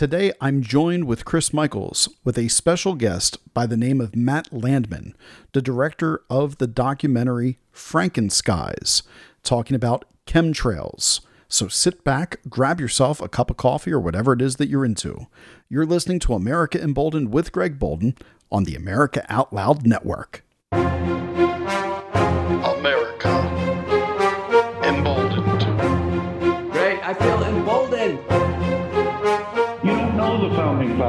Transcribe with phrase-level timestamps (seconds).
[0.00, 4.50] Today, I'm joined with Chris Michaels with a special guest by the name of Matt
[4.50, 5.14] Landman,
[5.52, 9.02] the director of the documentary Frankenskies,
[9.42, 11.20] talking about chemtrails.
[11.48, 14.86] So sit back, grab yourself a cup of coffee or whatever it is that you're
[14.86, 15.26] into.
[15.68, 18.16] You're listening to America Emboldened with Greg Boulden
[18.50, 20.46] on the America Out Loud Network.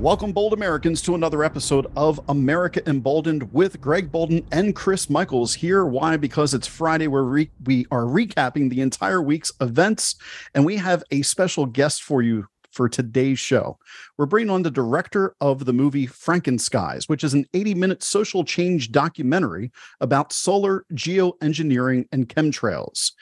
[0.00, 5.52] Welcome, bold Americans, to another episode of America Emboldened with Greg Boulden and Chris Michaels
[5.52, 5.84] here.
[5.84, 6.16] Why?
[6.16, 10.14] Because it's Friday where re- we are recapping the entire week's events,
[10.54, 13.78] and we have a special guest for you for today's show.
[14.16, 18.44] We're bringing on the director of the movie Frankenskies, which is an 80 minute social
[18.44, 23.12] change documentary about solar geoengineering and chemtrails.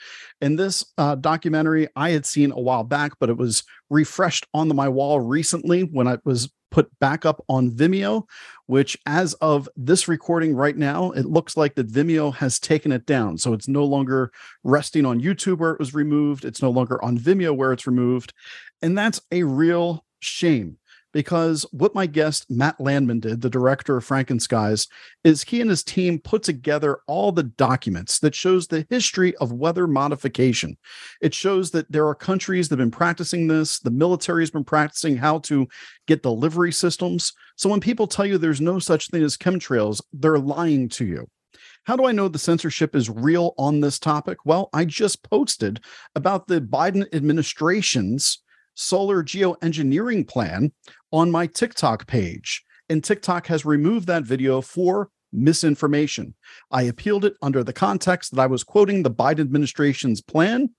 [0.41, 4.67] And this uh, documentary I had seen a while back, but it was refreshed on
[4.67, 8.23] the, my wall recently when I was put back up on Vimeo,
[8.67, 13.05] which as of this recording right now, it looks like that Vimeo has taken it
[13.05, 13.37] down.
[13.37, 14.31] So it's no longer
[14.63, 16.45] resting on YouTube where it was removed.
[16.45, 18.33] It's no longer on Vimeo where it's removed.
[18.81, 20.77] And that's a real shame
[21.11, 24.87] because what my guest Matt Landman did, the director of Frankenskies,
[25.23, 29.51] is he and his team put together all the documents that shows the history of
[29.51, 30.77] weather modification.
[31.21, 34.63] It shows that there are countries that have been practicing this, the military has been
[34.63, 35.67] practicing how to
[36.07, 37.33] get delivery systems.
[37.55, 41.27] So when people tell you there's no such thing as chemtrails, they're lying to you.
[41.85, 44.45] How do I know the censorship is real on this topic?
[44.45, 48.43] Well, I just posted about the Biden administration's
[48.75, 50.71] solar geoengineering plan
[51.11, 52.63] on my TikTok page.
[52.89, 56.33] And TikTok has removed that video for misinformation.
[56.71, 60.69] I appealed it under the context that I was quoting the Biden administration's plan,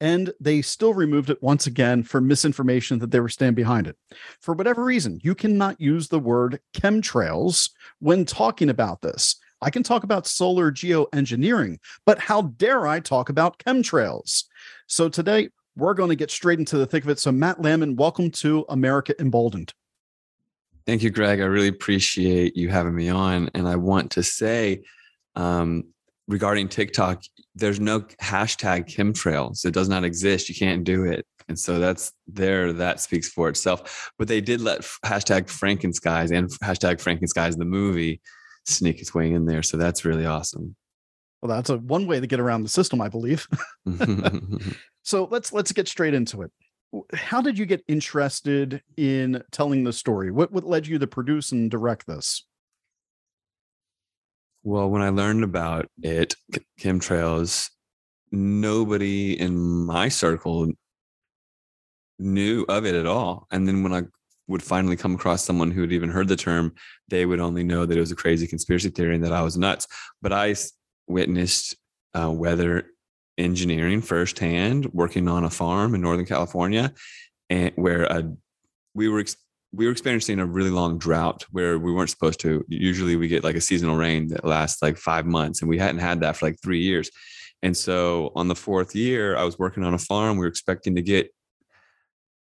[0.00, 3.96] and they still removed it once again for misinformation that they were standing behind it.
[4.40, 7.70] For whatever reason, you cannot use the word chemtrails
[8.00, 9.36] when talking about this.
[9.60, 14.42] I can talk about solar geoengineering, but how dare I talk about chemtrails?
[14.88, 17.18] So today, we're going to get straight into the thick of it.
[17.18, 19.72] So, Matt Landman, welcome to America Emboldened.
[20.86, 21.40] Thank you, Greg.
[21.40, 23.50] I really appreciate you having me on.
[23.54, 24.82] And I want to say
[25.36, 25.84] um,
[26.26, 27.22] regarding TikTok,
[27.54, 29.64] there's no hashtag chemtrails.
[29.64, 30.48] It does not exist.
[30.48, 31.24] You can't do it.
[31.48, 34.10] And so that's there, that speaks for itself.
[34.18, 38.20] But they did let hashtag Frankenskies and hashtag Frankenskies the movie
[38.64, 39.62] sneak its way in there.
[39.62, 40.76] So that's really awesome.
[41.42, 43.48] Well, that's a one way to get around the system, I believe.
[45.02, 46.52] so let's let's get straight into it.
[47.14, 50.30] How did you get interested in telling the story?
[50.30, 52.44] What what led you to produce and direct this?
[54.62, 56.36] Well, when I learned about it,
[56.80, 57.70] chemtrails,
[58.30, 60.70] nobody in my circle
[62.20, 63.48] knew of it at all.
[63.50, 64.02] And then when I
[64.46, 66.74] would finally come across someone who had even heard the term,
[67.08, 69.58] they would only know that it was a crazy conspiracy theory and that I was
[69.58, 69.88] nuts.
[70.20, 70.54] But I
[71.08, 71.76] witnessed
[72.14, 72.86] uh, weather
[73.38, 76.92] engineering firsthand, working on a farm in Northern California,
[77.50, 78.30] and where a,
[78.94, 79.36] we were ex-
[79.74, 82.64] we were experiencing a really long drought where we weren't supposed to.
[82.68, 86.00] Usually, we get like a seasonal rain that lasts like five months, and we hadn't
[86.00, 87.10] had that for like three years.
[87.62, 90.36] And so, on the fourth year, I was working on a farm.
[90.36, 91.30] We were expecting to get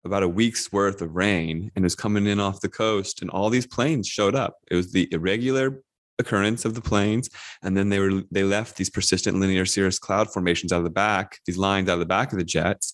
[0.05, 3.29] about a week's worth of rain, and it was coming in off the coast, and
[3.29, 4.57] all these planes showed up.
[4.71, 5.83] It was the irregular
[6.19, 7.29] occurrence of the planes
[7.63, 10.89] and then they were they left these persistent linear cirrus cloud formations out of the
[10.89, 12.93] back these lines out of the back of the jets.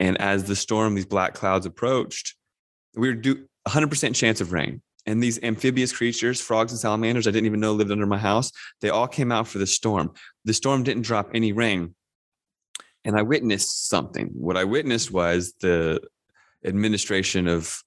[0.00, 2.34] And as the storm these black clouds approached
[2.96, 4.82] we were do 100% chance of rain.
[5.06, 8.50] And these amphibious creatures frogs and salamanders i didn't even know lived under my house
[8.80, 10.12] they all came out for the storm.
[10.44, 11.94] The storm didn't drop any rain.
[13.04, 14.30] And i witnessed something.
[14.34, 16.00] What i witnessed was the
[16.64, 17.82] administration of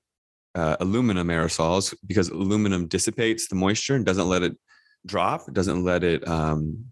[0.57, 4.57] uh, aluminum aerosols because aluminum dissipates the moisture and doesn't let it
[5.05, 6.85] drop, doesn't let it um,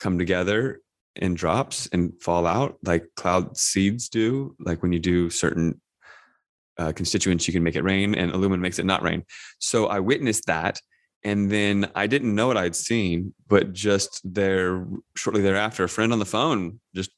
[0.00, 0.80] come together
[1.16, 4.56] in drops and fall out like cloud seeds do.
[4.58, 5.78] Like when you do certain
[6.78, 9.22] uh, constituents, you can make it rain, and aluminum makes it not rain.
[9.58, 10.80] So I witnessed that.
[11.24, 16.12] And then I didn't know what I'd seen, but just there, shortly thereafter, a friend
[16.12, 17.10] on the phone just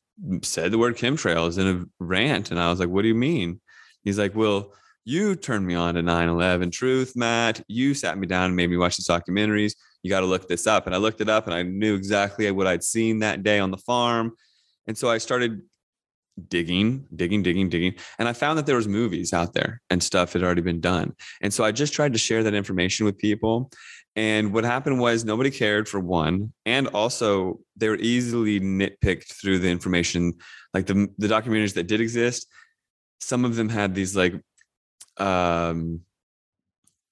[0.43, 2.51] said the word chemtrails in a rant.
[2.51, 3.61] And I was like, What do you mean?
[4.03, 4.73] He's like, Well,
[5.05, 8.77] you turned me on to 9-11 truth matt you sat me down and made me
[8.77, 10.87] watch these documentaries you got to look this up.
[10.87, 13.71] And I looked it up and I knew exactly what I'd seen that day on
[13.71, 14.33] the farm.
[14.87, 15.63] And so I started
[16.49, 17.95] digging, digging, digging, digging.
[18.19, 21.15] And I found that there was movies out there and stuff had already been done.
[21.43, 23.71] And so I just tried to share that information with people.
[24.17, 26.53] And what happened was nobody cared for one.
[26.65, 30.35] And also they were easily nitpicked through the information,
[30.73, 32.47] like the, the documentaries that did exist.
[33.21, 34.35] Some of them had these like
[35.21, 36.01] um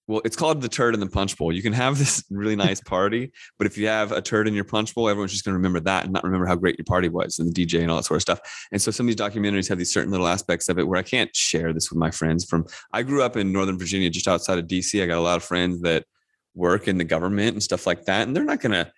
[0.09, 1.53] well, it's called the turd in the punch bowl.
[1.53, 4.65] You can have this really nice party, but if you have a turd in your
[4.65, 7.11] punch bowl, everyone's just going to remember that and not remember how great your party
[7.11, 8.41] was and the DJ and all that sort of stuff.
[8.73, 11.03] And so some of these documentaries have these certain little aspects of it where I
[11.03, 12.47] can't share this with my friends.
[12.47, 12.65] From
[12.95, 15.01] I grew up in Northern Virginia, just outside of DC.
[15.03, 16.07] I got a lot of friends that
[16.55, 18.91] work in the government and stuff like that, and they're not going to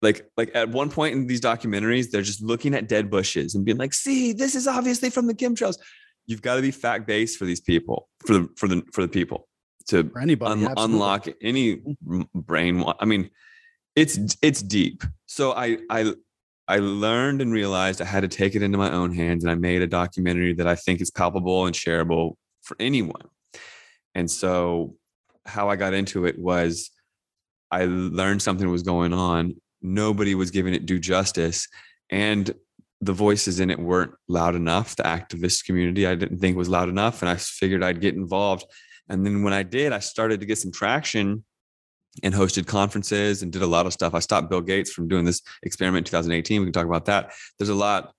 [0.00, 3.64] like like at one point in these documentaries, they're just looking at dead bushes and
[3.64, 5.76] being like, "See, this is obviously from the chemtrails."
[6.26, 9.08] You've got to be fact based for these people, for the for the for the
[9.08, 9.48] people
[9.88, 12.22] to For anybody, un- unlock any mm-hmm.
[12.34, 13.30] brain i mean
[13.94, 15.02] it's it's deep.
[15.26, 16.14] So i i
[16.68, 19.54] i learned and realized i had to take it into my own hands and i
[19.54, 23.28] made a documentary that i think is palpable and shareable for anyone.
[24.14, 24.96] And so
[25.44, 26.90] how i got into it was
[27.70, 29.56] i learned something was going on.
[29.84, 31.68] Nobody was giving it due justice
[32.08, 32.54] and
[33.02, 36.88] the voices in it weren't loud enough the activist community i didn't think was loud
[36.88, 38.64] enough and i figured i'd get involved
[39.08, 41.44] and then when I did, I started to get some traction
[42.22, 44.14] and hosted conferences and did a lot of stuff.
[44.14, 46.60] I stopped Bill Gates from doing this experiment in 2018.
[46.60, 47.32] We can talk about that.
[47.58, 48.14] There's a lot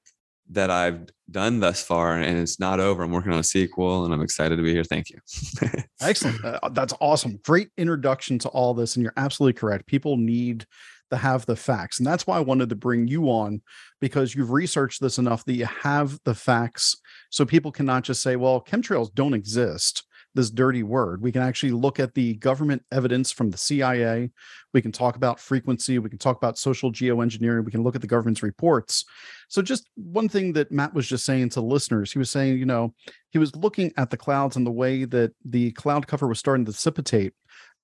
[0.52, 3.02] that I've done thus far, and it's not over.
[3.02, 4.84] I'm working on a sequel, and I'm excited to be here.
[4.84, 5.20] Thank you.
[6.02, 6.44] Excellent.
[6.44, 7.40] Uh, that's awesome.
[7.44, 8.96] Great introduction to all this.
[8.96, 9.88] And you're absolutely correct.
[9.88, 10.66] People need
[11.14, 12.00] to have the facts.
[12.00, 13.62] And that's why I wanted to bring you on
[14.02, 16.98] because you've researched this enough that you have the facts.
[17.30, 21.22] So people cannot just say, well, chemtrails don't exist, this dirty word.
[21.22, 24.32] We can actually look at the government evidence from the CIA.
[24.74, 26.00] We can talk about frequency.
[26.00, 27.64] We can talk about solar geoengineering.
[27.64, 29.06] We can look at the government's reports.
[29.50, 32.66] So, just one thing that Matt was just saying to listeners, he was saying, you
[32.66, 32.96] know,
[33.30, 36.66] he was looking at the clouds and the way that the cloud cover was starting
[36.66, 37.34] to dissipate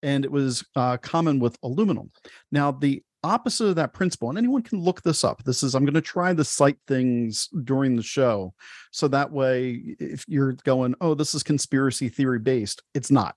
[0.01, 2.11] and it was uh, common with aluminum
[2.51, 5.43] now the opposite of that principle and anyone can look this up.
[5.43, 8.53] This is i'm going to try to cite things during the show
[8.91, 13.35] so that way if you're going oh this is conspiracy theory based it's not.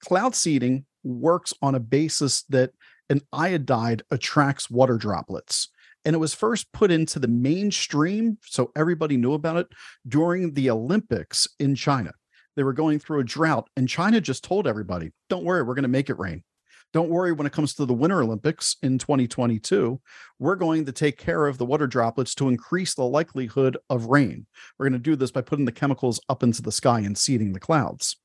[0.00, 2.72] Cloud seeding works on a basis that
[3.10, 5.68] an iodide attracts water droplets
[6.04, 9.66] and it was first put into the mainstream so everybody knew about it
[10.08, 12.12] during the olympics in china.
[12.56, 15.82] They were going through a drought and china just told everybody don't worry we're going
[15.82, 16.42] to make it rain
[16.92, 20.00] don't worry when it comes to the winter olympics in 2022
[20.40, 24.46] we're going to take care of the water droplets to increase the likelihood of rain.
[24.78, 27.52] We're going to do this by putting the chemicals up into the sky and seeding
[27.52, 28.16] the clouds.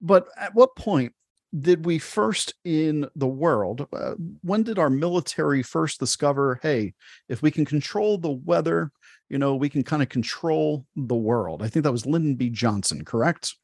[0.00, 1.12] But at what point
[1.58, 6.92] did we first in the world uh, when did our military first discover hey
[7.28, 8.90] if we can control the weather
[9.28, 11.62] you know we can kind of control the world?
[11.62, 12.50] I think that was lyndon b.
[12.50, 13.54] Johnson correct?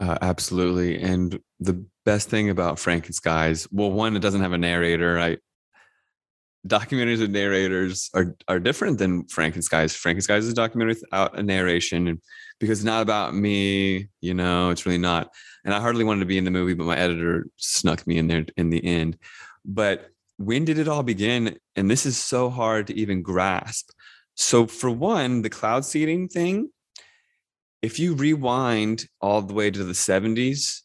[0.00, 1.00] Uh, absolutely.
[1.00, 5.18] And the best thing about Frankenskies, well, one, it doesn't have a narrator.
[5.18, 5.38] I
[6.66, 9.96] documentaries with narrators are are different than Frankenskies.
[9.96, 12.20] Frankenskies is a documentary without a narration,
[12.60, 15.32] because it's not about me, you know, it's really not.
[15.64, 18.26] And I hardly wanted to be in the movie, but my editor snuck me in
[18.26, 19.18] there in the end.
[19.64, 21.56] But when did it all begin?
[21.76, 23.90] And this is so hard to even grasp.
[24.34, 26.70] So, for one, the cloud seeding thing,
[27.82, 30.82] if you rewind all the way to the 70s,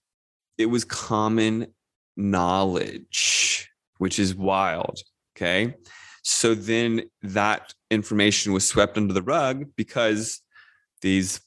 [0.57, 1.67] it was common
[2.15, 4.99] knowledge, which is wild.
[5.35, 5.75] Okay.
[6.23, 10.41] So then that information was swept under the rug because
[11.01, 11.39] these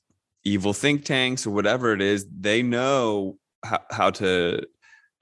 [0.45, 4.62] evil think tanks or whatever it is, they know how, how to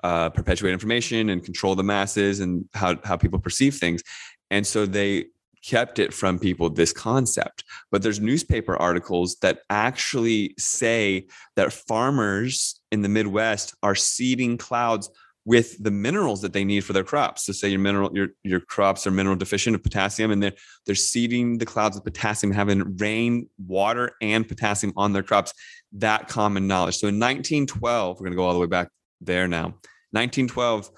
[0.05, 4.03] uh, perpetuate information and control the masses and how, how people perceive things.
[4.51, 5.27] And so they
[5.69, 12.81] kept it from people this concept but there's newspaper articles that actually say that farmers
[12.91, 15.11] in the midwest are seeding clouds
[15.49, 17.47] with the minerals that they need for their crops.
[17.47, 20.53] So say your mineral your your crops are mineral deficient of potassium and they're
[20.85, 25.55] they're seeding the clouds with potassium having rain water and potassium on their crops.
[25.93, 26.99] That common knowledge.
[26.99, 28.91] So in 1912 we're going to go all the way back
[29.23, 29.69] there now.
[30.13, 30.91] 1912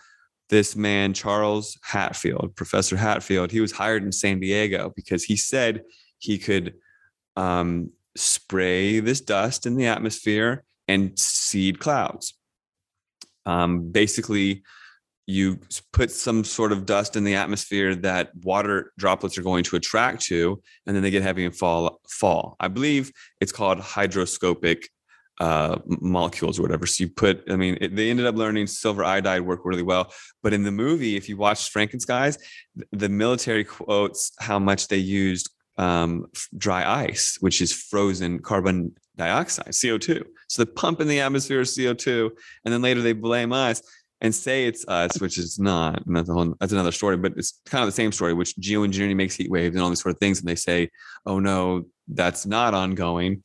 [0.51, 5.83] this man, Charles Hatfield, Professor Hatfield, he was hired in San Diego because he said
[6.19, 6.75] he could
[7.37, 12.35] um, spray this dust in the atmosphere and seed clouds.
[13.47, 14.63] Um, basically,
[15.27, 15.61] you
[15.93, 20.23] put some sort of dust in the atmosphere that water droplets are going to attract
[20.25, 22.01] to, and then they get heavy and fall.
[22.09, 22.57] Fall.
[22.59, 24.87] I believe it's called hydroscopic
[25.41, 26.87] uh, molecules or whatever.
[26.87, 30.13] So you put, I mean, it, they ended up learning silver iodide worked really well.
[30.43, 32.39] But in the movie, if you watch Frankenskies,
[32.77, 38.93] th- the military quotes how much they used um, dry ice, which is frozen carbon
[39.17, 40.23] dioxide, CO2.
[40.49, 42.31] So they pump in the atmosphere CO2,
[42.65, 43.81] and then later they blame us
[44.21, 46.05] and say it's us, which is not.
[46.05, 48.55] And that's, a whole, that's another story, but it's kind of the same story, which
[48.57, 50.41] geoengineering makes heat waves and all these sort of things.
[50.41, 50.91] And they say,
[51.25, 53.43] oh no, that's not ongoing.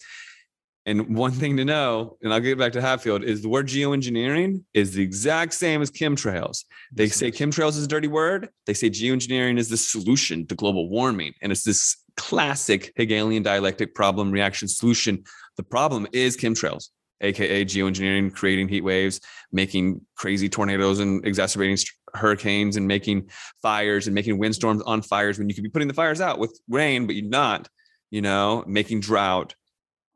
[0.87, 4.63] And one thing to know, and I'll get back to Hatfield, is the word geoengineering
[4.73, 6.63] is the exact same as chemtrails.
[6.91, 8.49] They say chemtrails is a dirty word.
[8.67, 11.33] They say geoengineering is the solution to global warming.
[11.41, 15.23] And it's this classic Hegelian dialectic problem reaction solution.
[15.57, 16.89] The problem is chemtrails,
[17.21, 21.77] aka geoengineering, creating heat waves, making crazy tornadoes and exacerbating
[22.13, 23.29] hurricanes and making
[23.61, 26.59] fires and making windstorms on fires when you could be putting the fires out with
[26.69, 27.67] rain, but you're not,
[28.11, 29.55] you know, making drought,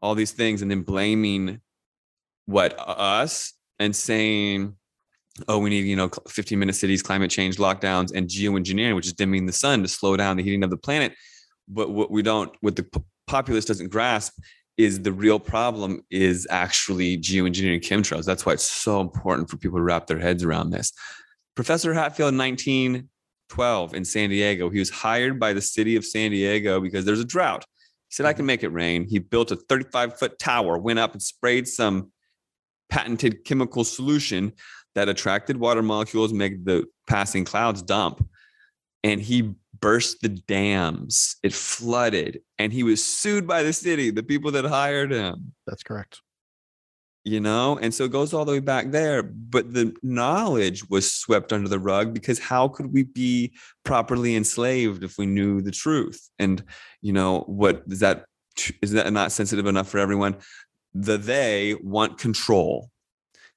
[0.01, 1.61] all these things, and then blaming
[2.45, 4.75] what us and saying,
[5.47, 9.13] oh, we need, you know, 15 minute cities, climate change, lockdowns, and geoengineering, which is
[9.13, 11.13] dimming the sun to slow down the heating of the planet.
[11.67, 12.87] But what we don't, what the
[13.27, 14.33] populace doesn't grasp
[14.77, 18.25] is the real problem is actually geoengineering chemtrails.
[18.25, 20.93] That's why it's so important for people to wrap their heads around this.
[21.55, 26.31] Professor Hatfield in 1912 in San Diego, he was hired by the city of San
[26.31, 27.65] Diego because there's a drought.
[28.09, 28.47] He said, I can mm-hmm.
[28.47, 29.07] make it rain.
[29.07, 32.11] He built a 35 foot tower, went up and sprayed some
[32.89, 34.53] patented chemical solution
[34.95, 38.27] that attracted water molecules, make the passing clouds dump.
[39.03, 41.37] And he burst the dams.
[41.43, 45.83] It flooded, and he was sued by the city, the people that hired him That's
[45.83, 46.21] correct.
[47.29, 47.77] You know?
[47.81, 51.69] And so it goes all the way back there but the knowledge was swept under
[51.69, 56.29] the rug because how could we be properly enslaved if we knew the truth?
[56.39, 56.63] And
[57.01, 58.25] you know what is that
[58.81, 60.37] is that not sensitive enough for everyone?
[60.93, 62.89] The they want control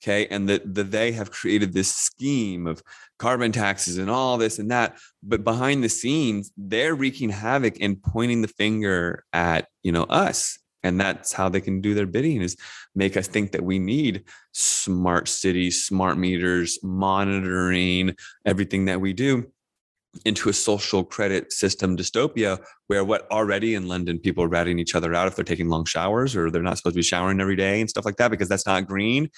[0.02, 0.26] okay?
[0.26, 2.82] And the, the they have created this scheme of
[3.18, 8.02] carbon taxes and all this and that but behind the scenes they're wreaking havoc and
[8.02, 12.42] pointing the finger at you know us and that's how they can do their bidding
[12.42, 12.56] is
[12.94, 19.46] make us think that we need smart cities smart meters monitoring everything that we do
[20.26, 24.94] into a social credit system dystopia where what already in london people are ratting each
[24.94, 27.56] other out if they're taking long showers or they're not supposed to be showering every
[27.56, 29.28] day and stuff like that because that's not green.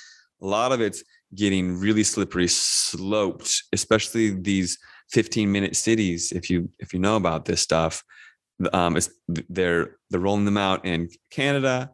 [0.42, 4.78] A lot of it's getting really slippery sloped especially these
[5.10, 8.02] 15 minute cities if you if you know about this stuff.
[8.72, 8.96] Um
[9.48, 11.90] they're they're rolling them out in canada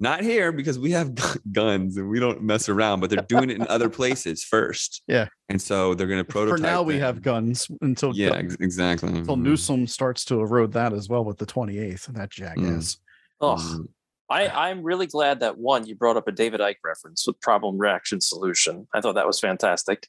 [0.00, 1.12] not here because we have
[1.52, 5.28] guns and we don't mess around but they're doing it in other places first Yeah.
[5.50, 7.02] and so they're going to prototype For now, we them.
[7.02, 9.42] have guns until yeah ex- exactly until Mhm.
[9.42, 12.06] Newsom starts to erode that as well with the 28th.
[12.14, 12.96] That jackass.
[13.40, 13.88] Oh, Mhm.
[14.30, 17.76] I, I'm really glad that one, you brought up a David Icke reference with problem
[17.78, 18.86] reaction solution.
[18.94, 20.06] I thought that was fantastic.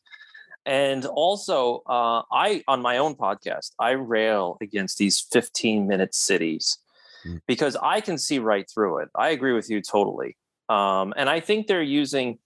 [0.65, 6.77] And also, uh, I on my own podcast, I rail against these 15 minute cities
[7.25, 7.41] Mm.
[7.47, 9.09] because I can see right through it.
[9.15, 10.37] I agree with you totally.
[10.69, 12.39] Um, and I think they're using,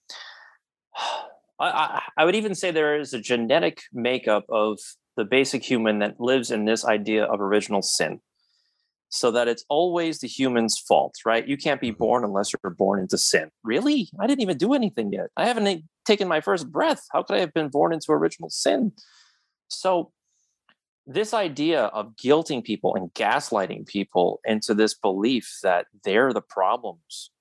[1.60, 4.80] I, I, I would even say there is a genetic makeup of
[5.16, 8.20] the basic human that lives in this idea of original sin
[9.10, 11.48] so that it's always the human's fault, right?
[11.48, 11.98] You can't be Mhm.
[12.00, 13.52] born unless you're born into sin.
[13.64, 14.10] Really?
[14.20, 15.28] I didn't even do anything yet.
[15.38, 17.04] I haven't e- taken my first breath.
[17.12, 18.92] How could I have been born into original sin?
[19.68, 20.12] So,
[21.06, 27.32] this idea of guilting people and gaslighting people into this belief that they're the problems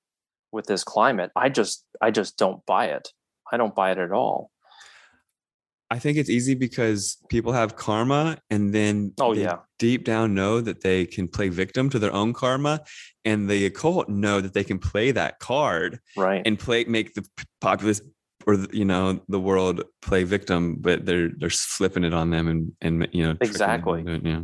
[0.51, 3.09] with this climate, I just I just don't buy it.
[3.51, 4.51] I don't buy it at all.
[5.91, 9.59] I think it's easy because people have karma and then Oh, yeah.
[9.79, 12.81] deep down know that they can play victim to their own karma
[13.27, 16.41] and the occult know that they can play that card Right.
[16.47, 17.27] and play make the
[17.61, 18.01] populace
[18.47, 22.73] or you know the world play victim but they're they're flipping it on them and
[22.81, 24.05] and you know Exactly.
[24.07, 24.43] it, yeah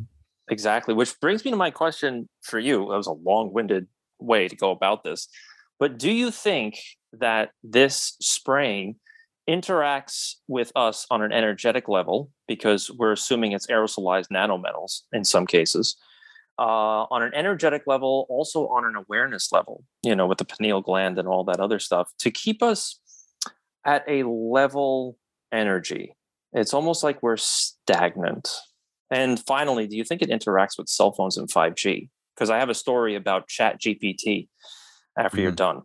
[0.50, 0.94] Exactly.
[0.94, 2.78] Which brings me to my question for you.
[2.90, 3.86] That was a long winded
[4.18, 5.28] way to go about this.
[5.78, 6.78] But do you think
[7.12, 8.96] that this spraying
[9.48, 15.46] interacts with us on an energetic level because we're assuming it's aerosolized nanometals in some
[15.46, 15.96] cases?
[16.58, 20.80] Uh, on an energetic level, also on an awareness level, you know, with the pineal
[20.80, 22.98] gland and all that other stuff, to keep us
[23.88, 25.16] at a level
[25.50, 26.14] energy.
[26.52, 28.46] It's almost like we're stagnant.
[29.10, 32.10] And finally, do you think it interacts with cell phones and 5G?
[32.34, 34.48] Because I have a story about Chat GPT
[35.18, 35.56] after you're Mhm.
[35.56, 35.82] done.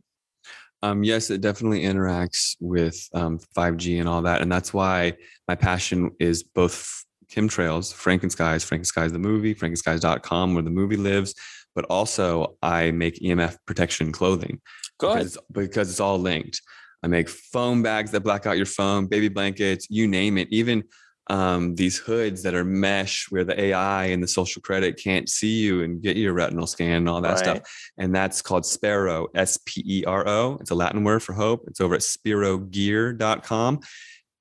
[0.82, 4.42] Um, yes, it definitely interacts with um, 5G and all that.
[4.42, 5.14] And that's why
[5.48, 11.34] my passion is both chemtrails, Frankenskies, Frankenskies the movie, Frankenskies.com, where the movie lives,
[11.74, 14.60] but also I make EMF protection clothing
[14.98, 15.14] Good.
[15.16, 16.62] because, because it's all linked.
[17.04, 20.48] I make foam bags that black out your phone, baby blankets, you name it.
[20.52, 20.84] Even
[21.30, 25.60] um, these hoods that are mesh where the AI and the social credit can't see
[25.60, 27.60] you and get your retinal scan and all that stuff.
[27.98, 30.58] And that's called Spero, S P E R O.
[30.60, 31.66] It's a Latin word for hope.
[31.68, 33.80] It's over at sperogear.com.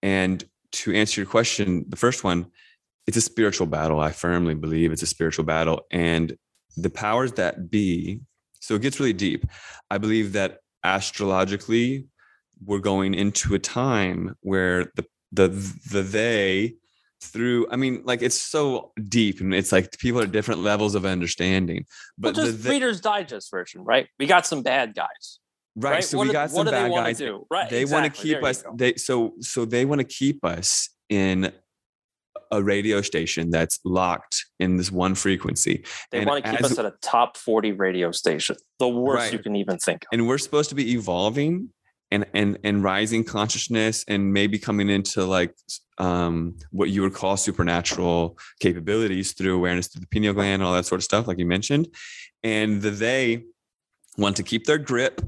[0.03, 2.47] And to answer your question, the first one,
[3.07, 4.01] it's a spiritual battle.
[4.01, 5.87] I firmly believe it's a spiritual battle.
[5.91, 6.37] And
[6.77, 8.21] the powers that be,
[8.61, 9.45] so it gets really deep.
[9.91, 12.07] I believe that astrologically,
[12.65, 15.49] we're going into a time where the the
[15.91, 16.75] the they
[17.21, 21.05] through i mean like it's so deep and it's like people are different levels of
[21.07, 21.85] understanding
[22.19, 24.09] But the, just the- Reader's Digest version, right?
[24.19, 25.39] We got some bad guys.
[25.77, 26.05] right, right?
[26.05, 27.47] so What we got some bad guys do?
[27.51, 30.89] Right, they want to keep There us they so so they want to keep us
[31.09, 31.53] in
[32.51, 36.73] a radio station that's locked in this one frequency They And want to keep as-
[36.73, 39.33] us at a top 40 radio station, the worst Right.
[39.33, 40.09] you can even think of.
[40.13, 41.69] and we're supposed to be evolving
[42.13, 45.55] and and and rising consciousness and maybe coming into like
[45.99, 50.75] um what you would call supernatural capabilities through awareness through the pineal gland and all
[50.75, 51.89] that sort of stuff like you mentioned.
[52.45, 53.45] And the they
[54.19, 55.23] want to keep their grip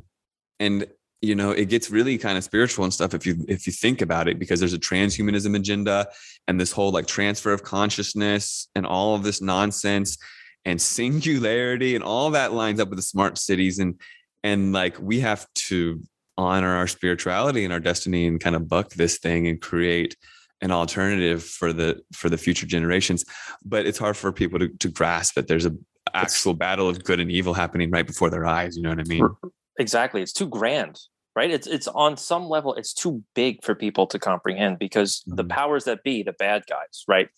[0.61, 0.87] and
[1.23, 4.03] you know it gets really kind of spiritual and stuff if you if you think
[4.03, 6.07] about it because there's a transhumanism agenda
[6.47, 10.19] and this whole like transfer of consciousness and all of this nonsense
[10.67, 13.99] and singularity and all that lines up with the smart cities and
[14.43, 16.03] and like we have to
[16.37, 20.17] honor our spirituality and our destiny and kind of buck this thing and create
[20.61, 23.25] an alternative for the for the future generations
[23.65, 25.73] but it's hard for people to, to grasp that there's a
[26.15, 29.05] actual battle of good and evil happening right before their eyes you know what i
[29.05, 29.29] mean
[29.81, 30.23] Exactly.
[30.23, 31.01] It's too grand,
[31.35, 31.51] right?
[31.51, 35.49] It's it's on some level, it's too big for people to comprehend because the Mhm.
[35.49, 37.29] powers that be, the bad guys, right?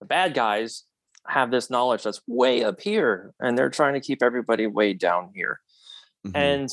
[0.00, 0.84] The bad guys
[1.26, 5.30] have this knowledge that's way up here and they're trying to keep everybody way down
[5.34, 5.60] here.
[6.26, 6.32] Mhm.
[6.34, 6.70] And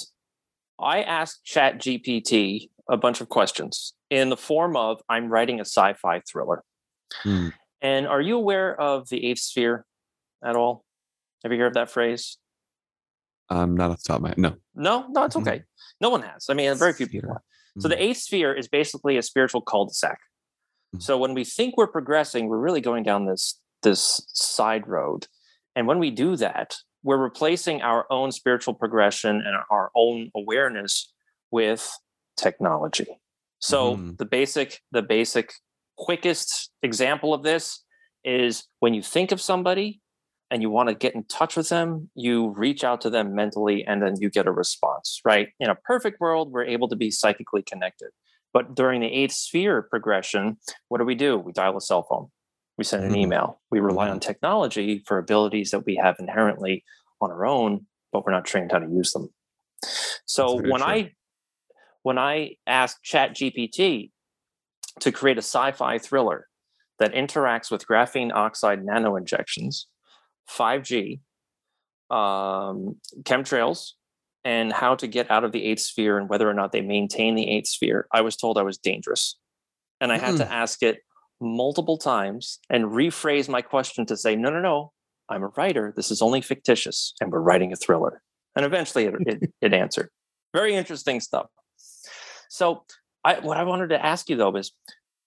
[0.81, 5.65] I asked Chat GPT a bunch of questions in the form of I'm writing a
[5.65, 6.63] sci-fi thriller.
[7.23, 7.49] Hmm.
[7.81, 9.85] And are you aware of the eighth sphere
[10.43, 10.83] at all?
[11.43, 12.37] Have you heard of that phrase?
[13.49, 14.37] i'm not off the top of my head.
[14.37, 15.41] no No, no, it's Mhm.
[15.41, 15.63] okay.
[15.99, 16.45] No one has.
[16.49, 17.41] I mean, very few people have.
[17.79, 20.19] So the eighth sphere is basically a spiritual cul-de-sac.
[20.95, 21.01] Mhm.
[21.01, 25.27] So when we think we're progressing, we're really going down this this side road.
[25.75, 31.11] And when we do that, we're replacing our own spiritual progression and our own awareness
[31.51, 31.91] with
[32.37, 33.19] technology.
[33.59, 34.17] So Mhm.
[34.17, 35.53] the basic the basic
[35.97, 37.83] quickest example of this
[38.23, 40.01] is when you think of somebody
[40.49, 43.85] and you want to get in touch with them, you reach out to them mentally
[43.85, 45.49] and then you get a response, right?
[45.59, 48.09] In a perfect world, we're able to be psychically connected.
[48.53, 50.57] But during the eighth sphere progression,
[50.89, 51.37] what do we do?
[51.37, 52.31] We dial a cell phone,
[52.81, 53.17] we send an Mhm.
[53.17, 56.83] email, we rely on technology for abilities that we have inherently
[57.21, 59.31] on our own, but we're not trained how to use them.
[60.25, 60.89] So when true.
[60.89, 61.15] I
[62.01, 64.11] when I asked Chat GPT
[64.99, 66.47] to create a sci-fi thriller
[66.97, 69.85] that interacts with graphene oxide nano injections,
[70.47, 71.21] 5G,
[72.09, 73.91] um, chemtrails,
[74.43, 77.35] and how to get out of the eighth sphere and whether or not they maintain
[77.35, 79.37] the eighth sphere, I was told I was dangerous.
[79.99, 81.03] And I had to ask it
[81.41, 84.91] multiple times and rephrase my question to say, no, no, no,
[85.29, 85.93] I'm a writer.
[85.95, 88.21] This is only fictitious, and we're writing a thriller.
[88.55, 90.09] And eventually it, it, it answered.
[90.53, 91.47] Very interesting stuff.
[92.49, 92.83] So,
[93.23, 94.71] I, what I wanted to ask you though is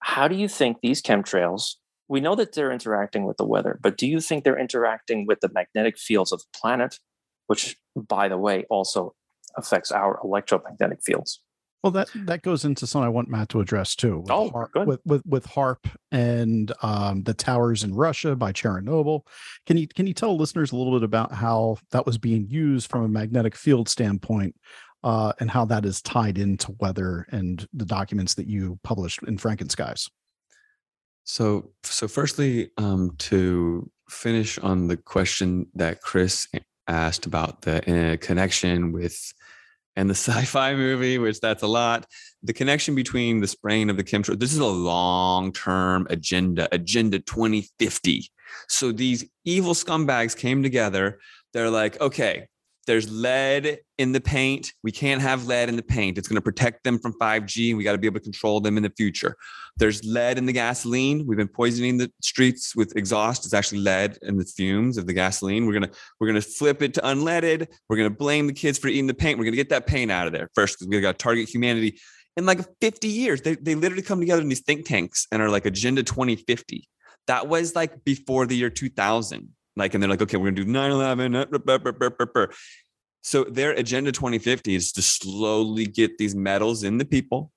[0.01, 3.97] how do you think these chemtrails we know that they're interacting with the weather but
[3.97, 6.99] do you think they're interacting with the magnetic fields of the planet
[7.47, 9.15] which by the way also
[9.57, 11.41] affects our electromagnetic fields
[11.85, 14.21] Well, that that goes into something I want Matt to address too.
[14.21, 14.87] With Oh, Har- good.
[14.87, 19.21] with with with HAARP and um, the towers in Russia by Chernobyl.
[19.67, 22.89] Can you can you tell listeners a little bit about how that was being used
[22.89, 24.57] from a magnetic field standpoint,
[25.03, 29.37] uh, and how that is tied into weather and the documents that you published in
[29.37, 30.09] Frankenskies?
[31.25, 36.49] So, so firstly, um, to finish on the question that Chris
[36.89, 39.35] asked about the uh, connection with
[39.97, 42.07] and the sci-fi movie, which that's a lot.
[42.43, 44.39] The connection between the spraying of the chemtrail.
[44.39, 48.31] This is a long-term agenda, agenda 2050.
[48.69, 51.19] So these evil scumbags came together.
[51.53, 52.49] They're like, okay,
[52.85, 54.73] there's lead in the paint.
[54.83, 56.19] We can't have lead in the paint.
[56.19, 58.61] It's going to protect them from 5G, and we got to be able to control
[58.61, 59.37] them in the future.
[59.77, 61.27] There's lead in the gasoline.
[61.27, 63.45] We've been poisoning the streets with exhaust.
[63.45, 65.67] It's actually lead in the fumes of the gasoline.
[65.67, 67.67] We're gonna we're gonna flip it to unleaded.
[67.89, 69.39] We're gonna blame the kids for eating the paint.
[69.39, 71.99] We're gonna get that paint out of there first because we got to target humanity.
[72.37, 75.51] In like 50 years, they they literally come together in these think tanks and are
[75.51, 76.89] like Agenda 2050.
[77.27, 79.49] That was like before the year 2000.
[79.77, 81.55] Like, and they're like, okay, we're gonna do 9-11.
[81.55, 82.51] uh, burr, burr, burr, burr, burr.
[83.23, 87.51] So their agenda 2050 is to slowly get these metals in the people,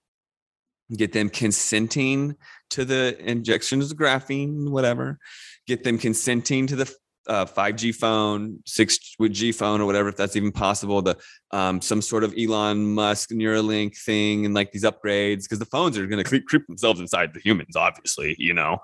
[0.95, 2.35] get them consenting
[2.69, 5.19] to the injections of graphene, whatever,
[5.67, 6.95] get them consenting to the
[7.27, 11.17] uh, 5G phone, 6G phone or whatever, if that's even possible, the
[11.51, 15.97] um, some sort of Elon Musk Neuralink thing and like these upgrades, because the phones
[15.97, 18.79] are going to creep, creep themselves inside the humans, obviously, you know,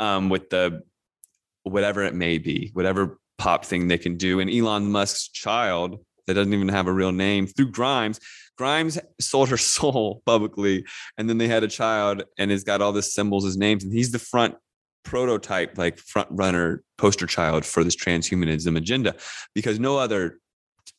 [0.00, 0.82] um, with the
[1.64, 4.40] whatever it may be, whatever pop thing they can do.
[4.40, 8.20] And Elon Musk's child that doesn't even have a real name through Grimes.
[8.56, 10.84] Grimes sold her soul publicly,
[11.18, 13.92] and then they had a child, and has got all this symbols as names, and
[13.92, 14.54] he's the front
[15.04, 19.16] prototype, like front runner poster child for this transhumanism agenda,
[19.54, 20.38] because no other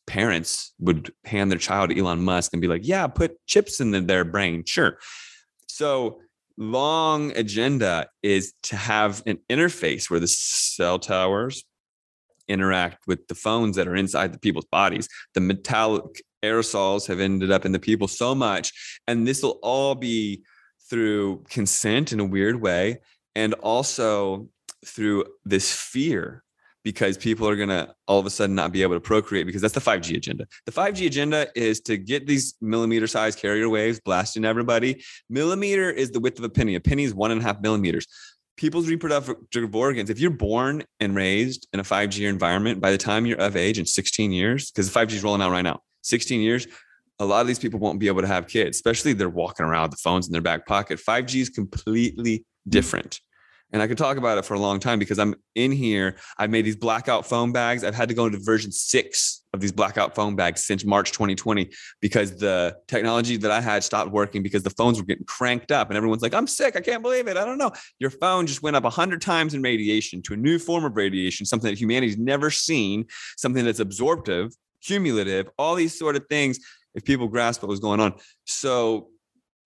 [0.06, 3.92] parents would hand their child to Elon Musk and be like, "Yeah, put chips in
[3.92, 4.98] the, their brain, sure."
[5.68, 6.20] So
[6.56, 11.64] long agenda is to have an interface where the cell towers
[12.48, 15.08] interact with the phones that are inside the people's bodies.
[15.34, 18.72] The metallic aerosols have ended up in the people so much.
[19.08, 20.42] And this will all be
[20.90, 23.00] through consent in a weird way
[23.34, 24.48] and also
[24.84, 26.43] through this fear
[26.84, 29.62] because people are going to all of a sudden not be able to procreate because
[29.62, 30.46] that's the 5G agenda.
[30.66, 35.02] The 5G agenda is to get these millimeter size carrier waves blasting everybody.
[35.30, 36.74] Millimeter is the width of a penny.
[36.74, 38.06] A penny is one and a half millimeters
[38.56, 43.26] people's reproductive organs, if you're born and raised in a 5G environment, by the time
[43.26, 46.40] you're of age in 16 years, because the 5G is rolling out right now, 16
[46.40, 46.66] years,
[47.18, 49.82] a lot of these people won't be able to have kids, especially they're walking around
[49.82, 50.98] with the phones in their back pocket.
[50.98, 53.20] 5G is completely different.
[53.74, 56.16] And I could talk about it for a long time because I'm in here.
[56.38, 57.82] I've made these blackout phone bags.
[57.82, 61.70] I've had to go into version six of these blackout phone bags since March 2020
[62.00, 65.90] because the technology that I had stopped working because the phones were getting cranked up
[65.90, 66.76] and everyone's like, I'm sick.
[66.76, 67.36] I can't believe it.
[67.36, 67.72] I don't know.
[67.98, 71.44] Your phone just went up 100 times in radiation to a new form of radiation,
[71.44, 73.06] something that humanity's never seen,
[73.36, 76.60] something that's absorptive, cumulative, all these sort of things.
[76.94, 78.14] If people grasp what was going on.
[78.44, 79.08] So,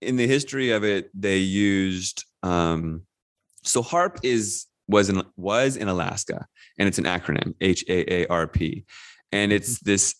[0.01, 3.03] in the history of it, they used, um,
[3.69, 8.27] so HAARP is was in was in Alaska, and it's an acronym H A A
[8.27, 8.85] R P,
[9.31, 9.89] and it's mm-hmm.
[9.91, 10.15] this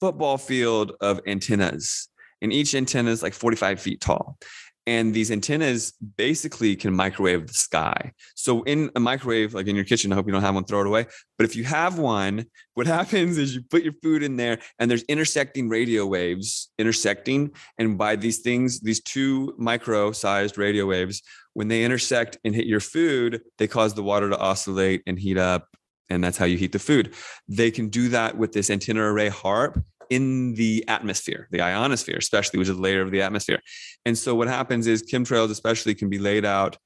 [0.00, 2.08] football field of antennas,
[2.42, 4.38] and each antenna is like 45 feet tall.
[4.88, 8.10] And these antennas basically can microwave the sky.
[8.34, 10.80] So in a microwave, like in your kitchen, I hope you don't have one, throw
[10.80, 11.04] it away.
[11.36, 14.90] But if you have one, what happens is you put your food in there and
[14.90, 17.50] there's intersecting radio waves intersecting.
[17.76, 21.20] And by these things, these two micro sized radio waves,
[21.52, 25.36] when they intersect and hit your food, they cause the water to oscillate and heat
[25.36, 25.68] up.
[26.08, 27.12] And that's how you heat the food.
[27.46, 32.58] They can do that with this antenna array HAARP in the atmosphere, the ionosphere, especially,
[32.58, 33.60] which is a layer of the atmosphere.
[34.04, 36.76] And so what happens is chemtrails, especially, can be laid out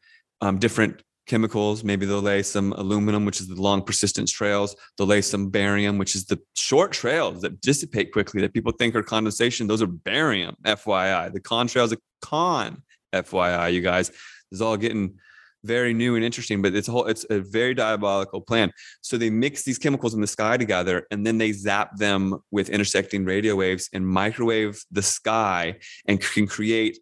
[0.41, 1.85] um, different chemicals.
[1.85, 4.75] Maybe they'll lay some aluminum, which is the long persistence trails.
[4.97, 8.95] They'll lay some barium, which is the short trails that dissipate quickly that people think
[8.95, 9.67] are condensation.
[9.67, 11.33] Those are barium, FYI.
[11.33, 12.83] The contrails are con,
[13.13, 14.09] FYI, you guys.
[14.09, 14.19] This
[14.59, 15.19] is all getting
[15.65, 18.73] very new and interesting, but it's a whole, it's a very diabolical plan.
[19.01, 22.71] So they mix these chemicals in the sky together and then they zap them with
[22.71, 26.99] intersecting radio waves and microwave the sky and can create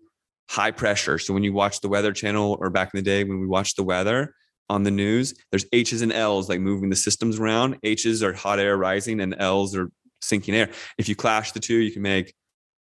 [0.50, 1.18] high pressure.
[1.18, 3.76] So when you watch the weather channel or back in the day when we watched
[3.76, 4.34] the weather
[4.68, 7.78] on the news, there's H's and L's like moving the systems around.
[7.82, 10.70] H's are hot air rising and L's are sinking air.
[10.98, 12.34] If you clash the two, you can make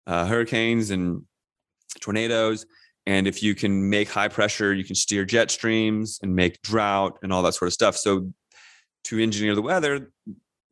[0.07, 1.23] uh, hurricanes and
[1.99, 2.65] tornadoes
[3.07, 7.17] and if you can make high pressure, you can steer jet streams and make drought
[7.23, 7.95] and all that sort of stuff.
[7.95, 8.33] So
[9.05, 10.11] to engineer the weather,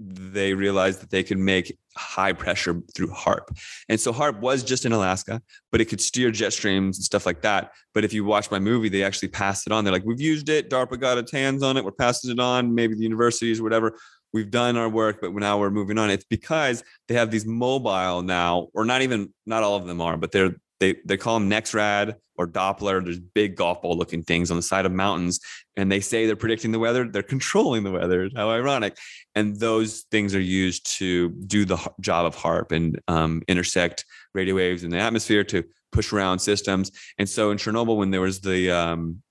[0.02, 3.58] they realized that they could make high pressure through HAARP.
[3.88, 7.26] And so HAARP was just in Alaska, but it could steer jet streams and stuff
[7.26, 7.72] like that.
[7.94, 9.86] But if you watch my movie, they actually passed it on.
[9.86, 10.70] They're like, we've used it.
[10.70, 11.86] DARPA got its hands on it.
[11.86, 12.76] We're passing it on.
[12.76, 13.98] Maybe the universities whatever.
[14.34, 16.10] We've done our work, but now we're moving on.
[16.10, 20.18] It's because they have these mobile now, or not even, not all of them are,
[20.18, 23.04] but they're they they call them NEXRAD or Doppler.
[23.04, 25.40] There's big golf ball looking things on the side of mountains,
[25.78, 27.08] and they say they're predicting the weather.
[27.08, 28.30] They're controlling the weather.
[28.36, 28.98] How ironic!
[29.36, 34.56] And those things are used to do the job of HAARP and um, intersect radio
[34.56, 36.92] waves in the atmosphere to push around systems.
[37.18, 39.22] And so in Chernobyl, when there was the um,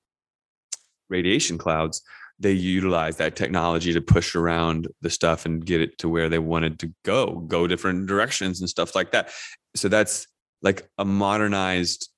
[1.10, 2.02] radiation clouds,
[2.38, 6.38] they utilized that technology to push around the stuff and get it to where they
[6.38, 9.30] wanted to go, go different directions and stuff like that.
[9.76, 10.26] So that's
[10.64, 12.08] like a modernized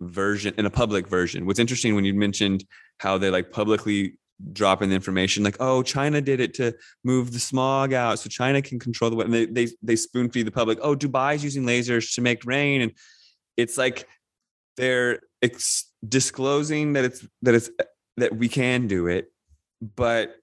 [0.00, 1.44] version in a public version.
[1.44, 2.64] What's interesting when you mentioned
[2.98, 4.18] how they like publicly
[4.52, 8.28] drop in the information like, oh, China did it to move the smog out, so
[8.28, 9.30] China can control the weather.
[9.30, 10.78] They they they spoon feed the public.
[10.80, 12.92] Oh, Dubai's using lasers to make rain, and
[13.56, 14.06] it's like
[14.76, 17.70] they're ex- disclosing that it's that it's
[18.18, 19.32] that we can do it,
[19.94, 20.36] but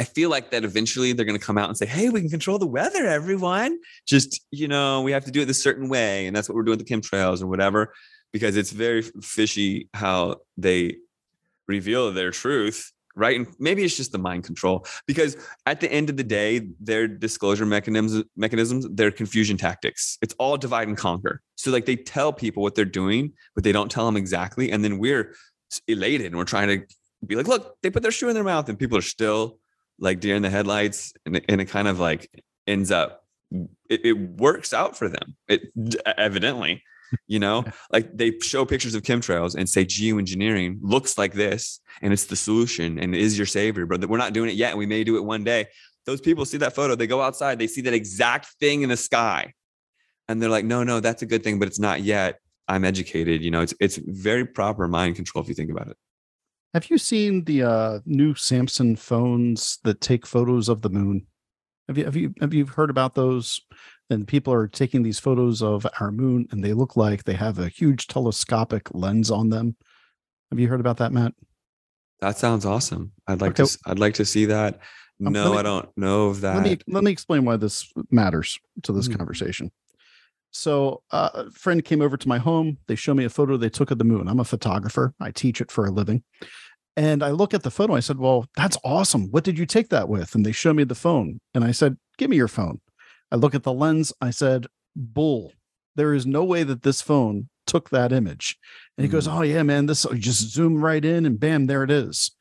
[0.00, 2.30] I feel like that eventually they're going to come out and say, "Hey, we can
[2.30, 3.78] control the weather, everyone.
[4.06, 6.62] Just you know, we have to do it this certain way, and that's what we're
[6.62, 7.92] doing with the chemtrails or whatever."
[8.32, 10.96] Because it's very fishy how they
[11.68, 13.36] reveal their truth, right?
[13.36, 14.86] And maybe it's just the mind control.
[15.06, 15.36] Because
[15.66, 20.16] at the end of the day, their disclosure mechanisms, mechanisms, their confusion tactics.
[20.22, 21.42] It's all divide and conquer.
[21.56, 24.82] So like they tell people what they're doing, but they don't tell them exactly, and
[24.82, 25.34] then we're
[25.88, 26.86] elated and we're trying to
[27.26, 29.59] be like, "Look, they put their shoe in their mouth," and people are still
[30.00, 32.30] like deer in the headlights and it, and it kind of like
[32.66, 33.24] ends up
[33.88, 35.36] it, it works out for them.
[35.48, 35.72] It
[36.06, 36.82] evidently
[37.26, 37.64] you know?
[37.92, 42.36] Like they show pictures of chemtrails and say geoengineering looks like this and it's the
[42.36, 45.16] solution and is your savior but we're not doing it yet and we may do
[45.16, 45.66] it one day.
[46.06, 48.96] Those people see that photo they go outside they see that exact thing in the
[48.96, 49.54] sky
[50.28, 52.38] and they're like no no that's a good thing but it's not yet.
[52.68, 53.62] I'm educated you know?
[53.62, 55.96] It's it's very proper mind control if you think about it
[56.74, 61.26] Have you seen the uh, new Samsung phones that take photos of the moon?
[61.88, 63.60] Have you have you have you heard about those?
[64.08, 67.58] And people are taking these photos of our moon, and they look like they have
[67.60, 69.76] a huge telescopic lens on them.
[70.50, 71.34] Have you heard about that, Matt?
[72.20, 73.64] that sounds awesome i'd like Okay.
[73.64, 74.78] to i'd like to see that
[75.24, 77.90] Um, no me- i don't know of that let me let me explain why this
[78.10, 79.16] matters to this Mm.
[79.16, 79.70] conversation.
[80.50, 82.78] So, uh, a friend came over to my home.
[82.86, 84.28] They show me a photo they took of the moon.
[84.28, 85.14] I'm a photographer.
[85.20, 86.22] I teach it for a living.
[86.96, 87.94] And I look at the photo.
[87.94, 89.30] I said, "Well, that's awesome.
[89.30, 91.40] What did you take that with?" And they show me the phone.
[91.54, 92.80] And I said, "Give me your phone."
[93.30, 94.12] I look at the lens.
[94.20, 95.52] I said, "Bull.
[95.94, 98.58] There is no way that this phone took that image."
[98.98, 99.38] And he goes, Mm.
[99.38, 99.86] "Oh yeah, man.
[99.86, 102.32] This you just zoom right in, and bam, there it is."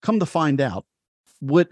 [0.00, 0.86] Come to find out,
[1.40, 1.68] what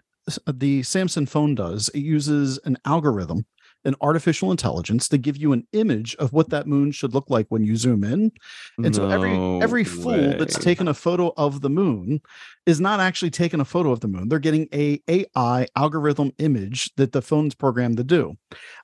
[0.46, 3.46] the Samsung phone does, it uses an algorithm,
[3.86, 7.46] an artificial intelligence to give you an image of what that moon should look like
[7.48, 8.32] when you zoom in.
[8.78, 12.20] And so every every fool that's taken a photo of the moon
[12.66, 14.28] is not actually taking a photo of the moon.
[14.28, 18.36] They're getting a AI algorithm image that the phone's programmed to do.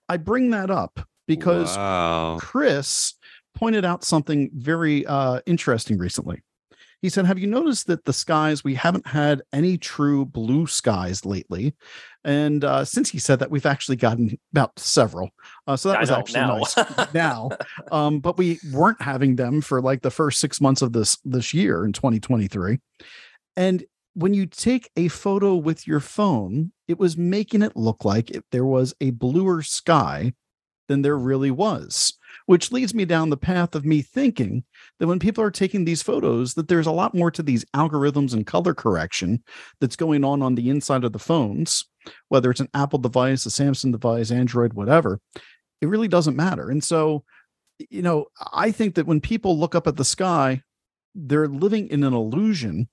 [0.09, 2.39] I bring that up because wow.
[2.41, 3.15] Chris
[3.55, 6.43] pointed out something very uh, interesting recently.
[7.03, 11.27] He said, Have you noticed that the skies, we haven't had any true blue skies
[11.27, 11.75] lately?
[12.25, 15.31] And uh, since he said that, we've actually gotten about several.
[15.67, 16.59] Uh, so that I was actually now.
[16.59, 17.51] nice now.
[17.91, 21.53] Um, but we weren't having them for like the first six months of this this
[21.53, 22.79] year in 2023.
[23.57, 23.85] And
[24.15, 28.45] when you take a photo with your phone, it was making it look like if
[28.53, 30.35] there was a bluer sky
[30.87, 32.17] than there really was
[32.53, 34.63] which leads me down the path of me thinking
[34.99, 38.35] that when people are taking these photos that there's a lot more to these algorithms
[38.35, 39.43] and color correction
[39.81, 41.87] that's going on on the inside of the phones
[42.29, 45.19] whether it's an apple device a samsung device android whatever
[45.81, 46.69] it really doesn't matter.
[46.69, 47.25] And so
[47.89, 50.61] you know i think that when people look up at the sky
[51.15, 52.87] they're living in an illusion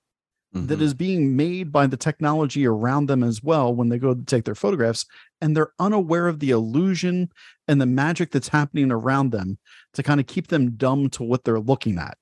[0.51, 0.81] that Mhm.
[0.81, 4.45] is being made by the technology around them as well when they go to take
[4.45, 5.05] their photographs
[5.39, 7.29] and they're unaware of the illusion
[7.67, 9.59] and the magic that's happening around them
[9.93, 12.17] to kind of keep them dumb to what they're looking at.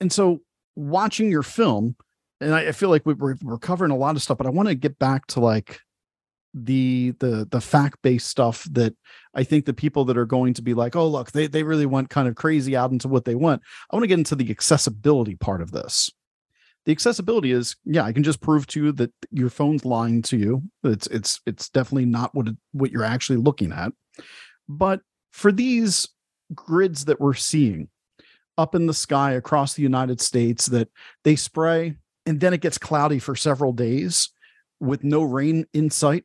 [0.00, 0.40] And so
[0.76, 1.96] watching your film
[2.40, 4.50] and i, I feel like we- we're, we're covering a lot of stuff but i
[4.50, 5.80] want to get back to like
[6.54, 8.94] the the the fact-based stuff that
[9.34, 11.84] i think the people that are going to be like oh look they, they really
[11.84, 13.60] went kind of crazy out into what they want.
[13.90, 16.10] I want to get into the accessibility part of this
[16.88, 20.36] the accessibility is yeah i can just prove to you that your phone's lying to
[20.36, 20.62] you.
[20.84, 23.92] It's it's it's definitely not what it, what you're actually looking at.
[24.68, 25.00] But
[25.32, 26.08] for these
[26.54, 27.88] grids that we're seeing
[28.56, 30.88] up in the sky across the united states that
[31.22, 31.94] they spray
[32.26, 34.30] and then it gets cloudy for several days
[34.80, 36.24] with no rain in sight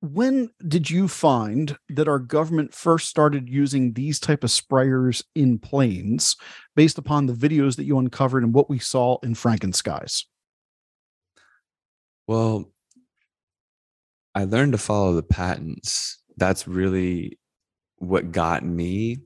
[0.00, 5.58] when did you find that our government first started using these type of sprayers in
[5.58, 6.36] planes
[6.74, 10.24] based upon the videos that you uncovered and what we saw in Frankenskies?
[12.26, 12.72] Well,
[14.34, 16.22] I learned to follow the patents.
[16.36, 17.38] That's really
[17.96, 19.18] what got me.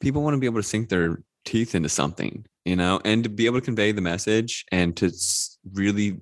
[0.00, 3.30] People want to be able to sink their teeth into something, you know, and to
[3.30, 5.12] be able to convey the message and to
[5.72, 6.20] really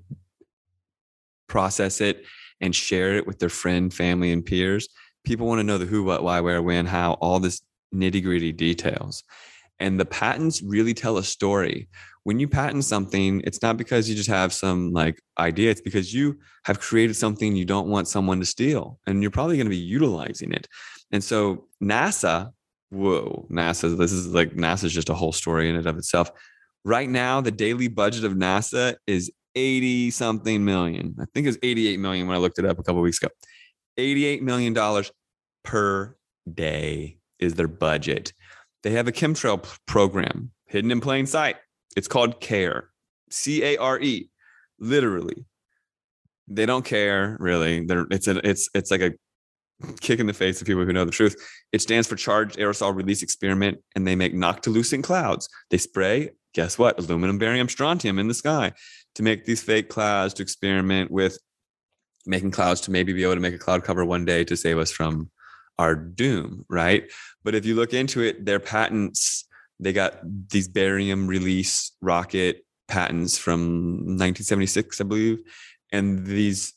[1.48, 2.24] process it
[2.64, 4.88] and share it with their friend, family, and peers.
[5.22, 7.60] People want to know the who, what, why, where, when, how, all this
[7.94, 9.22] nitty gritty details.
[9.78, 11.88] And the patents really tell a story.
[12.22, 16.14] When you patent something, it's not because you just have some like idea, it's because
[16.14, 19.70] you have created something you don't want someone to steal and you're probably going to
[19.70, 20.66] be utilizing it.
[21.12, 22.50] And so NASA,
[22.88, 26.30] whoa, NASA, this is like NASA's just a whole story in and of itself.
[26.82, 31.14] Right now, the daily budget of NASA is 80 something million.
[31.20, 33.32] I think it was 88 million when I looked it up a couple weeks ago.
[33.96, 35.12] 88 million dollars
[35.62, 36.16] per
[36.52, 38.32] day is their budget.
[38.82, 41.56] They have a chemtrail program hidden in plain sight.
[41.96, 42.90] It's called CARE,
[43.30, 44.30] C A R E,
[44.78, 45.46] literally.
[46.48, 47.84] they don't care really.
[47.86, 49.12] They're it's a it's it's like a
[50.00, 51.36] kick in the face to people who know the truth.
[51.72, 55.48] It stands for Charged Aerosol Release Experiment, and they make noctilucent clouds.
[55.70, 56.98] They spray, guess what?
[56.98, 58.72] Aluminum, barium, strontium in the sky
[59.14, 61.38] to make these fake clouds to experiment with
[62.26, 64.78] making clouds to maybe be able to make a cloud cover one day to save
[64.78, 65.30] us from
[65.78, 67.10] our doom, right?
[67.42, 69.46] But if you look into it, their patents,
[69.80, 73.60] they got these barium release rocket patents from
[74.16, 75.38] 1976, I believe.
[75.92, 76.72] And these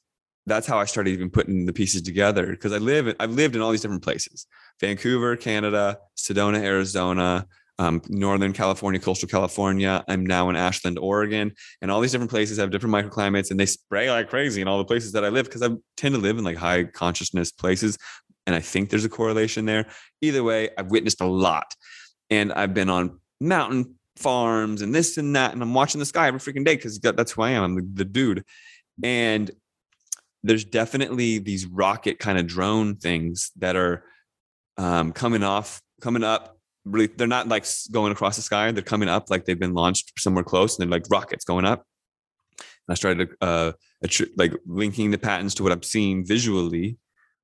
[0.45, 3.62] that's how I started even putting the pieces together because I live I've lived in
[3.62, 4.47] all these different places.
[4.80, 7.45] Vancouver, Canada, Sedona, Arizona,
[7.79, 10.03] um, Northern California, coastal California.
[10.07, 13.65] I'm now in Ashland, Oregon, and all these different places have different microclimates, and they
[13.65, 16.37] spray like crazy in all the places that I live because I tend to live
[16.37, 17.97] in like high consciousness places,
[18.45, 19.87] and I think there's a correlation there.
[20.21, 21.75] Either way, I've witnessed a lot,
[22.29, 26.27] and I've been on mountain farms and this and that, and I'm watching the sky
[26.27, 27.63] every freaking day because that's who I am.
[27.63, 28.43] I'm the, the dude,
[29.03, 29.51] and
[30.43, 34.03] there's definitely these rocket kind of drone things that are
[34.77, 36.56] um, coming off, coming up
[36.91, 38.71] really they're not like going across the sky.
[38.71, 41.86] They're coming up like they've been launched somewhere close and they're like rockets going up.
[42.60, 43.73] And i started uh
[44.38, 46.97] like linking the patents to what i'm seeing visually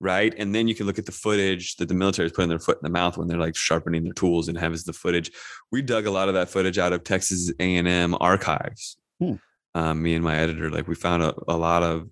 [0.03, 0.35] right?
[0.37, 2.77] And then you can look at the footage that the military is putting their foot
[2.77, 5.31] in the mouth when they're like sharpening their tools and have as the footage.
[5.71, 8.97] We dug a lot of that footage out of texas a&m archives.
[9.19, 9.35] Hmm.
[9.75, 12.09] um, me and my editor like we found a, a lot of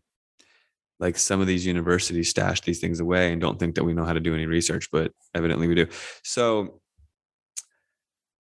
[1.00, 4.06] like some of these universities stash these things away and don't think that we know
[4.06, 5.88] how to do any research but evidently we do.
[6.24, 6.81] So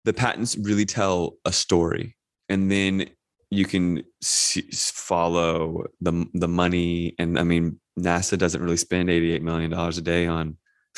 [0.07, 2.17] the patents really tell a story
[2.49, 3.11] and then
[3.51, 9.43] you can see, follow the the money and i mean nasa doesn't really spend 88
[9.43, 10.57] million dollars a day on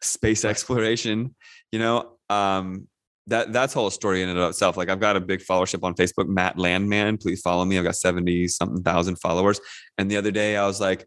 [0.00, 1.34] space exploration
[1.74, 2.12] you know?
[2.30, 2.86] Um
[3.26, 4.76] that that's whole story in and of itself.
[4.76, 7.16] Like i've got a big followership on facebook matt landman.
[7.16, 7.78] Please follow me.
[7.78, 9.60] I've got 70 something thousand followers.
[9.98, 11.06] And the other day i was like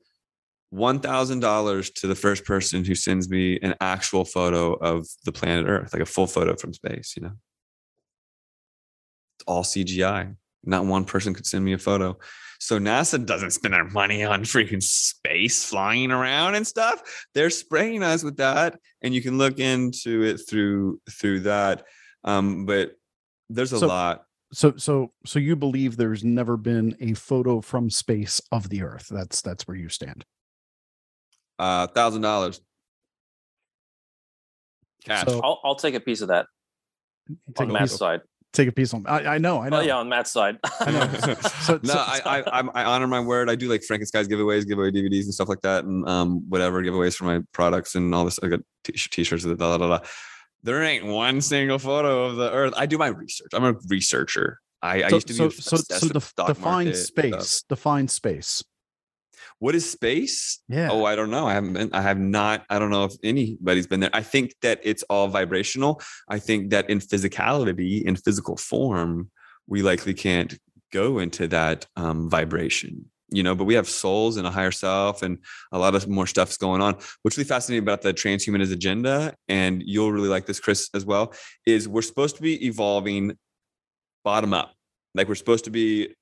[0.74, 5.94] $1,000 to the first person who sends me an actual photo of the planet Earth,
[5.94, 7.34] like a full photo from space, you know?
[9.38, 10.36] It's all CGI.
[10.64, 12.18] Not one person could send me a photo.
[12.60, 17.28] So NASA doesn't spend their money on freaking space flying around and stuff.
[17.34, 18.80] They're spraying us with that.
[19.02, 21.86] And you can look into it through through that.
[22.24, 22.94] Um, but
[23.50, 24.24] there's a so, lot.
[24.52, 29.08] So so so you believe there's never been a photo from space of the Earth.
[29.10, 30.26] That's that's where you stand
[31.60, 32.62] uh thousand dollars
[35.08, 35.26] cash.
[35.28, 36.48] So, I'll, I'll take a piece of that
[37.58, 38.22] on Matt's of, side.
[38.54, 39.06] Take a piece on.
[39.08, 39.60] I, I know.
[39.60, 39.78] I oh, know.
[39.78, 40.58] Oh, yeah, on Matt's side.
[40.80, 41.36] I know.
[41.68, 43.50] So, no, so, I, I, I honor my word.
[43.50, 47.16] I do like Frankenskies giveaways, giveaway DVDs and stuff like that, and um whatever giveaways
[47.16, 48.40] for my products and all this.
[48.42, 50.08] I got t- shirts with blah, blah, blah, blah.
[50.64, 52.74] There ain't one single photo of the Earth.
[52.78, 53.50] I do my research.
[53.54, 54.60] I'm a researcher.
[54.82, 57.50] I, I used to be so so, so def- define space.
[57.50, 57.68] Stuff.
[57.70, 58.64] Define space.
[59.60, 60.60] What is space?
[60.70, 60.90] Yeah.
[60.92, 61.48] Oh, I don't know.
[61.48, 64.10] I haven't been, I have not, I don't know if anybody's been there.
[64.14, 66.02] I think that it's all vibrational.
[66.30, 69.32] I think that in physicality, in physical form,
[69.66, 70.58] we likely can't
[70.92, 75.22] go into that um, vibration you know but we have souls and a higher self
[75.22, 75.38] and
[75.72, 79.84] a lot of more stuff's going on what's really fascinating about the transhumanist agenda and
[79.86, 81.34] you'll really like this chris as well
[81.66, 83.38] is we're supposed to be evolving
[84.24, 84.74] bottom up
[85.14, 86.14] like we're supposed to be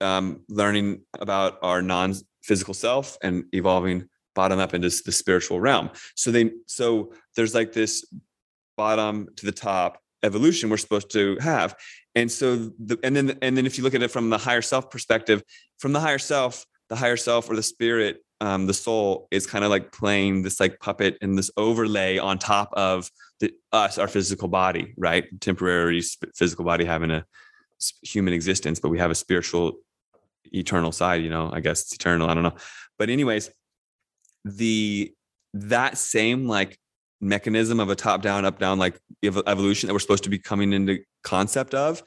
[0.00, 5.90] um, learning about our non physical self and evolving bottom up into the spiritual realm.
[6.14, 8.04] So they so there's like this
[8.76, 11.76] bottom to the top evolution we're supposed to have.
[12.14, 14.62] And so the and then and then if you look at it from the higher
[14.62, 15.42] self perspective,
[15.78, 19.64] from the higher self, the higher self or the spirit, um, the soul is kind
[19.64, 24.08] of like playing this like puppet and this overlay on top of the us, our
[24.08, 25.24] physical body, right?
[25.40, 26.02] Temporary
[26.34, 27.24] physical body having a
[28.02, 29.78] human existence, but we have a spiritual
[30.52, 32.54] eternal side you know i guess it's eternal i don't know.
[32.98, 33.50] But anyways
[34.44, 35.12] the
[35.54, 36.78] that same like
[37.20, 40.72] mechanism of a top down up down like evolution that we're supposed to be coming
[40.72, 42.02] into concept of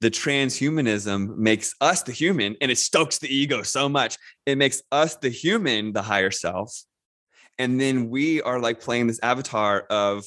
[0.00, 4.18] the transhumanism makes us the human and it stokes the ego so much.
[4.44, 6.84] It makes us the human the higher self
[7.58, 10.24] and then we are like playing this avatar of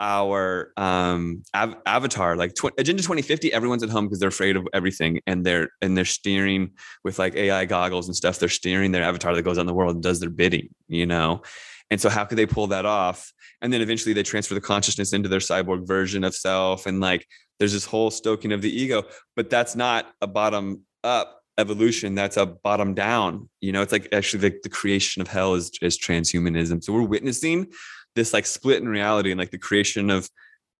[0.00, 4.66] our um av- avatar like tw- agenda 2050 everyone's at home because they're afraid of
[4.72, 6.70] everything and they're and they're steering
[7.02, 9.74] with like ai goggles and stuff they're steering their avatar that goes out in the
[9.74, 11.42] world and does their bidding you know?
[11.90, 13.32] And so how could they pull that off?
[13.62, 17.26] And then eventually they transfer the consciousness into their cyborg version of self and like
[17.58, 19.04] there's this whole stoking of the ego
[19.36, 23.82] but that's not a bottom up evolution that's a bottom down you know?
[23.82, 26.82] It's like actually the, the creation of hell is, is transhumanism.
[26.82, 27.72] So we're witnessing
[28.18, 30.28] this like split in reality and like the creation of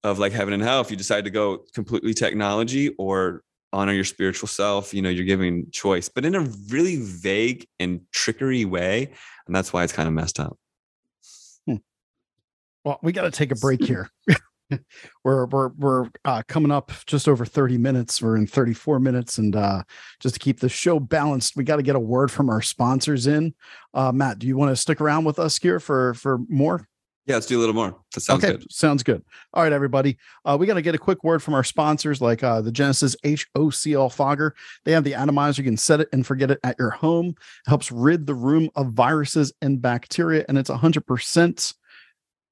[0.05, 4.05] of like heaven and hell if you decide to go completely technology or honor your
[4.05, 4.95] spiritual self.
[4.95, 9.11] You know, you're giving choice, but in a really vague and trickery way.
[9.47, 10.57] And that's why it's kind of messed up.
[12.84, 14.11] Well, we got to take a break here.
[15.24, 18.22] we're we're we're uh, coming up just over 30 minutes.
[18.22, 19.82] We're in 34 minutes, and uh,
[20.20, 23.26] just to keep the show balanced, we got to get a word from our sponsors
[23.26, 23.55] in.
[23.95, 26.86] Uh, Matt, do you want to stick around with us here for for more?
[27.29, 27.95] Yeah, let's do a little more.
[28.14, 28.72] That sounds okay, good.
[28.72, 29.22] sounds good.
[29.53, 30.16] All right, everybody.
[30.47, 33.14] Uh, we got to get a quick word from our sponsors, like uh, the Genesis
[33.22, 34.55] HOCl fogger.
[34.87, 35.61] They have the atomizer.
[35.61, 37.26] You can set it and forget it at your home.
[37.26, 41.74] It helps rid the room of viruses and bacteria, and it's 100%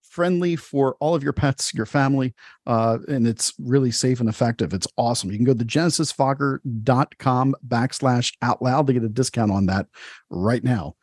[0.03, 2.35] friendly for all of your pets, your family,
[2.67, 4.75] uh, and it's really safe and effective.
[4.75, 5.31] It's awesome.
[5.31, 9.87] You can go to genesisfogger.com backslash out loud to get a discount on that
[10.29, 10.97] right now.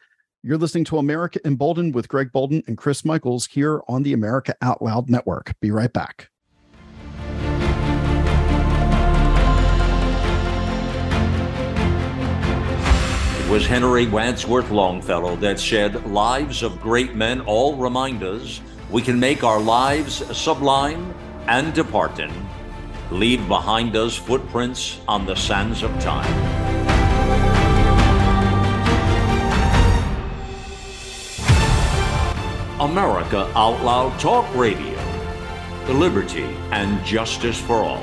[0.45, 4.53] You're listening to America Emboldened with Greg Boulden and Chris Michaels here on the America
[4.61, 5.57] Out Loud Network.
[5.61, 6.29] Be right back.
[13.39, 19.01] It was Henry Wadsworth Longfellow that said, Lives of great men all remind us we
[19.01, 21.15] can make our lives sublime
[21.47, 22.33] and departing,
[23.11, 27.62] leave behind us footprints on the sands of time.
[32.79, 34.97] America Out Loud Talk Radio.
[35.85, 38.01] The liberty and justice for all.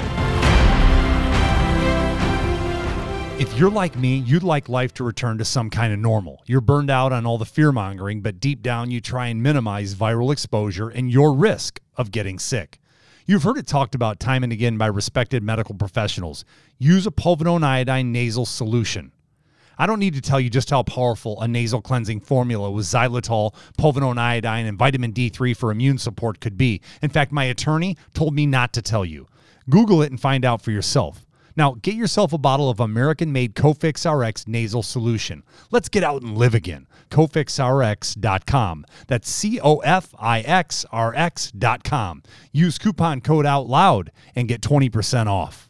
[3.41, 6.41] If you're like me, you'd like life to return to some kind of normal.
[6.47, 9.97] You're burned out on all the fear mongering, but deep down you try and minimize
[9.97, 12.79] viral exposure and your risk of getting sick.
[13.27, 16.45] You've heard it talked about time and again by respected medical professionals.
[16.79, 19.11] Use a povidone iodine nasal solution.
[19.81, 23.55] I don't need to tell you just how powerful a nasal cleansing formula with xylitol,
[23.79, 26.83] povidone iodine, and vitamin D3 for immune support could be.
[27.01, 29.27] In fact, my attorney told me not to tell you.
[29.71, 31.25] Google it and find out for yourself.
[31.57, 35.45] Now, get yourself a bottle of American made Cofix RX nasal solution.
[35.71, 36.87] Let's get out and live again.
[37.11, 38.85] CofixRx.com.
[39.07, 42.23] That's C O F I X R X.com.
[42.53, 45.70] Use coupon code OUTLOUD and get 20% off.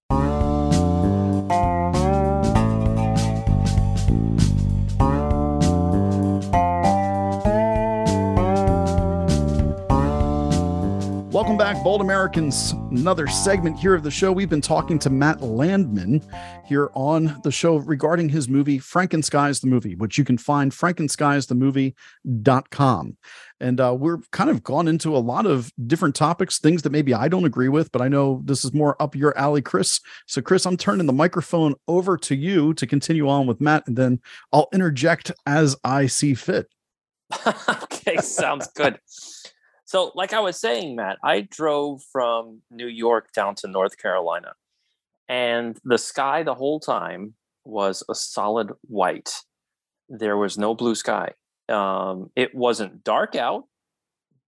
[11.41, 12.73] Welcome back, Bold Americans.
[12.91, 14.31] Another segment here of the show.
[14.31, 16.21] We've been talking to Matt Landman
[16.67, 23.17] here on the show regarding his movie Frankenskies the Movie, which you can find frankenskiesthemovie.com.
[23.59, 27.11] And uh, we're kind of gone into a lot of different topics, things that maybe
[27.11, 29.99] I don't agree with, but I know this is more up your alley, Chris.
[30.27, 33.97] So, Chris, I'm turning the microphone over to you to continue on with Matt, and
[33.97, 34.19] then
[34.53, 36.67] I'll interject as I see fit.
[37.47, 38.99] okay, sounds good.
[39.91, 44.53] So, like I was saying, Matt, I drove from New York down to North Carolina,
[45.27, 47.33] and the sky the whole time
[47.65, 49.33] was a solid white.
[50.07, 51.31] There was no blue sky.
[51.67, 53.65] Um, it wasn't dark out,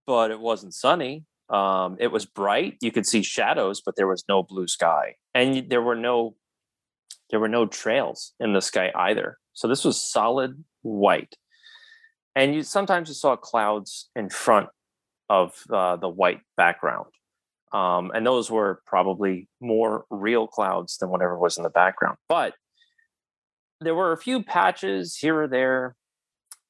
[0.07, 1.25] but it wasn't sunny.
[1.49, 2.77] Um, it was bright.
[2.79, 6.37] You could see shadows, but there was no blue sky, and there were no
[7.31, 9.39] there were no trails in the sky either.
[9.51, 11.35] So this was solid white,
[12.33, 14.69] and you sometimes you saw clouds in front
[15.29, 17.07] of uh, the white background.
[17.71, 22.17] Um, and those were probably more real clouds than whatever was in the background.
[22.29, 22.53] But
[23.81, 25.95] there were a few patches here or there,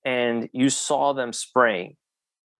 [0.05, 1.97] and you saw them spraying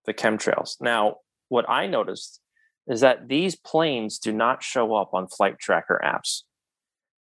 [0.06, 0.76] the chemtrails.
[0.82, 1.18] Now,
[1.48, 2.42] what I noticed
[2.88, 6.42] is that these planes do not show up on flight tracker apps.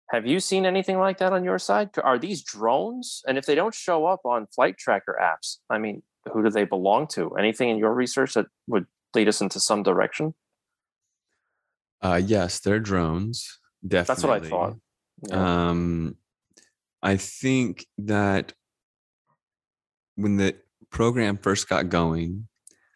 [0.09, 1.89] Have you seen anything like that on your side?
[2.03, 3.21] Are these drones?
[3.27, 6.65] And if they don't show up on flight tracker apps, I mean, who do they
[6.65, 7.35] belong to?
[7.35, 10.33] Anything in your research that would lead us into some direction?
[12.01, 13.59] Uh, yes, they're drones.
[13.85, 14.05] Definitely.
[14.05, 14.77] That's what I thought.
[15.29, 15.69] Yeah.
[15.69, 16.17] Um,
[17.01, 18.53] I think that
[20.15, 20.55] when the
[20.89, 22.47] program first got going,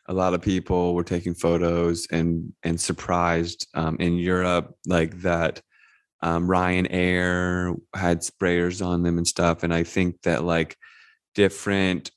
[0.08, 5.62] a lot of people were taking photos and and surprised um, in Europe like that.
[6.22, 10.78] Um, Ryanair had sprayers on them and stuff, and I think that like
[11.36, 12.12] different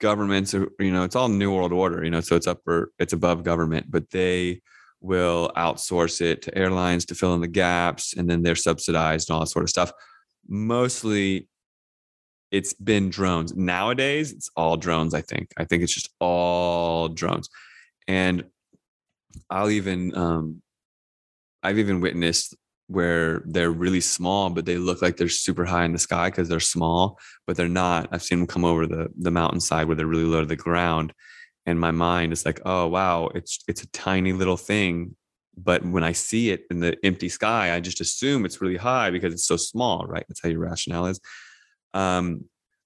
[0.00, 2.90] governments are you know it's all new world order you know so it's up for
[2.98, 4.60] it's above government but they
[5.00, 9.34] will outsource it to airlines to fill in the gaps and then they're subsidized and
[9.34, 9.92] all that sort of stuff
[10.48, 11.48] mostly
[12.50, 13.54] it's been drones.
[13.54, 15.14] Nowadays, it's all drones.
[15.14, 15.52] I think.
[15.56, 17.48] I think it's just all drones,
[18.06, 18.44] and
[19.50, 20.62] I'll even um,
[21.62, 22.56] I've even witnessed
[22.88, 26.48] where they're really small, but they look like they're super high in the sky because
[26.48, 28.08] they're small, but they're not.
[28.10, 31.12] I've seen them come over the the mountainside where they're really low to the ground,
[31.66, 35.14] and my mind is like, oh wow, it's it's a tiny little thing.
[35.56, 39.10] But when I see it in the empty sky, I just assume it's really high
[39.10, 40.24] because it's so small, right?
[40.28, 41.20] That's how your rationale is.
[41.94, 42.44] Um,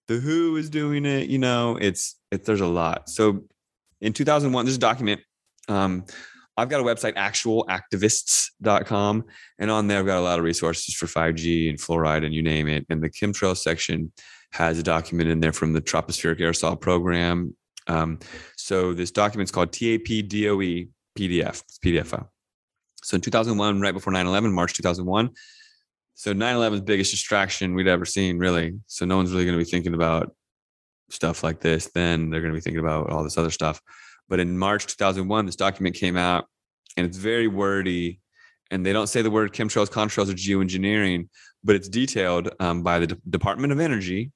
[0.09, 3.09] the WHO is doing it, you know, it's it, there's a lot.
[3.09, 3.45] So
[4.01, 5.21] in 2001, there's a document.
[5.69, 6.05] Um,
[6.57, 9.25] I've got a website, actualactivists.com,
[9.59, 12.43] and on there I've got a lot of resources for 5G and fluoride and you
[12.43, 12.85] name it.
[12.91, 14.13] And the chemtrail section
[14.53, 17.57] has a document in there from the Tropospheric Aerosol Program.
[17.87, 18.19] Um,
[18.57, 20.89] so this document is called TAPDOE
[21.19, 22.31] PDF, it's PDF file.
[23.03, 25.31] So in 2001, right before 9/11, March 2001.
[26.15, 28.75] So 9/11's biggest distraction we'd ever seen, really.
[28.87, 30.35] So no one's really going to be thinking about
[31.11, 31.91] stuff like this.
[31.95, 33.81] Then they're going to be thinking about all this other stuff.
[34.33, 36.47] But in March 2001, this document came out
[36.97, 38.18] and it's very wordy.
[38.70, 41.28] And they don't say the word chemtrails, contrails, or geoengineering,
[41.62, 44.33] but it's detailed um, by the D- Department of Energy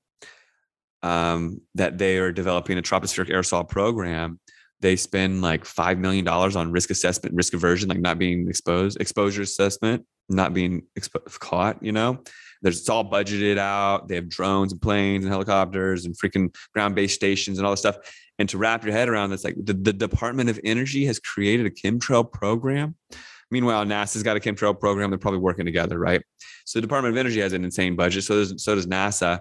[1.02, 4.38] um, that they are developing a tropospheric aerosol program.
[4.80, 9.40] They spend like $5 million on risk assessment, risk aversion, like not being exposed, exposure
[9.40, 12.22] assessment, not being expo- caught, you know?
[12.62, 14.08] There's it's all budgeted out.
[14.08, 17.96] They have drones and planes and helicopters and freaking ground-based stations and all this stuff.
[18.38, 21.66] And to wrap your head around this, like the, the Department of Energy has created
[21.66, 22.94] a chemtrail program.
[23.50, 25.10] Meanwhile, NASA's got a chemtrail program.
[25.10, 26.22] They're probably working together, right?
[26.64, 28.24] So the Department of Energy has an insane budget.
[28.24, 29.38] So does, so does NASA.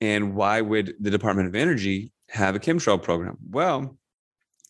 [0.00, 3.36] And why would the Department of Energy have a chemtrail program?
[3.50, 3.98] Well,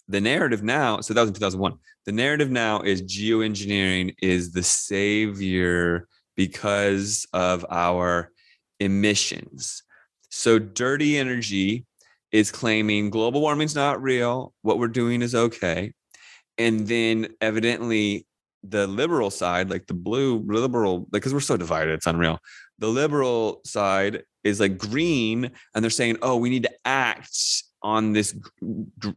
[0.09, 1.75] the narrative now, so that was in 2001.
[2.07, 8.33] The narrative now is geoengineering is the savior because of our
[8.81, 9.83] emissions.
[10.31, 11.85] So dirty energy
[12.33, 15.93] is claiming global warming's not real, what we're doing is okay.
[16.57, 18.27] And then evidently
[18.63, 22.39] the liberal side, like the blue liberal, because we're so divided, it's unreal.
[22.79, 28.13] The liberal side is like green, and they're saying, "Oh, we need to act on
[28.13, 28.37] this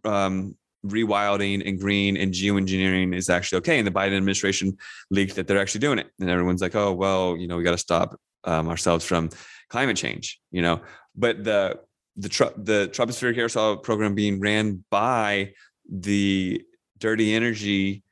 [0.03, 0.55] um,
[0.86, 3.78] rewilding and green and geoengineering is actually okay.
[3.78, 4.78] And the Biden administration
[5.09, 6.07] leaked that they're actually doing it.
[6.20, 9.30] And everyone's like, oh, well, you know, we got to stop um, ourselves from
[9.70, 10.82] climate change, you know.
[11.16, 11.80] But the
[12.22, 15.53] the the tropospheric aerosol program being ran by
[15.89, 16.61] the
[16.97, 18.03] dirty energy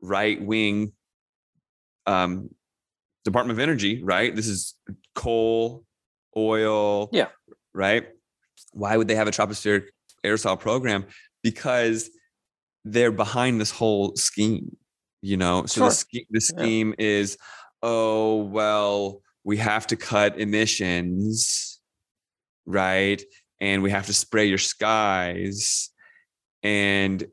[0.00, 0.92] right wing
[2.06, 2.50] um,
[3.24, 4.34] Department of Energy, right?
[4.34, 4.74] This is
[5.14, 5.84] coal,
[6.36, 7.28] oil, yeah,
[7.72, 8.08] right.
[8.72, 9.84] Why would they have a tropospheric
[10.24, 11.06] aerosol program?
[11.42, 12.10] because
[12.84, 14.76] they're behind this whole scheme
[15.20, 16.04] you know so Sure.
[16.12, 17.36] the, the scheme is
[17.82, 21.80] oh well we have to cut emissions
[22.66, 23.22] right
[23.62, 25.90] and we have to spray your skies
[26.64, 27.24] and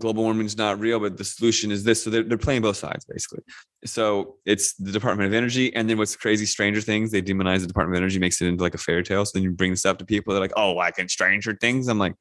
[0.00, 2.02] global warming is not real but the solution is this.
[2.02, 3.44] So they're, they're playing both sides basically.
[3.86, 7.68] So it's the department of energy and then what's crazy stranger things they demonize the
[7.68, 9.24] department of energy makes it into like a fairy tale.
[9.24, 11.86] So then you bring this up to people they're like oh like in stranger things?
[11.86, 12.14] I'm like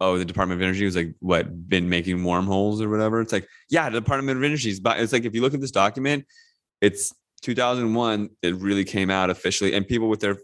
[0.00, 3.20] oh the department of energy was like what been making wormholes or whatever?
[3.20, 5.60] It's like yeah the department of energy is but it's like if you look at
[5.60, 6.24] this document
[6.80, 7.12] it's
[7.42, 10.38] 2001 it really came out officially and people with their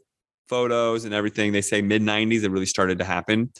[0.48, 3.50] photos and everything they say mid 90s it really started to happen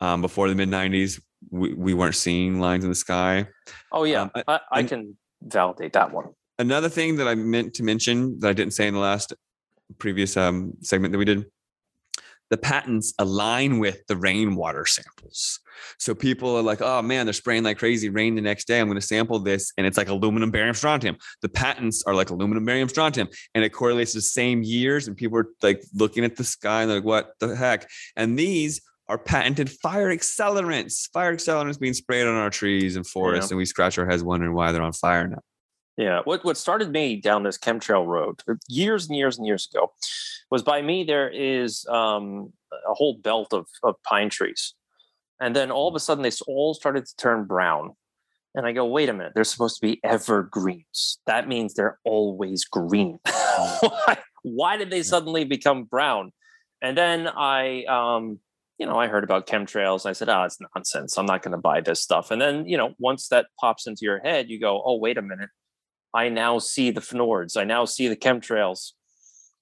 [0.00, 1.20] um, before the mid 90s
[1.50, 3.46] we, we weren't seeing lines in the sky
[3.92, 6.28] Oh yeah, Um, I- I, can validate that one.
[6.58, 9.32] another thing that I meant to mention that I didn't say in the last
[9.98, 11.44] previous um, segment that we did,
[12.50, 15.60] the patents align with the rainwater samples.
[15.98, 18.80] So people are like, oh man, they're spraying like crazy rain the next day.
[18.80, 21.16] I'm going to sample this and it's like aluminum, barium, strontium.
[21.40, 25.08] The patents are like aluminum, barium, strontium, and it correlates to the same years.
[25.08, 27.88] And people are like looking at the sky and they're like, what the heck?
[28.16, 33.50] And these are patented fire accelerants, fire accelerants being sprayed on our trees and forests.
[33.50, 35.42] And we scratch our heads wondering why they're on fire now.
[35.96, 39.68] Yeah, what what started me down this chemtrail road uh, years and years and years
[39.72, 39.92] ago
[40.50, 41.04] was by me.
[41.04, 44.74] There is um, a whole belt of of pine trees,
[45.42, 47.90] and then all of a sudden they all started to turn brown.
[48.54, 51.18] And I go, wait a minute, they're supposed to be evergreens.
[51.26, 53.18] That means they're always green.
[53.80, 56.32] why, why did they suddenly become brown?
[56.80, 58.38] And then I, um,
[58.78, 60.04] you know, I heard about chemtrails.
[60.04, 61.18] And I said, oh, it's nonsense.
[61.18, 62.30] I'm not going to buy this stuff.
[62.30, 65.22] And then, you know, once that pops into your head, you go, oh, wait a
[65.22, 65.50] minute.
[66.14, 67.56] I now see the fjords.
[67.56, 68.92] I now see the chemtrails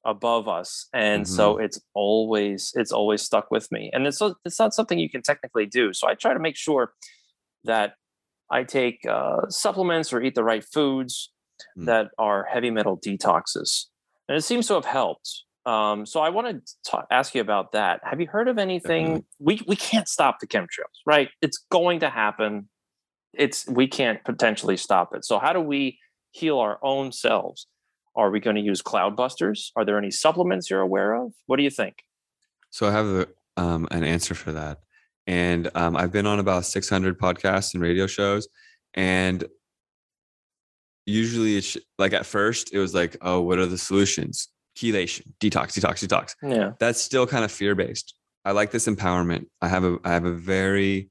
[0.05, 3.91] above us, and so it's always it's always stuck with me.
[3.93, 5.93] And it's it's not something you can technically do.
[5.93, 6.93] So I try to make sure
[7.65, 7.95] that
[8.51, 11.31] I take uh, supplements or eat the right foods
[11.77, 11.85] Mm.
[11.85, 13.85] that are heavy metal detoxes,
[14.29, 15.45] and it seems to have helped.
[15.67, 18.01] Um, so I want to ask you about that.
[18.03, 19.05] Have you heard of anything?
[19.05, 19.27] Definitely.
[19.41, 21.29] We we can't stop the chemtrails, right?
[21.43, 22.71] It's going to happen.
[23.35, 25.27] It's we can't potentially stop it.
[25.27, 25.99] So how do we
[26.31, 27.67] heal our own selves?
[28.21, 29.73] Are we going to use cloud busters?
[29.77, 31.33] Are there any supplements you're aware of?
[31.47, 32.05] What do you think?
[32.69, 34.81] So I have a, um, an answer for that.
[35.27, 38.47] And um, I've been on about 600 podcasts and radio shows.
[38.93, 39.43] And
[41.07, 44.49] usually it's like at first, it was like, oh, what are the solutions?
[44.77, 46.35] Chelation, detox, detox, detox.
[46.43, 46.73] Yeah.
[46.79, 48.15] That's still kind of fear based.
[48.45, 49.47] I like this empowerment.
[49.63, 51.11] I have a I have a very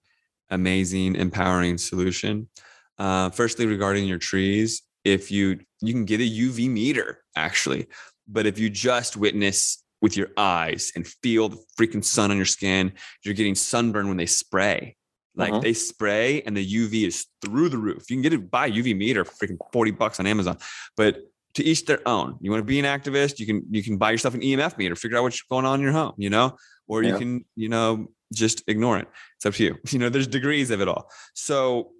[0.49, 2.49] amazing, empowering solution.
[2.97, 7.87] Uh, firstly, regarding your trees, if you you can get a UV meter actually,
[8.27, 12.45] but if you just witness with your eyes and feel the freaking sun on your
[12.45, 14.95] skin, you're getting sunburn when they spray.
[15.35, 15.61] Like Uh-huh.
[15.61, 18.09] they spray and the UV is through the roof.
[18.09, 20.57] You can get it by UV meter for freaking 40 bucks on Amazon.
[20.97, 21.19] But
[21.55, 22.37] to each their own.
[22.41, 24.95] You want to be an activist, you can you can buy yourself an EMF meter,
[24.95, 26.55] figure out what's going on in your home, you know,
[26.87, 29.07] or you can, you know, just ignore it.
[29.37, 29.75] It's up to you.
[29.91, 31.09] You know, there's degrees of it all.
[31.33, 31.91] So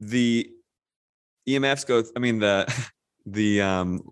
[0.00, 0.50] the
[1.48, 2.66] EMFs go, I mean, the
[3.32, 4.02] the um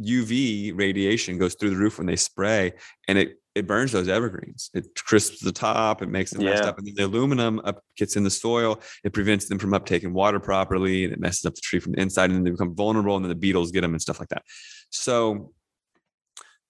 [0.00, 2.72] UV radiation goes through the roof when they spray
[3.08, 4.70] and it it burns those evergreens.
[4.72, 6.78] It crisps the top, it makes them messed up.
[6.78, 10.40] And then the aluminum up gets in the soil, it prevents them from uptaking water
[10.40, 13.14] properly and it messes up the tree from the inside and then they become vulnerable
[13.14, 14.42] and then the beetles get them and stuff like that.
[14.88, 15.52] So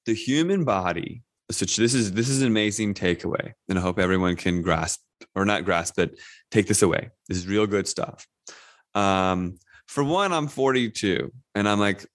[0.07, 3.53] the human body, so this is this is an amazing takeaway.
[3.69, 5.01] And I hope everyone can grasp
[5.37, 6.11] or not grasp, but
[6.51, 7.11] take this away.
[7.29, 8.27] This is real good stuff.
[8.95, 9.59] Um,
[9.93, 12.07] for one, I'm 42 and I'm like,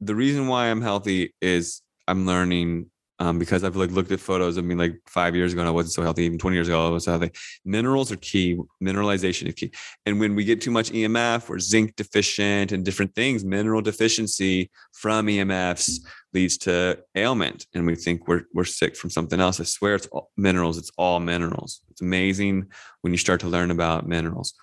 [0.00, 4.56] the reason why I'm healthy is I'm learning um, because I've like looked at photos
[4.56, 6.24] of me like five years ago and I wasn't so healthy.
[6.24, 7.32] Even 20 years ago, I was healthy.
[7.64, 8.56] Minerals are key.
[8.80, 9.72] Mineralization is key.
[10.06, 13.44] And when we get too much EMF, we're zinc deficient and different things.
[13.44, 19.40] Mineral deficiency from EMFs leads to ailment, and we think we're we're sick from something
[19.40, 19.60] else.
[19.60, 20.78] I swear, it's all minerals.
[20.78, 21.80] It's all minerals.
[21.90, 22.66] It's amazing
[23.02, 24.54] when you start to learn about minerals.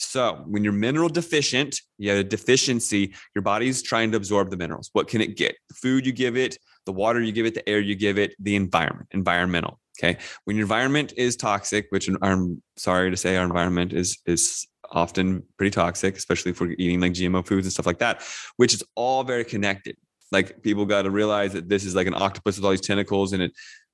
[0.00, 4.56] So when you're mineral deficient, you have a deficiency, your body's trying to absorb the
[4.56, 4.90] minerals.
[4.92, 5.56] What can it get?
[5.68, 8.34] The food you give it, the water you give it, the air you give it,
[8.38, 9.78] the environment, environmental.
[9.98, 10.18] Okay.
[10.44, 15.44] When your environment is toxic, which I'm sorry to say our environment is is often
[15.58, 18.22] pretty toxic, especially if we're eating like GMO foods and stuff like that,
[18.56, 19.96] which is all very connected.
[20.32, 23.32] Like people got to realize that this is like an octopus with all these tentacles
[23.32, 23.52] and it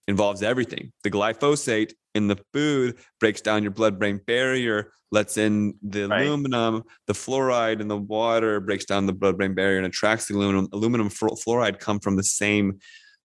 [0.08, 0.92] involves everything.
[1.02, 6.26] The glyphosate in the food breaks down your blood brain barrier, lets in the Right.
[6.26, 10.34] aluminum, the fluoride in the water breaks down the blood brain barrier and attracts the
[10.34, 10.68] aluminum.
[10.72, 12.78] Aluminum fluoride come from the same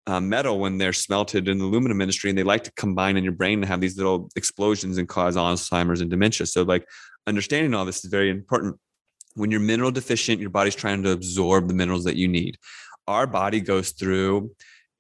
[0.07, 3.23] uh, metal when they're smelted in the aluminum industry, and they like to combine in
[3.23, 6.47] your brain and have these little explosions and cause Alzheimer's and dementia.
[6.47, 6.86] So, like,
[7.27, 8.77] understanding all this is very important.
[9.36, 12.57] When you're mineral deficient, your body's trying to absorb the minerals that you need.
[13.07, 14.51] Our body goes through,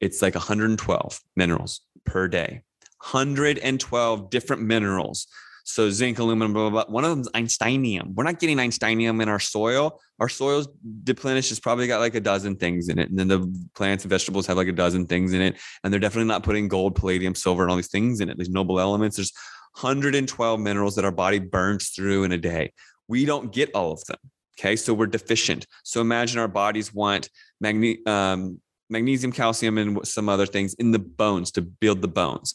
[0.01, 2.63] it's like 112 minerals per day,
[3.11, 5.27] 112 different minerals.
[5.63, 6.93] So zinc, aluminum, blah, blah, blah.
[6.93, 8.15] One of them is Einsteinium.
[8.15, 9.99] We're not getting Einsteinium in our soil.
[10.19, 10.67] Our soil's
[11.03, 13.09] deplenished has probably got like a dozen things in it.
[13.09, 15.59] And then the plants and vegetables have like a dozen things in it.
[15.83, 18.39] And they're definitely not putting gold, palladium, silver, and all these things in it.
[18.39, 19.17] These noble elements.
[19.17, 19.33] There's
[19.79, 22.73] 112 minerals that our body burns through in a day.
[23.07, 24.17] We don't get all of them.
[24.59, 24.75] Okay.
[24.75, 25.67] So we're deficient.
[25.83, 27.29] So imagine our bodies want
[27.61, 28.59] magne- um,
[28.91, 32.53] magnesium, calcium, and some other things in the bones to build the bones.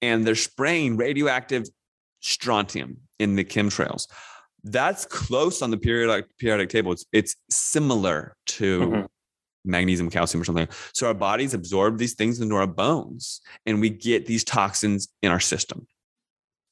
[0.00, 1.66] And they're spraying radioactive
[2.20, 4.06] strontium in the chemtrails.
[4.64, 6.92] That's close on the periodic periodic table.
[6.92, 9.06] It's it's similar to Mhm.
[9.64, 10.68] magnesium, calcium, or something.
[10.94, 15.30] So our bodies absorb these things into our bones, and we get these toxins in
[15.32, 15.86] our system.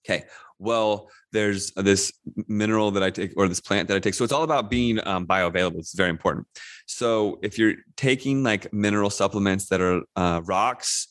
[0.04, 0.24] Okay.
[0.58, 2.12] Well, there's this
[2.46, 4.14] mineral that I take or this plant that I take.
[4.14, 5.78] So it's all about being um, bioavailable.
[5.78, 6.46] It's very important.
[6.90, 11.06] So if you're taking like mineral supplements that are uh, rocks,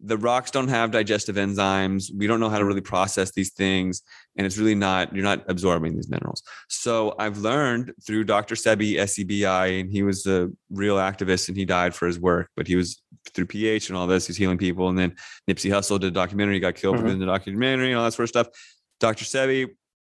[0.00, 2.04] the rocks don't have digestive enzymes.
[2.16, 4.02] We don't know how to really process these things.
[4.36, 6.42] And it's really not, you're not absorbing these minerals.
[6.68, 8.54] So I've learned through Dr.
[8.54, 12.66] Sebi, SEBI, and he was a real activist and he died for his work, but
[12.66, 13.02] he was
[13.34, 14.88] through pH and all this, he's healing people.
[14.88, 15.14] And then
[15.50, 17.02] Nipsey Hussle did a documentary, he got killed Mhm.
[17.02, 18.48] within the documentary and all that sort of stuff.
[19.00, 19.24] Dr.
[19.26, 19.66] Sebi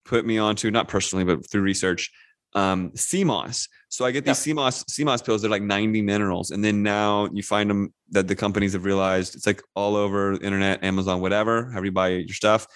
[0.05, 2.13] put me onto, not personally, but through research,
[2.55, 3.69] um, sea moss.
[3.89, 5.43] So I get these sea moss CMOS pills.
[5.43, 9.35] They're like 90 minerals, and then now you find them that the companies have realized
[9.35, 11.71] it's like all over the internet, Amazon, whatever.
[11.71, 12.67] However you buy your stuff,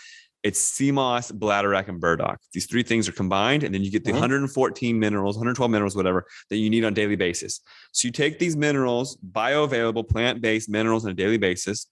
[0.43, 2.39] it's sea moss, bladderwrack, and burdock.
[2.53, 4.15] These three things are combined, and then you get the Mhm.
[4.21, 7.61] 114 minerals, 112 minerals, whatever that you need on a daily basis.
[7.93, 11.87] So you take these minerals, bioavailable plant-based minerals on a daily basis.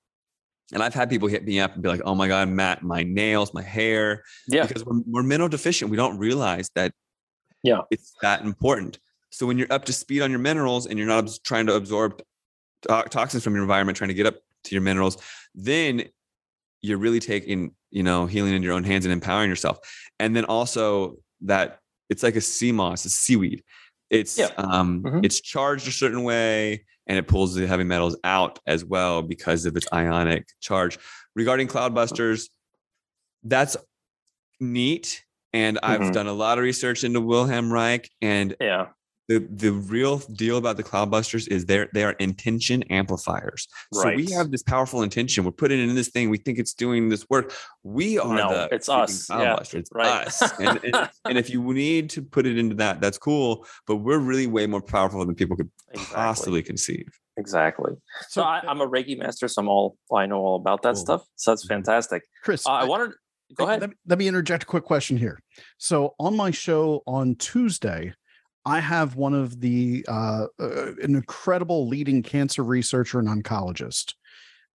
[0.73, 3.03] And I've had people hit me up and be like, "Oh my God, Matt, my
[3.03, 4.67] nails, my hair, Yeah.
[4.67, 5.91] because we're, we're mineral deficient.
[5.91, 6.93] We don't realize that
[7.63, 7.81] Yeah.
[7.91, 8.99] it's that important.
[9.31, 12.23] So when you're up to speed on your minerals and you're not trying to absorb
[12.83, 15.17] to- toxins from your environment, trying to get up to your minerals,
[15.55, 16.05] then
[16.83, 19.79] you're really taking, you know, healing in your own hands and empowering yourself.
[20.19, 21.79] And then also that
[22.11, 23.63] it's like a sea moss, a seaweed.
[24.11, 24.49] It's Yeah.
[24.59, 25.25] um Mhm.
[25.25, 29.65] it's charged a certain way and it pulls the heavy metals out as well because
[29.65, 30.99] of its ionic charge.
[31.35, 32.49] Regarding cloudbusters,
[33.43, 33.77] that's
[34.61, 35.25] neat.
[35.53, 36.13] And I've Mhm.
[36.13, 38.87] done a lot of research into Wilhelm Reich and Yeah.
[39.29, 43.69] the the real deal about the cloudbusters is they're they are intention amplifiers.
[43.95, 44.03] Right.
[44.03, 45.45] So we have this powerful intention.
[45.45, 46.29] We're putting it in this thing.
[46.31, 47.53] We think it's doing this work.
[47.83, 49.31] We are No, the it's freaking us.
[49.31, 49.59] Yeah.
[49.79, 50.27] It's right.
[50.27, 50.43] us.
[50.59, 53.67] And, and, and if you need to put it into that, that's cool.
[53.87, 56.15] But we're really way more powerful than people could Exactly.
[56.17, 57.07] possibly conceive.
[57.39, 57.93] Exactly.
[58.29, 61.05] So, I, I'm a Reiki master, so I'm all I know all about that Cool.
[61.05, 61.23] stuff.
[61.37, 62.23] So that's fantastic.
[62.43, 63.13] Chris, Uh, I wanted.
[63.55, 63.81] Go Let- ahead.
[63.81, 65.39] Let me, let me interject a quick question here.
[65.79, 68.15] So on my show on Tuesday,
[68.65, 74.15] I have one of the uh, uh, an incredible leading cancer researcher and oncologist,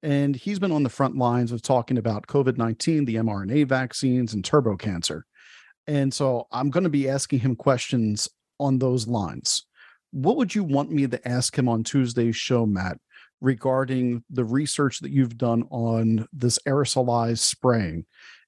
[0.04, 4.34] and he's been on the front lines of talking about COVID nineteen, the mRNA vaccines,
[4.34, 5.26] and turbo cancer.
[5.88, 8.28] And so I'm going to be asking him questions
[8.60, 9.66] on those lines.
[10.12, 12.98] What would you want me to ask him on Tuesday's show, Matt,
[13.40, 18.06] regarding the research that you've done on this aerosolized spraying?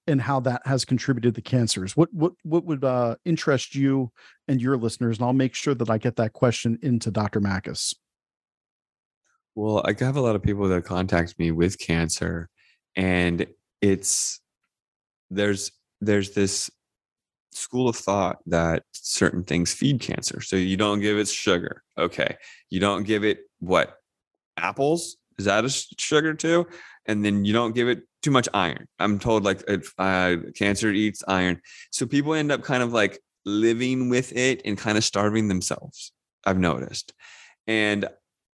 [0.10, 1.96] And how that has contributed to cancers.
[1.96, 4.12] What what what would uh, interest you
[4.48, 5.18] and your listeners?
[5.18, 7.40] And I'll make sure that I get that question into Dr.
[7.40, 7.94] Makis.
[9.56, 12.50] Well, I have a lot of people that contact me with cancer,
[12.96, 13.46] and
[13.82, 14.42] it's
[15.30, 16.70] there's there's this
[17.52, 20.42] school of thought that certain things feed cancer.
[20.42, 21.84] So you don't give it sugar.
[21.98, 22.38] Okay.
[22.70, 23.96] You don't give it what?
[24.58, 25.18] Apples?
[25.38, 26.68] Is that a sugar too?
[27.10, 28.88] And then you don't give it too much iron.
[29.00, 31.60] I'm told like if uh, cancer eats iron.
[31.92, 36.12] So people end up kind of like living with it and kind of starving themselves.
[36.46, 37.14] I've noticed.
[37.68, 38.08] And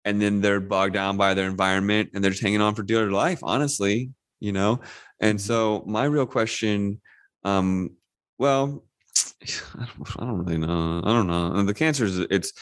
[0.04, 3.10] and then they're bogged down by their environment and they're just hanging on for dear
[3.10, 4.80] life, honestly, you know?
[5.20, 7.00] And so my real question,
[7.44, 7.90] um,
[8.38, 8.82] well,
[9.42, 11.02] I don't, I don't really know.
[11.04, 11.62] I don't know.
[11.62, 12.52] The cancer is it's.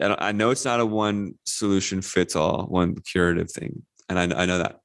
[0.00, 4.42] I, I know it's not a one solution fits all, one curative thing, and I,
[4.42, 4.80] I know that.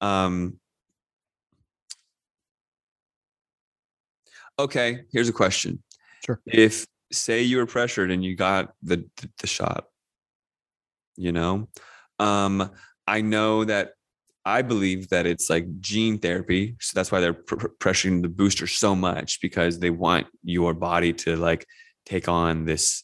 [0.00, 0.58] Um,
[4.58, 5.82] okay, here's a question.
[6.24, 6.40] Sure.
[6.46, 9.86] If say you were pressured and you got the the, the shot,
[11.16, 11.68] you know,
[12.18, 12.70] um,
[13.06, 13.92] I know that
[14.44, 16.76] I believe that it's like gene therapy.
[16.80, 20.72] So that's why they're pr- pr- pressuring the booster so much because they want your
[20.72, 21.66] body to like
[22.04, 23.02] take on this.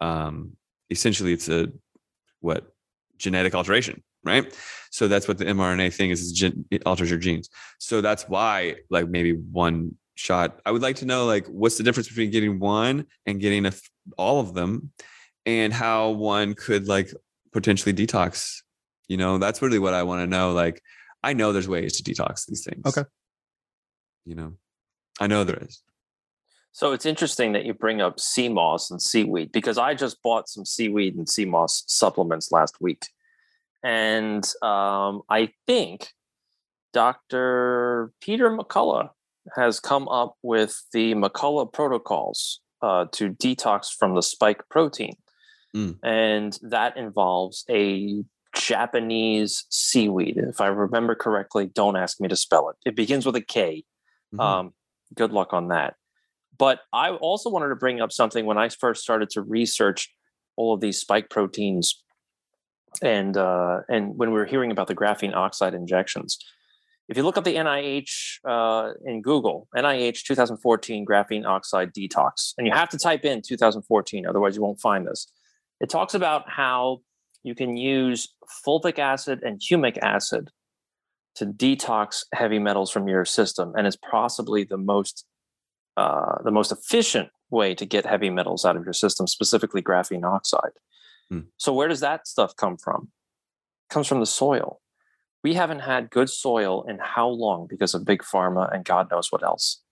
[0.00, 0.52] Um,
[0.90, 1.72] essentially, it's a
[2.40, 2.72] what
[3.18, 4.54] genetic alteration, right?
[4.90, 6.20] So that's what the mRNA thing is.
[6.20, 7.48] is gen- it alters your genes.
[7.78, 10.60] So that's why, like, maybe one shot.
[10.66, 13.68] I would like to know, like, what's the difference between getting one and getting a,
[13.68, 14.92] f- all of them,
[15.46, 17.10] and how one could like
[17.52, 18.60] potentially detox
[19.08, 20.52] you know, that's really what I want to know.
[20.52, 20.82] Like,
[21.22, 22.84] I know there's ways to detox these things.
[22.86, 23.08] Okay.
[24.24, 24.52] You know,
[25.18, 25.82] I know there is.
[26.72, 30.48] So it's interesting that you bring up sea moss and seaweed because I just bought
[30.48, 33.08] some seaweed and sea moss supplements last week.
[33.82, 36.08] And um, I think
[36.92, 38.12] Dr.
[38.20, 39.10] Peter McCullough
[39.56, 45.14] has come up with the McCullough protocols uh, to detox from the spike protein.
[45.74, 45.98] Mm.
[46.02, 48.24] And that involves a
[48.54, 50.36] Japanese seaweed.
[50.38, 52.76] If I remember correctly, don't ask me to spell it.
[52.84, 53.84] It begins with a K.
[54.34, 54.40] Mhm.
[54.40, 54.74] Um,
[55.14, 55.94] good luck on that.
[56.56, 60.12] But I also wanted to bring up something when I first started to research
[60.56, 62.02] all of these spike proteins,
[63.02, 66.38] and uh, and when we were hearing about the graphene oxide injections.
[67.08, 72.66] If you look up the NIH uh, in Google, NIH 2014 graphene oxide detox, and
[72.66, 75.26] you have to type in 2014, otherwise you won't find this.
[75.80, 76.98] It talks about how
[77.42, 78.34] you can use
[78.66, 80.50] fulvic acid and humic acid
[81.36, 85.24] to detox heavy metals from your system, and it's possibly the most
[85.96, 90.24] uh, the most efficient way to get heavy metals out of your system, specifically graphene
[90.24, 90.70] oxide.
[91.30, 91.40] Hmm.
[91.56, 93.10] So where does that stuff come from?
[93.90, 94.80] It comes from the soil.
[95.44, 99.30] We haven't had good soil in how long because of big pharma and God knows
[99.30, 99.82] what else.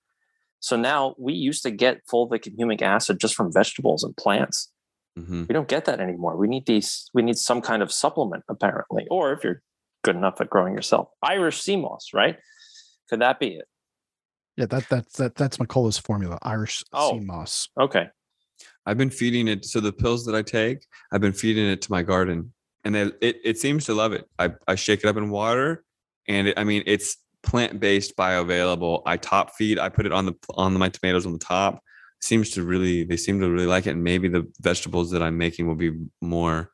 [0.61, 4.73] So now we used to get fulvic and humic acid just from vegetables and plants.
[5.19, 5.47] Mhm.
[5.49, 6.37] We don't get that anymore.
[6.37, 7.09] We need these.
[7.15, 9.63] We need some kind of supplement, apparently, or if you're
[10.03, 12.39] good enough at growing yourself, Irish sea moss, right?
[13.09, 13.69] Could that be it?
[14.57, 17.13] Yeah, that that's that that's McCullough's formula, Irish Oh.
[17.13, 17.69] sea moss.
[17.79, 18.09] Okay.
[18.85, 19.65] I've been feeding it.
[19.65, 22.53] So the pills that I take, I've been feeding it to my garden,
[22.85, 24.27] and it it, it seems to love it.
[24.39, 25.85] I I shake it up in water,
[26.29, 29.03] and it, I mean it's plant based, bioavailable.
[29.07, 29.79] I top feed.
[29.79, 31.81] I put it on the on the, my tomatoes on the top.
[32.21, 35.37] Seems to really they seem to really like it, and maybe the vegetables that I'm
[35.39, 36.71] making will be more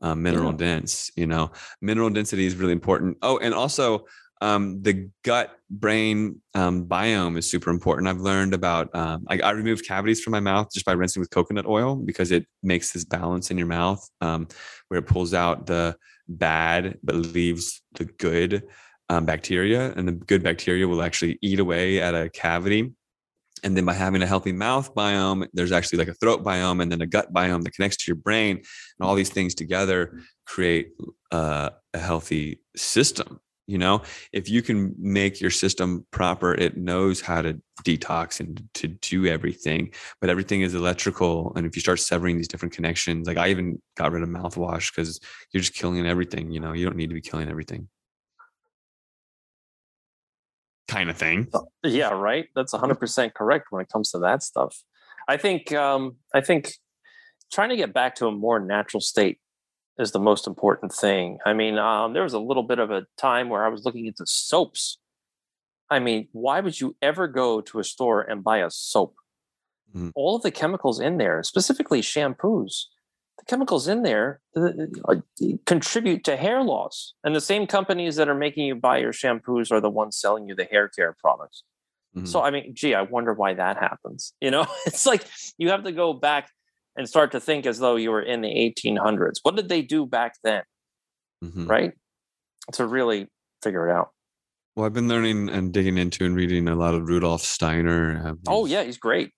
[0.00, 0.56] uh, mineral Yeah.
[0.58, 1.10] dense.
[1.16, 3.18] You know, mineral density is really important.
[3.22, 4.06] Oh, and also
[4.40, 8.08] um, the gut brain um, biome is super important.
[8.08, 8.94] I've learned about.
[8.94, 12.30] Um, I, I remove cavities from my mouth just by rinsing with coconut oil because
[12.30, 14.48] it makes this balance in your mouth um,
[14.88, 15.96] where it pulls out the
[16.28, 18.64] bad but leaves the good
[19.08, 22.92] um, bacteria, and the good bacteria will actually eat away at a cavity.
[23.62, 26.92] And then by having a healthy mouth biome, there's actually like a throat biome and
[26.92, 28.58] then a gut biome that connects to your brain.
[28.58, 30.90] And all these things together create
[31.32, 33.40] uh, a healthy system.
[33.66, 34.02] You know,
[34.32, 39.26] if you can make your system proper, it knows how to detox and to do
[39.26, 39.92] everything.
[40.20, 41.52] But everything is electrical.
[41.56, 44.94] And if you start severing these different connections, like I even got rid of mouthwash
[44.94, 45.20] because
[45.52, 46.52] you're just killing everything.
[46.52, 47.88] You know, you don't need to be killing everything.
[50.86, 51.48] Kind of thing.
[51.82, 52.46] Yeah, right.
[52.54, 54.76] That's 100% correct when it comes to that stuff.
[55.28, 56.72] I think um I think
[57.52, 59.38] trying to get back to a more natural state
[59.98, 61.38] is the most important thing.
[61.46, 64.06] I mean, um there was a little bit of a time where I was looking
[64.06, 64.98] into soaps.
[65.90, 69.14] I mean, why would you ever go to a store and buy a soap?
[69.94, 70.12] Mhm.
[70.14, 72.86] All of the chemicals in there, specifically shampoos,
[73.38, 75.16] the chemicals in there uh,
[75.64, 77.14] contribute to hair loss.
[77.22, 80.48] And the same companies that are making you buy your shampoos are the ones selling
[80.48, 81.62] you the hair care products.
[82.16, 82.26] Mhm.
[82.26, 84.32] So I mean, gee, I wonder why that happens.
[84.40, 85.24] You know, it's like
[85.58, 86.50] you have to go back
[86.96, 89.38] and start to think as though you were in the 1800s.
[89.42, 90.62] What did they do back then,
[91.44, 91.68] Mhm.
[91.68, 91.92] right?
[92.74, 93.28] To really
[93.62, 94.10] figure it out.
[94.74, 98.22] Well, I've been learning and digging into and reading a lot of Rudolf Steiner.
[98.26, 99.32] uh, Oh yeah, he's great.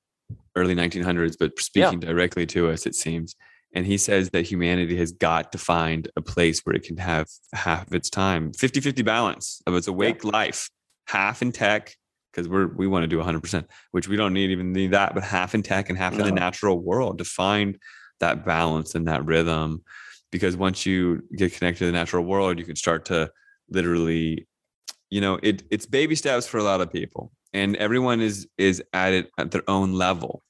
[0.57, 3.35] early 1900s, but speaking directly to us, it seems.
[3.75, 7.29] And he says that humanity has got to find a place where it can have
[7.55, 10.69] half of its time 50 50 balance of its awake life,
[11.07, 11.95] half in tech,
[12.33, 15.23] because we're we want to do 100%, which we don't need even need that, but
[15.23, 17.79] half in tech and half in the natural world to find
[18.21, 19.83] that balance and that rhythm.
[20.31, 23.31] Because once you get connected to the natural world, you can start to
[23.71, 24.47] literally
[25.11, 28.83] you know it it's baby steps for a lot of people and everyone is is
[28.93, 30.43] at it at their own level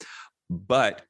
[0.50, 1.02] but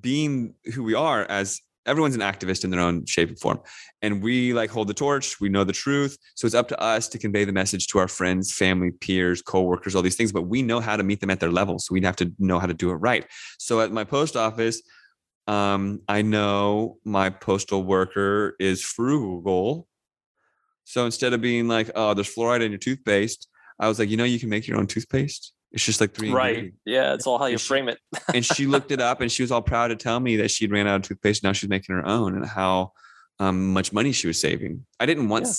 [0.00, 3.60] being who we are as everyone's an activist in their own shape and form.
[4.00, 6.16] And we like hold the torch we know the truth.
[6.34, 9.94] So it's up to us to convey the message to our friends family peers co-workers
[9.94, 12.04] all these things but we know how to meet them at their level so we'd
[12.04, 13.26] have to know how to do it right.
[13.58, 14.82] So at my post office
[15.48, 19.88] um, i know my postal worker is frugal.
[20.84, 24.16] So instead of being like, oh, there's fluoride in your toothpaste, I was like, you
[24.16, 25.52] know, you can make your own toothpaste.
[25.72, 26.72] It's just like three Right.
[26.84, 27.98] Yeah, it's all how you she- frame it.
[28.34, 30.70] And she looked it up and she was all proud to tell me that she'd
[30.70, 31.42] ran out of toothpaste.
[31.42, 32.92] Now she's making her own and how
[33.38, 34.84] um, much money she was saving.
[35.00, 35.54] I didn't once Yeah.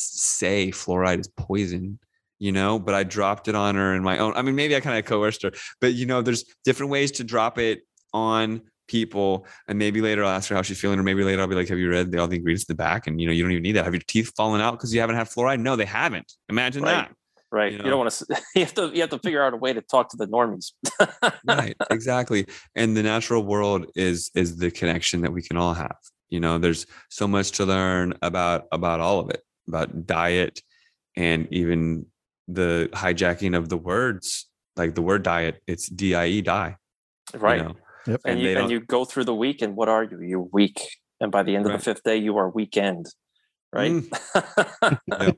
[0.68, 2.00] say fluoride is poison,
[2.40, 4.34] you know, but I dropped it on her in my own.
[4.36, 5.52] I mean, maybe I kind of coerced her,
[5.82, 7.82] but you know, there's different ways to drop it
[8.14, 9.48] on people.
[9.68, 11.70] And maybe later I'll ask her how she's feeling, or maybe later I'll be like,
[11.70, 13.08] Have you read the, all the ingredients in the back?
[13.08, 13.86] And you know, you don't even need that.
[13.86, 15.60] Have your teeth fallen out because you haven't had fluoride?
[15.60, 16.32] No, they haven't.
[16.50, 16.92] Imagine Right.
[17.10, 17.16] that.
[17.54, 17.72] Right.
[17.72, 17.90] You You, know.
[17.92, 18.26] don't want to.
[18.56, 18.84] You have to.
[18.96, 20.66] You have to figure out a way to talk to the normies.
[21.58, 22.42] right exactly
[22.76, 25.98] and the natural world is is the connection that we can all have
[26.30, 30.56] you know there's so much to learn about about all of it about diet
[31.16, 32.06] and even
[32.48, 36.76] the hijacking of the words like the word diet it's die die
[37.34, 37.62] you Right.
[37.64, 37.76] know?
[38.08, 38.22] Yep.
[38.26, 40.18] and and you and you go through the week, and what are you?
[40.22, 40.78] You're weak,
[41.22, 41.80] and by the end of Right.
[41.80, 43.06] the fifth day, you are weekend.
[43.72, 43.92] Right.
[43.94, 45.00] Mm.
[45.20, 45.38] Yep.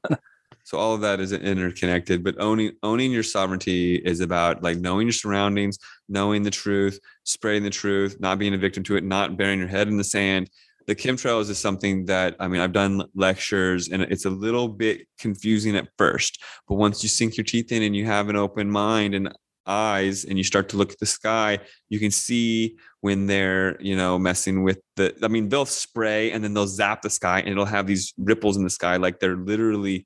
[0.66, 5.08] So all of that is interconnected but owning owning your sovereignty is about like knowing
[5.08, 5.78] your surroundings
[6.10, 9.70] knowing the truth spreading the truth not being a victim to it not burying your
[9.70, 10.50] head in the sand.
[10.88, 15.08] The chemtrails is something that i mean i've done lectures and it's a little bit
[15.18, 18.70] confusing at first but once you sink your teeth in and you have an open
[18.70, 19.34] mind and
[19.68, 21.58] eyes and you start to look at the sky
[21.90, 26.44] you can see when they're you know messing with the i mean they'll spray and
[26.44, 29.38] then they'll zap the sky and it'll have these ripples in the sky like they're
[29.38, 30.06] literally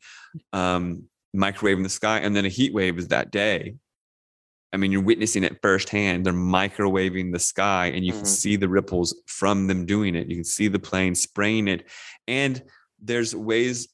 [0.53, 1.03] um
[1.35, 3.75] microwaving the sky and then a heat wave is that day.
[4.73, 6.25] I mean you're witnessing it firsthand.
[6.25, 8.27] They're microwaving the sky and you can Mhm.
[8.27, 10.27] see the ripples from them doing it.
[10.27, 11.87] You can see the plane spraying it.
[12.27, 12.63] And
[12.99, 13.87] there's ways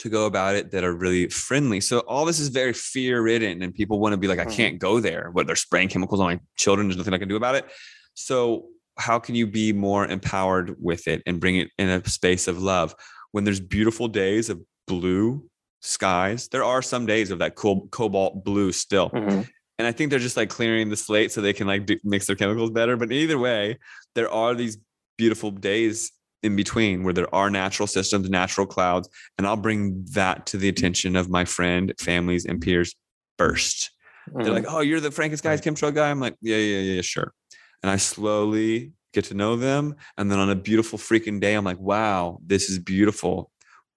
[0.00, 1.80] to go about it that are really friendly.
[1.80, 4.56] So all this is very fear ridden, and people want to be like, I Mhm.
[4.56, 5.30] can't go there.
[5.32, 6.88] What they're spraying chemicals on my children.
[6.88, 7.66] There's nothing I can do about it.
[8.14, 8.66] So
[8.98, 12.60] how can you be more empowered with it and bring it in a space of
[12.62, 12.94] love?
[13.32, 15.48] When there's beautiful days of blue
[15.80, 19.10] skies, there are some days of that cool cobalt blue still.
[19.10, 19.48] Mhm.
[19.78, 22.26] And I think they're just like clearing the slate so they can like do, mix
[22.26, 22.96] their chemicals better.
[22.96, 23.78] But either way,
[24.14, 24.76] there are these
[25.16, 30.46] beautiful days in between where there are natural systems, natural clouds, and I'll bring that
[30.46, 32.94] to the attention of my friend, families, and peers
[33.38, 33.90] first.
[34.34, 34.54] They're Mhm.
[34.54, 37.32] like, "Oh, you're the Frankenskies chemtrail guy." I'm like, "Yeah, yeah, yeah, sure."
[37.82, 39.96] And I slowly get to know them.
[40.16, 43.50] And then on a beautiful freaking day, I'm like, wow, this is beautiful.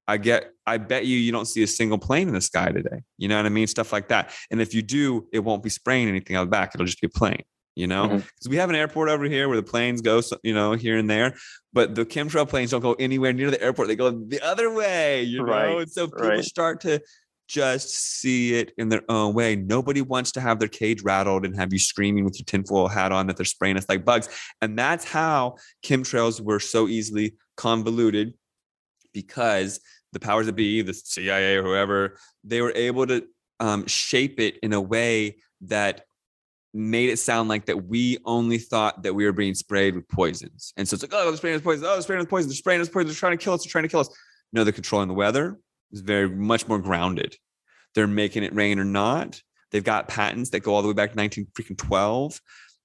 [0.07, 3.01] I get, I bet you, you don't see a single plane in the sky today.
[3.17, 3.67] You know what I mean?
[3.67, 4.33] Stuff like that.
[4.49, 6.71] And if you do, it won't be spraying anything out the back.
[6.73, 7.43] It'll just be a plane,
[7.75, 8.07] you know?
[8.07, 8.49] Because Mhm.
[8.49, 11.35] we have an airport over here where the planes go, you know, here and there,
[11.71, 13.87] but the chemtrail planes don't go anywhere near the airport.
[13.87, 15.79] They go the other way, you know?
[15.79, 16.43] And so people right.
[16.43, 17.01] start to
[17.47, 19.55] just see it in their own way.
[19.55, 23.11] Nobody wants to have their cage rattled and have you screaming with your tinfoil hat
[23.11, 24.29] on that they're spraying us like bugs.
[24.61, 28.33] And that's how chemtrails were so easily convoluted
[29.13, 29.79] because
[30.13, 33.25] the powers that be, the CIA or whoever, they were able to
[33.59, 36.05] um, shape it in a way that
[36.73, 40.73] made it sound like that we only thought that we were being sprayed with poisons.
[40.75, 41.85] And so it's like, oh, they're spraying us with poison.
[41.85, 42.49] Oh, they're spraying us with poison.
[42.49, 43.07] They're spraying us with poison.
[43.07, 43.63] They're trying to kill us.
[43.63, 44.09] They're trying to kill us.
[44.51, 45.59] No, they're controlling the weather.
[45.91, 47.35] It's very much more grounded.
[47.93, 49.41] They're making it rain or not.
[49.71, 52.39] They've got patents that go all the way back to 19 freaking 12.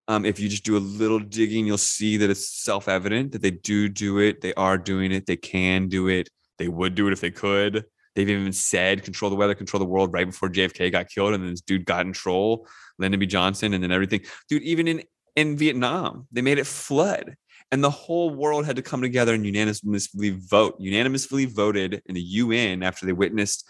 [0.09, 3.51] Um, if you just do a little digging, you'll see that it's self-evident that they
[3.51, 4.41] do do it.
[4.41, 5.26] They are doing it.
[5.26, 6.28] They can do it.
[6.59, 7.84] They would do it if they could.
[8.19, 11.45] They've even said control the weather, control the world right before JFK got killed, and
[11.45, 12.66] then this dude got in control,
[12.99, 13.27] Lyndon B.
[13.27, 14.23] Johnson, and then everything.
[14.49, 15.05] Dude, even in
[15.37, 17.37] in Vietnam, they made it flood,
[17.71, 20.75] and the whole world had to come together and unanimously vote.
[20.81, 23.64] Unanimously voted in the UN after they witnessed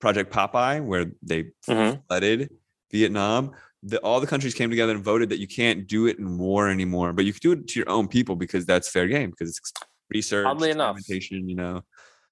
[0.00, 2.02] Project Popeye, where they Mhm.
[2.08, 2.50] flooded
[2.90, 3.52] Vietnam.
[3.84, 6.68] The, all the countries came together and voted that you can't do it in war
[6.68, 9.50] anymore, but you can do it to your own people because that's fair game because
[9.50, 9.72] it's
[10.10, 10.98] research, Oddly enough.
[11.08, 11.82] you know.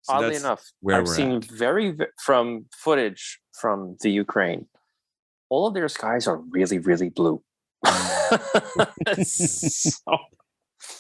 [0.02, 1.44] So Oddly enough, where I've we're seen at.
[1.44, 4.66] very from footage from the Ukraine.
[5.50, 7.42] All of their skies are really, really blue.
[9.24, 10.16] So-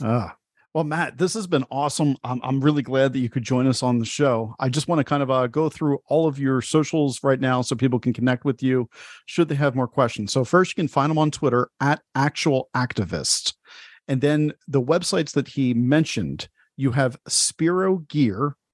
[0.02, 0.36] Ah.
[0.72, 2.16] Well, Matt, this has been awesome.
[2.22, 4.54] I'm, I'm really glad that you could join us on the show.
[4.60, 7.60] I just want to kind of uh, go through all of your socials right now
[7.62, 8.88] so people can connect with you
[9.26, 10.32] should they have more questions.
[10.32, 13.54] So, first, you can find them on Twitter at Actual Activist.
[14.06, 17.16] And then the websites that he mentioned, you have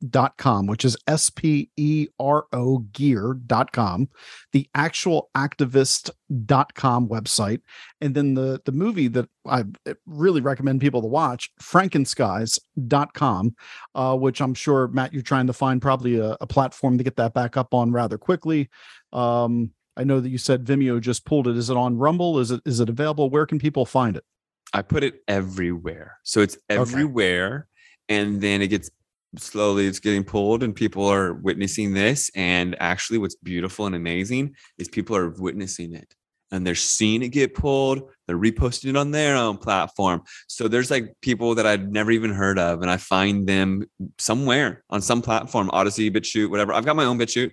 [0.07, 4.09] sperogear.com, which is S P E R O gear.com,
[4.53, 7.61] the actual activist.com website
[8.01, 9.65] and then the the movie that I
[10.07, 13.55] really recommend people to watch, frankenskies.com,
[13.95, 17.17] uh, which I'm sure Matt you're trying to find probably a, a platform to get
[17.17, 18.69] that back up on rather quickly.
[19.13, 21.57] Um, I know that you said Vimeo just pulled it.
[21.57, 22.39] Is it on Rumble?
[22.39, 23.31] Is it is it available?
[23.31, 24.25] Where can people find it?
[24.73, 26.19] I put it everywhere.
[26.23, 27.69] So it's everywhere.
[28.09, 28.91] And then it gets
[29.39, 32.31] slowly it's getting pulled and people are witnessing this.
[32.35, 36.15] And actually what's beautiful and amazing is people are witnessing it
[36.51, 38.11] and they're seeing it get pulled.
[38.27, 40.23] They're reposting it on their own platform.
[40.49, 42.83] So there's like people that I'd never even heard of.
[42.83, 43.87] And I find them
[44.19, 46.73] somewhere on some platform, Odysee, BitChute, whatever.
[46.73, 47.53] I've got my own BitChute.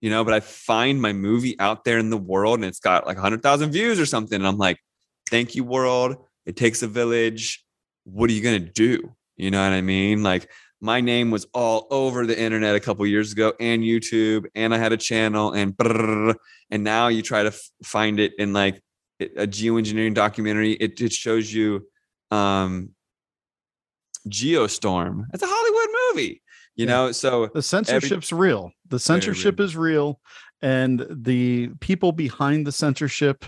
[0.00, 3.06] You know, but I find my movie out there in the world and it's got
[3.06, 4.34] like 100,000 views or something.
[4.34, 4.78] And I'm like,
[5.30, 6.16] thank you, world.
[6.44, 7.64] It takes a village.
[8.02, 9.14] What are you going to do?
[9.36, 10.24] You know what I mean?
[10.24, 10.50] Like
[10.82, 14.78] my name was all over the internet a couple years ago and YouTube, and I
[14.78, 16.34] had a channel and brrr,
[16.70, 18.82] and now you try to f- find it in like
[19.20, 20.72] a geoengineering documentary.
[20.72, 21.86] It, it shows you
[22.32, 22.90] um
[24.28, 25.24] Geostorm.
[25.32, 26.42] It's a Hollywood movie,
[26.76, 26.92] you Yeah.
[26.92, 27.12] know.
[27.12, 28.72] So The censorship's real.
[28.88, 30.20] The censorship is real,
[30.60, 33.44] and the people behind the censorship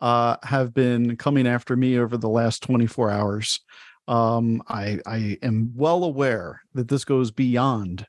[0.00, 3.60] uh, have been coming after me over the last 24 hours.
[4.06, 8.06] Um, I I am well aware that this goes beyond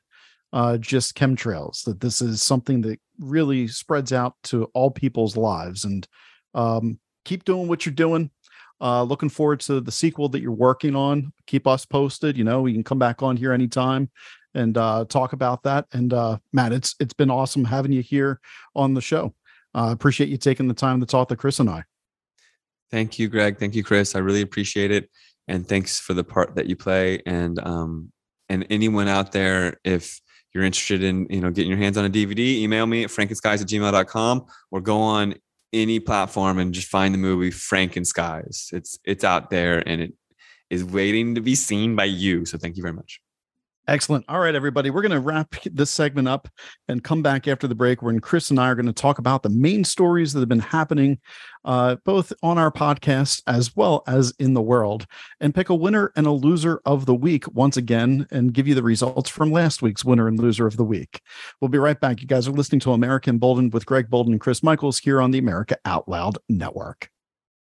[0.52, 1.84] uh, just chemtrails.
[1.84, 5.84] That this is something that really spreads out to all people's lives.
[5.84, 6.06] And
[6.54, 8.30] um, keep doing what you're doing.
[8.78, 11.32] Uh, looking forward to the sequel that you're working on.
[11.46, 12.36] Keep us posted.
[12.36, 14.10] You know, we can come back on here anytime
[14.54, 15.86] and uh, talk about that.
[15.92, 18.40] And uh, Matt, it's it's been awesome having you here
[18.74, 19.34] on the show.
[19.74, 21.84] Uh, appreciate you taking the time to talk to Chris and I.
[22.90, 23.58] Thank you, Greg.
[23.58, 24.14] Thank you, Chris.
[24.14, 25.10] I really appreciate it.
[25.48, 27.22] And thanks for the part that you play.
[27.26, 28.12] And um,
[28.48, 30.20] and anyone out there, if
[30.52, 33.62] you're interested in you know getting your hands on a DVD, email me at frankenskies
[33.62, 35.34] at gmail.com or go on
[35.72, 38.72] any platform and just find the movie Frankenskies.
[38.72, 40.12] It's it's out there and it
[40.70, 42.44] is waiting to be seen by you.
[42.44, 43.20] So thank you very much.
[43.88, 44.24] Excellent.
[44.28, 44.90] All right, everybody.
[44.90, 46.48] We're going to wrap this segment up
[46.88, 49.44] and come back after the break when Chris and I are going to talk about
[49.44, 51.18] the main stories that have been happening
[51.64, 55.06] uh, both on our podcast as well as in the world
[55.40, 58.74] and pick a winner and a loser of the week once again and give you
[58.74, 61.20] the results from last week's winner and loser of the week.
[61.60, 62.20] We'll be right back.
[62.20, 65.30] You guys are listening to America Emboldened with Greg Boulden and Chris Michaels here on
[65.30, 67.10] the America Out Loud Network.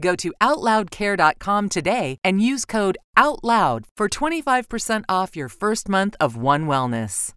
[0.00, 6.36] Go to OutLoudCare.com today and use code OUTLOUD for 25% off your first month of
[6.36, 7.32] One Wellness.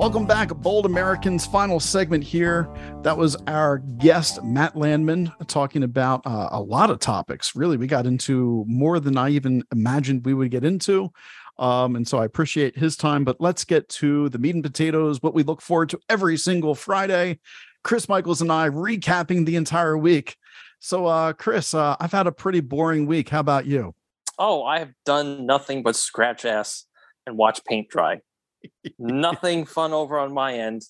[0.00, 1.44] Welcome back, Bold Americans.
[1.44, 2.70] Final segment here.
[3.02, 7.54] That was our guest, Matt Landman, talking about uh, a lot of topics.
[7.54, 11.12] Really, we got into more than I even imagined we would get into.
[11.58, 13.24] Um, and so I appreciate his time.
[13.24, 16.74] But let's get to the meat and potatoes, what we look forward to every single
[16.74, 17.38] Friday.
[17.84, 20.38] Chris Michaels and I recapping the entire week.
[20.78, 23.28] So, uh, Chris, uh, I've had a pretty boring week.
[23.28, 23.94] How about you?
[24.38, 26.86] Oh, I have done nothing but scratch ass
[27.26, 28.22] and watch paint dry.
[28.98, 30.82] Nothing fun over on my end.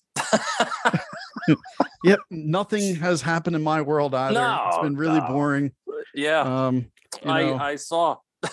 [2.03, 4.33] yep, nothing has happened in my world either.
[4.33, 5.27] No, it's been really no.
[5.27, 5.71] boring.
[6.13, 6.91] Yeah, Um,
[7.23, 8.17] know, I, I saw.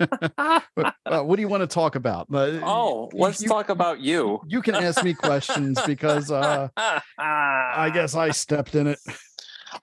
[0.00, 0.60] uh,
[1.22, 2.26] what do you want to talk about?
[2.32, 4.40] Uh, oh, let's you- talk about you.
[4.46, 6.68] You can ask me questions because uh,
[7.18, 8.98] I guess I stepped in it.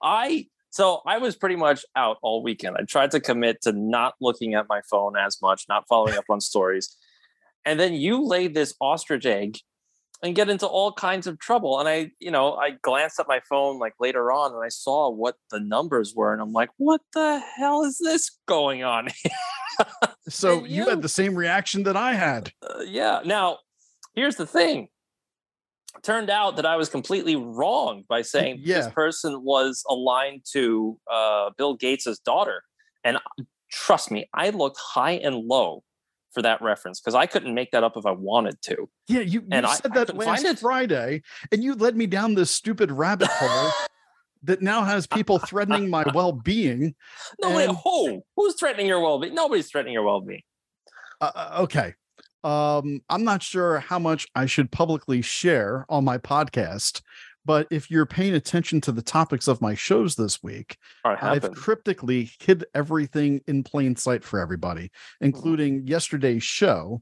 [0.02, 2.76] I so I was pretty much out all weekend.
[2.78, 6.26] I tried to commit to not looking at my phone as much, not following up
[6.30, 6.98] on stories.
[7.66, 9.58] And then you laid this ostrich egg
[10.24, 11.80] and get into all kinds of trouble.
[11.80, 15.10] And I, you know, I glanced at my phone like later on and I saw
[15.10, 16.32] what the numbers were.
[16.32, 19.10] And I'm like, what the hell is this going on?
[20.30, 22.52] So you you- had the same reaction that I had.
[22.64, 23.20] Uh, yeah.
[23.26, 23.60] Now,
[24.16, 24.88] here's the thing.
[26.02, 28.78] Turned out that I was completely wrong by saying Yeah.
[28.82, 32.64] this person was aligned to uh, Bill Gates's daughter,
[33.04, 33.18] and
[33.72, 35.84] trust me, I looked high and low
[36.36, 38.88] for that reference because I couldn't make that up if I wanted to.
[39.08, 40.60] Yeah, you, you And I- said I that couldn't last.
[40.60, 43.72] Friday, and you led me down this stupid rabbit hole
[44.44, 46.94] that now has people threatening my well-being.
[47.42, 48.22] No, wait, who?
[48.36, 49.34] Who's threatening your well-being?
[49.34, 50.44] Nobody's threatening your well-being.
[51.20, 51.96] Uh, uh, okay.
[52.44, 57.02] Um, I'm not sure how much I should publicly share on my podcast,
[57.46, 60.78] but if you're paying attention to the topics of my shows this week,
[61.22, 64.92] I've cryptically hid everything in plain sight for everybody,
[65.22, 67.02] including yesterday's show,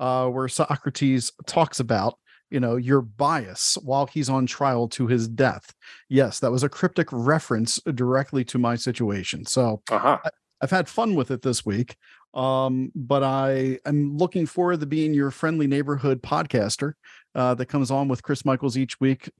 [0.00, 2.18] uh, where Socrates talks about,
[2.50, 5.72] you know, your bias while he's on trial to his death.
[6.08, 9.44] Yes, that was a cryptic reference directly to my situation.
[9.46, 10.18] So Uh-huh.
[10.60, 11.96] I've had fun with it this week.
[12.32, 16.94] Um, but I am looking forward to being your friendly neighborhood podcaster
[17.34, 19.30] uh, that comes on with Chris Michaels each week,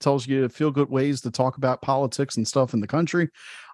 [0.00, 3.28] tells you feel good ways to talk about politics and stuff in the country,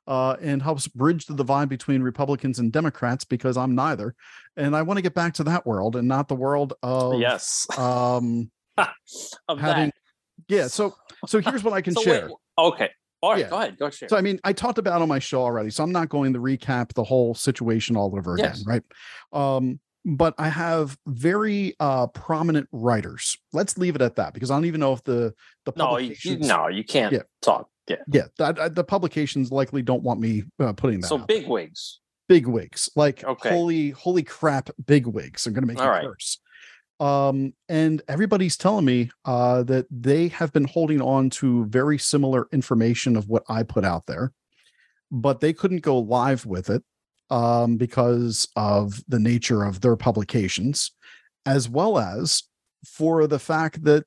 [0.06, 4.14] uh, and helps bridge the divide between Republicans and Democrats because I'm neither.
[4.56, 7.66] And I want to get back to that world and not the world of yes.
[7.78, 8.50] um
[9.48, 9.94] Of having that.
[10.48, 10.66] yeah.
[10.68, 10.94] So
[11.26, 12.30] so here's what I can So wait, share.
[12.58, 12.90] okay.
[13.20, 13.48] All right, Yeah.
[13.50, 13.78] go ahead.
[13.78, 14.08] Go share.
[14.08, 16.38] So I mean, I talked about on my show already, so I'm not going to
[16.38, 18.82] recap the whole situation all over again, right?
[19.32, 19.80] Um,
[20.16, 23.36] but I have very uh prominent writers.
[23.52, 25.34] Let's leave it at that because I don't even know if the
[25.66, 27.22] the no, you, no, you can't Yeah.
[27.42, 27.68] talk.
[27.88, 27.96] Yeah.
[28.12, 31.06] yeah, uh, the publications likely don't want me uh, putting that.
[31.08, 31.26] So out.
[31.26, 32.00] big wigs.
[32.28, 33.48] big wigs, like Okay.
[33.48, 35.46] holy holy crap, big wigs.
[35.46, 36.04] I'm going to make All right.
[36.04, 36.38] curse.
[37.00, 42.48] Um, and everybody's telling me uh, that they have been holding on to very similar
[42.52, 44.32] information of what I put out there,
[45.10, 46.82] but they couldn't go live with it
[47.30, 50.92] um, because of the nature of their publications,
[51.46, 52.42] as well as
[52.86, 54.04] for the fact that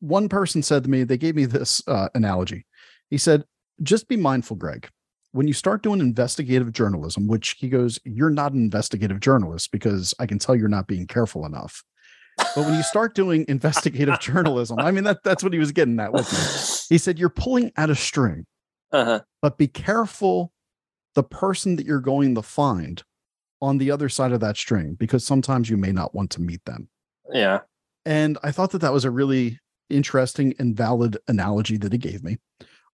[0.00, 2.66] one person said to me, they gave me this uh, analogy.
[3.10, 3.44] He said,
[3.82, 4.88] just be mindful, Greg
[5.36, 10.14] when you start doing investigative journalism, which he goes, you're not an investigative journalist because
[10.18, 11.84] I can tell you're not being careful enough.
[12.38, 16.00] But when you start doing investigative journalism, I mean that that's what he was getting
[16.00, 16.38] at with me.
[16.88, 18.46] He said you're pulling at a string,
[18.92, 19.20] Uh-huh.
[19.42, 20.52] but be careful
[21.16, 23.02] the person that you're going to find
[23.60, 26.64] on the other side of that string because sometimes you may not want to meet
[26.66, 26.88] them.
[27.32, 27.60] Yeah.
[28.04, 32.22] And I thought that that was a really interesting and valid analogy that he gave
[32.22, 32.36] me.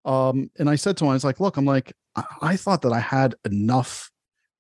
[0.05, 2.83] Um, and I said to him, I was like, look, I'm like, I, I thought
[2.83, 4.11] that I had enough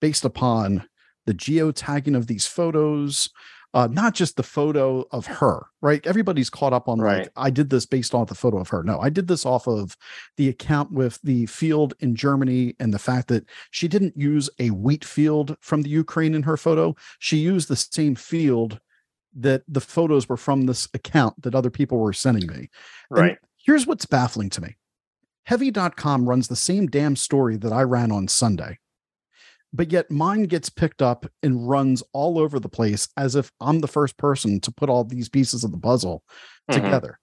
[0.00, 0.84] based upon
[1.26, 3.30] the geotagging of these photos,
[3.74, 6.06] uh, not just the photo of her, right?
[6.06, 7.22] Everybody's caught up on Right.
[7.22, 8.82] like, I did this based off the photo of her.
[8.82, 9.96] No, I did this off of
[10.36, 14.70] the account with the field in Germany and the fact that she didn't use a
[14.70, 16.94] wheat field from the Ukraine in her photo.
[17.18, 18.78] She used the same field
[19.34, 22.68] that the photos were from this account that other people were sending me.
[23.14, 23.38] And Right.
[23.56, 24.76] here's what's baffling to me
[25.46, 28.78] heavy.com runs the same damn story that I ran on Sunday.
[29.72, 33.80] But yet mine gets picked up and runs all over the place as if I'm
[33.80, 36.22] the first person to put all these pieces of the puzzle
[36.70, 36.74] Mhm.
[36.74, 37.18] together.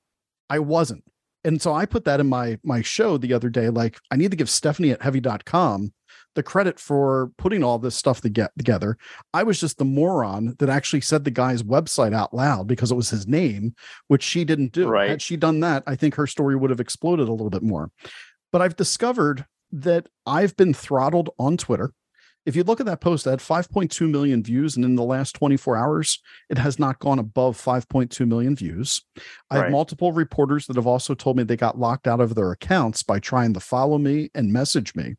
[0.50, 1.04] I wasn't.
[1.44, 4.32] And so I put that in my my show the other day like I need
[4.32, 5.94] to give Stephanie at heavy.com
[6.36, 8.98] the credit for putting all this stuff to get together.
[9.34, 12.96] I was just the moron that actually said the guy's website out loud because it
[12.96, 13.74] was his name,
[14.08, 14.88] which she didn't do.
[14.88, 15.10] Right.
[15.10, 17.90] Had she done that, I think her story would have exploded a little bit more.
[18.52, 21.94] But I've discovered that I've been throttled on Twitter.
[22.50, 25.36] If you look at that post, it had 5.2 million views, and in the last
[25.36, 26.20] 24 hours,
[26.50, 29.04] it has not gone above 5.2 million views.
[29.52, 32.52] I have multiple reporters that have also told me they got locked out of their
[32.52, 35.14] accounts by trying to follow me and message me.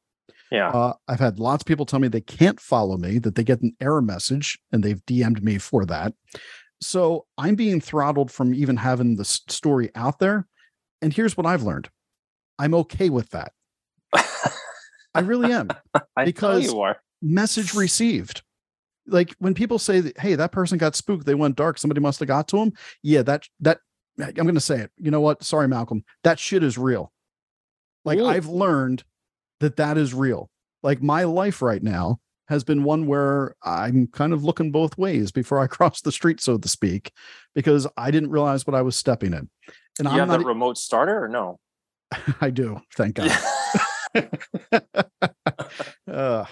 [0.51, 0.71] Yeah.
[0.71, 3.61] Uh, I've had lots of people tell me they can't follow me, that they get
[3.61, 6.15] an error message, and they've DM'd me for that.
[6.83, 10.49] So I'm being throttled from even having the story out there.
[11.01, 11.91] And here's what I've learned
[12.59, 13.53] I'm okay with that.
[15.15, 15.69] I really am.
[16.17, 16.97] I because- you are.
[17.23, 18.43] Message received.
[19.07, 22.21] Like when people say that, hey, that person got spooked, they went dark, somebody must
[22.21, 22.73] have got to them.
[23.03, 23.79] Yeah, that, that,
[24.19, 24.91] I'm going to say it.
[24.97, 25.43] You know what?
[25.43, 26.05] Sorry, Malcolm.
[26.23, 27.13] That shit is real.
[28.05, 28.27] Like Ooh.
[28.27, 29.05] I've learned
[29.61, 30.51] that that is real.
[30.83, 35.31] Like my life right now has been one where I'm kind of looking both ways
[35.31, 37.13] before I cross the street, so to speak,
[37.55, 39.49] because I didn't realize what I was stepping in.
[39.99, 41.59] And you I'm have not, that remote starter or no?
[42.41, 43.31] I do, thank God.
[46.11, 46.45] uh,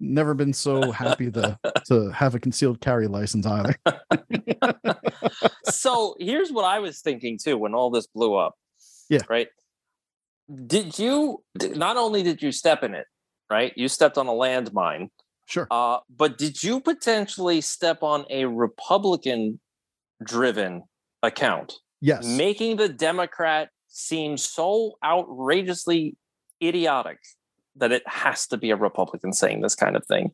[0.00, 3.74] never been so happy to to have a concealed carry license either.
[5.64, 8.54] so here's what I was thinking too when all this blew up.
[9.08, 9.20] Yeah.
[9.28, 9.48] Right.
[10.66, 13.06] Did you not only did you step in it,
[13.50, 13.72] right?
[13.76, 15.08] You stepped on a landmine,
[15.46, 15.66] Sure.
[15.70, 19.60] uh, but did you potentially step on a Republican
[20.24, 20.82] driven
[21.22, 22.24] account, Yes.
[22.24, 26.16] making the Democrat seem so outrageously
[26.62, 27.18] idiotic
[27.76, 30.32] that it has to be a Republican saying this kind of thing?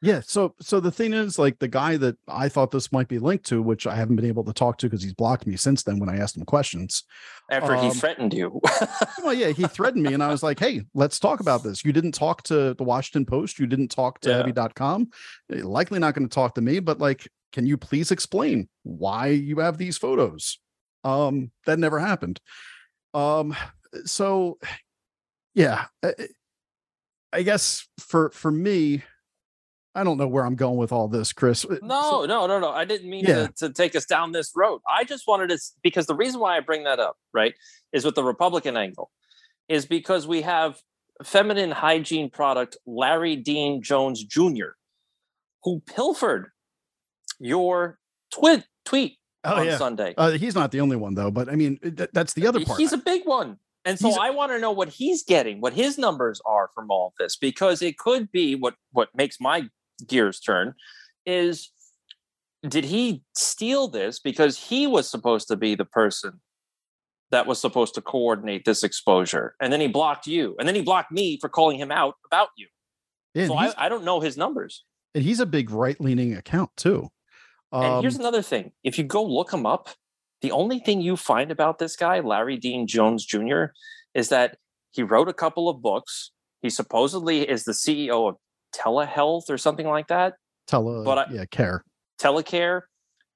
[0.00, 0.20] Yeah.
[0.24, 3.46] So so the thing is, like the guy that I thought this might be linked
[3.46, 5.98] to, which I haven't been able to talk to because he's blocked me since then
[5.98, 7.02] when I asked him questions.
[7.50, 8.60] After he Um, threatened you.
[9.24, 11.92] Well, yeah, he threatened me, and I was like, "Hey, let's talk about this." You
[11.92, 13.58] didn't talk to the Washington Post.
[13.58, 14.36] You didn't talk to Yeah.
[14.36, 15.10] Heavy.com.
[15.48, 19.26] You're likely not going to talk to me, but like, can you please explain why
[19.28, 20.60] you have these photos?
[21.02, 22.40] Um, that never happened.
[23.14, 23.56] Um,
[24.04, 24.58] so
[25.54, 26.14] yeah, I,
[27.32, 29.02] I guess for for me,
[29.94, 31.64] I don't know where I'm going with all this, Chris.
[31.64, 32.70] Uh, No, no, no, no.
[32.70, 33.46] I didn't mean Yeah.
[33.48, 34.80] to, to take us down this road.
[34.88, 37.54] I just wanted to, because the reason why I bring that up, right,
[37.92, 39.10] is with the Republican angle,
[39.68, 40.80] is because we have
[41.24, 44.76] feminine hygiene product Larry Dean Jones Jr.,
[45.64, 46.50] who pilfered
[47.40, 47.98] your
[48.32, 49.76] tweet tweet Oh, on yeah.
[49.78, 50.14] Sunday.
[50.16, 52.78] Uh, he's not the only one though, but I mean, th- that's the other part.
[52.80, 53.58] He's a big one.
[53.84, 56.90] And so He's- I want to know what he's getting, what his numbers are from
[56.90, 59.68] all of this, because it could be what what makes my
[60.06, 60.74] gears turn
[61.26, 61.70] is
[62.68, 66.40] did he steal this because he was supposed to be the person
[67.30, 70.80] that was supposed to coordinate this exposure and then he blocked you and then he
[70.82, 72.66] blocked me for calling him out about you
[73.46, 74.84] so I, I don't know his numbers
[75.14, 77.08] and he's a big right leaning account too.
[77.72, 79.88] and here's Um, another thing if you go look him up
[80.40, 83.64] the only thing you find about this guy larry dean jones jr
[84.14, 84.56] is that
[84.92, 86.32] he wrote a couple of books.
[86.62, 88.36] He supposedly is the ceo of
[88.74, 90.34] telehealth or something like that.
[90.66, 91.84] Tele, but I- yeah, care.
[92.20, 92.82] telecare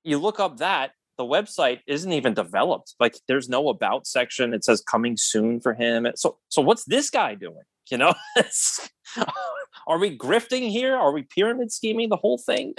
[0.03, 2.95] you look up that the website isn't even developed.
[2.99, 4.53] Like there's no about section.
[4.55, 6.07] It says coming soon for him.
[6.17, 7.63] So so what's this guy doing?
[7.91, 8.15] You know
[9.87, 10.97] are we grifting here?
[10.97, 12.75] Are we pyramid scheming the whole thing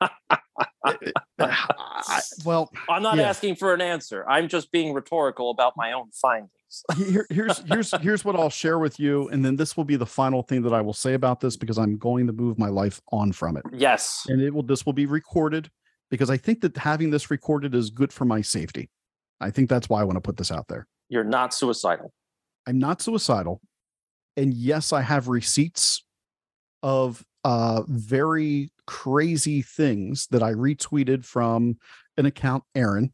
[1.38, 3.28] I- well, i'm not Yeah.
[3.28, 6.50] asking for an answer i'm just being rhetorical about my own findings
[6.96, 10.06] here, here's here's here's what I'll share with you, and then this will be the
[10.06, 12.98] final thing that I will say about this because I'm going to move my life
[13.12, 15.68] on from it, yes and it will this will be recorded
[16.10, 18.88] because I think that having this recorded is good for my safety.
[19.40, 20.86] I think that's why I want to put this out there.
[21.10, 22.12] you're not suicidal
[22.66, 23.60] I'm not suicidal.
[24.36, 26.01] And yes, I have receipts
[26.82, 31.78] of uh very crazy things that I retweeted from
[32.16, 33.12] an account, Aaron,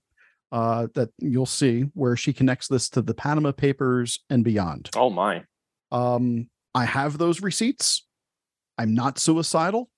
[0.52, 4.90] uh, that you'll see where she connects this to the Panama Papers and beyond.
[4.96, 5.44] oh my
[5.92, 8.06] Um, I have those receipts.
[8.76, 9.90] I'm not suicidal.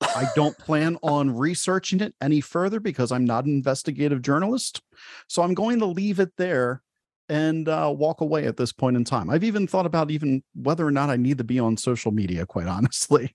[0.00, 4.82] I don't plan on researching it any further because I'm not an investigative journalist.
[5.28, 6.82] So I'm going to leave it there
[7.28, 9.30] and uh, walk away at this point in time.
[9.30, 12.44] I've even thought about even whether or not I need to be on social media,
[12.46, 13.34] quite honestly.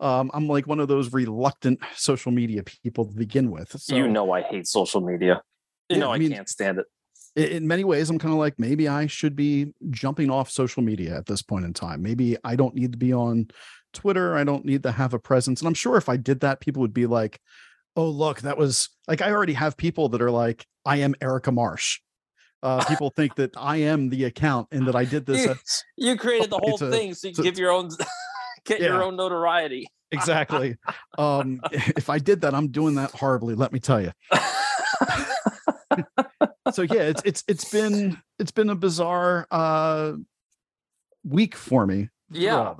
[0.00, 3.78] um, I'm like one of those reluctant social media people to begin with.
[3.80, 5.40] So you know I hate social media.
[5.88, 6.86] You Yeah, know I I, mean- can't stand it.
[7.54, 11.16] in many ways, I'm kind of like maybe I should be jumping off social media
[11.16, 12.02] at this point in time.
[12.02, 13.48] Maybe I don't need to be on
[13.92, 14.34] Twitter.
[14.36, 15.60] I don't need to have a presence.
[15.60, 17.38] And I'm sure if I did that, people would be like,
[17.94, 21.52] oh, look, that was like I already have people that are like, I am Erica
[21.52, 22.00] Marsh.
[22.62, 25.40] Uh, people think that I am the account and that I did this.
[25.44, 25.58] You, at-
[25.96, 27.88] you created the whole a- thing so you give your own
[28.64, 28.88] get Yeah.
[28.88, 29.86] your own notoriety.
[30.10, 30.76] exactly.
[31.18, 33.54] Um, if I did that, I'm doing that horribly.
[33.54, 34.12] Let me tell you.
[36.72, 40.12] so yeah, it's it's it's been it's been a bizarre uh
[41.24, 42.08] week for me.
[42.30, 42.74] Yeah.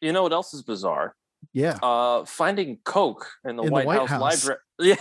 [0.00, 1.16] You know what else is bizarre?
[1.52, 1.78] Yeah.
[1.82, 4.20] Uh, finding Coke in the, In the White, White House, House.
[4.20, 4.60] library.
[4.82, 4.96] Yeah.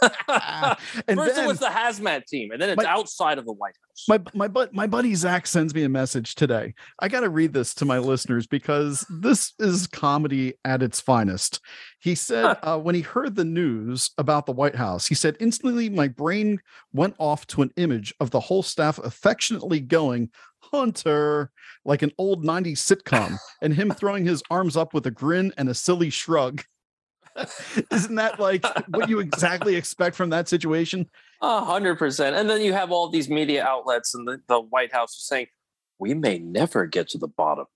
[1.08, 3.52] and First then- it was the hazmat team, and then it's My- outside of the
[3.52, 4.04] White House.
[4.08, 6.74] my my but my buddy Zach sends me a message today.
[7.00, 11.60] I got to read this to my listeners because this is comedy at its finest.
[12.00, 15.88] He said uh, when he heard the news about the White House, he said instantly
[15.88, 16.60] my brain
[16.92, 20.30] went off to an image of the whole staff affectionately going
[20.60, 21.50] Hunter
[21.84, 25.68] like an old 90s sitcom and him throwing his arms up with a grin and
[25.68, 26.62] a silly shrug.
[27.92, 31.08] Isn't that like what you exactly expect from that situation?
[31.40, 32.36] A hundred percent.
[32.36, 35.46] And then you have all these media outlets and the, the White House is saying,
[35.98, 37.66] we may never get to the bottom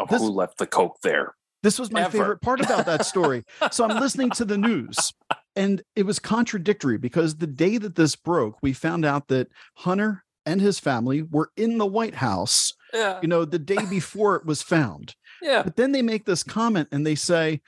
[0.00, 1.34] of This- who left the Coke there.
[1.64, 2.10] This was my Ever.
[2.18, 3.44] favorite part about that story.
[3.72, 5.12] so I'm listening to the news
[5.56, 10.22] and it was contradictory because the day that this broke, we found out that Hunter
[10.46, 13.18] and his family were in the White House, Yeah.
[13.22, 15.14] you know, the day before it was found.
[15.42, 15.62] Yeah.
[15.62, 17.60] But then they make this comment and they say,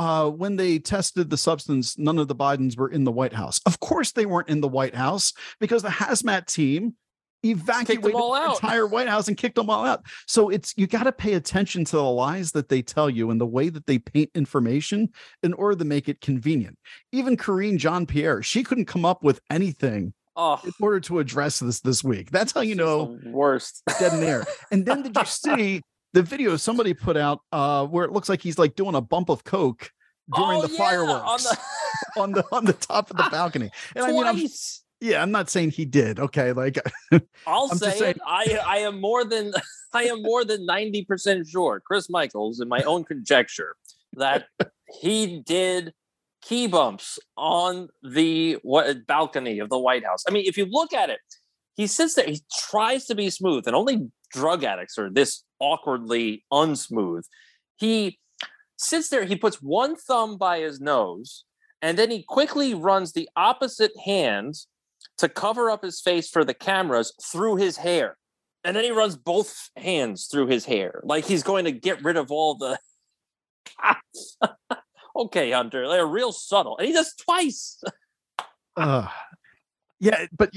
[0.00, 3.60] uh, when they tested the substance, none of the Bidens were in the White House.
[3.66, 6.94] Of course, they weren't in the White House because the hazmat team
[7.44, 10.02] evacuated all the entire White House and kicked them all out.
[10.26, 13.38] So it's you got to pay attention to the lies that they tell you and
[13.38, 15.10] the way that they paint information
[15.42, 16.78] in order to make it convenient.
[17.12, 21.58] Even Karine Jean Pierre, she couldn't come up with anything Oh, in order to address
[21.58, 22.30] this this week.
[22.30, 23.82] That's how you know worst.
[23.98, 24.44] dead in the air.
[24.70, 25.82] And then did you see
[26.12, 29.28] the video somebody put out uh where it looks like he's like doing a bump
[29.28, 29.90] of coke
[30.34, 31.56] during Oh, the yeah, fireworks on
[32.22, 33.70] on the, on the top of the balcony.
[33.96, 34.40] And I mean I'm
[35.02, 36.20] yeah, I'm not saying he did.
[36.20, 36.76] Okay, like
[37.46, 38.20] I'll I'm say saying- it.
[38.26, 39.52] I I am more than
[39.94, 43.76] I am more than ninety percent sure, Chris Michaels, in my own conjecture,
[44.14, 44.44] that
[45.00, 45.94] he did
[46.42, 50.22] key bumps on the what balcony of the White House.
[50.28, 51.20] I mean, if you look at it,
[51.76, 56.44] he sits there, he tries to be smooth, and only drug addicts are this awkwardly
[56.52, 57.24] unsmooth.
[57.76, 58.18] He
[58.76, 61.44] sits there, he puts one thumb by his nose,
[61.82, 64.54] and then he quickly runs the opposite hand
[65.18, 68.16] to cover up his face for the cameras through his hair.
[68.64, 72.16] And then he runs both hands through his hair, like he's going to get rid
[72.16, 72.78] of all the.
[75.16, 76.76] okay, Hunter, they're real subtle.
[76.76, 77.82] And he does twice.
[78.76, 79.08] uh
[79.98, 80.54] yeah, but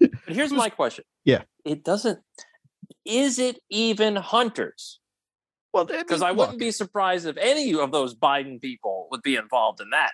[0.00, 1.04] But here's my question.
[1.24, 1.42] Yeah.
[1.64, 2.18] It doesn't.
[3.04, 5.00] Is it even Hunter's?
[5.72, 9.36] well Because mean, I wouldn't be surprised if any of those Biden people would be
[9.36, 10.12] involved in that.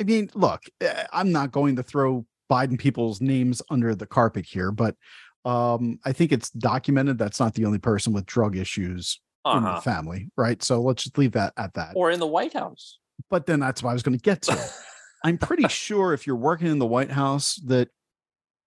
[0.00, 4.44] I mean, look, eh, I'm not going to throw Biden people's names under the carpet
[4.46, 4.96] here, but
[5.44, 9.68] um, I think it's documented that's not the only person with drug issues in the
[9.68, 9.80] Uh-huh.
[9.80, 10.62] family, right?
[10.62, 11.92] So let's just leave that at that.
[11.94, 12.98] Or in the White House.
[13.30, 14.58] But then that's what I was going to get to.
[15.24, 17.88] I'm pretty sure if you're working in the White House that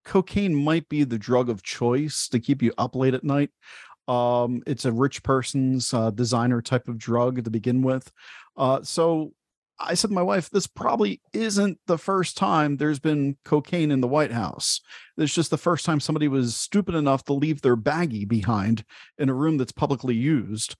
[0.08, 3.50] cocaine might be the drug of choice to keep you up late at night.
[4.08, 8.10] Um, it's a rich person's uh, designer type of drug to begin with.
[8.56, 9.32] Uh, so
[9.78, 14.00] I said to my wife, this probably isn't the first time there's been cocaine in
[14.00, 14.80] the White House.
[15.18, 18.84] It's just the first time somebody was stupid enough to leave their baggie behind
[19.18, 20.74] in a room that's publicly used.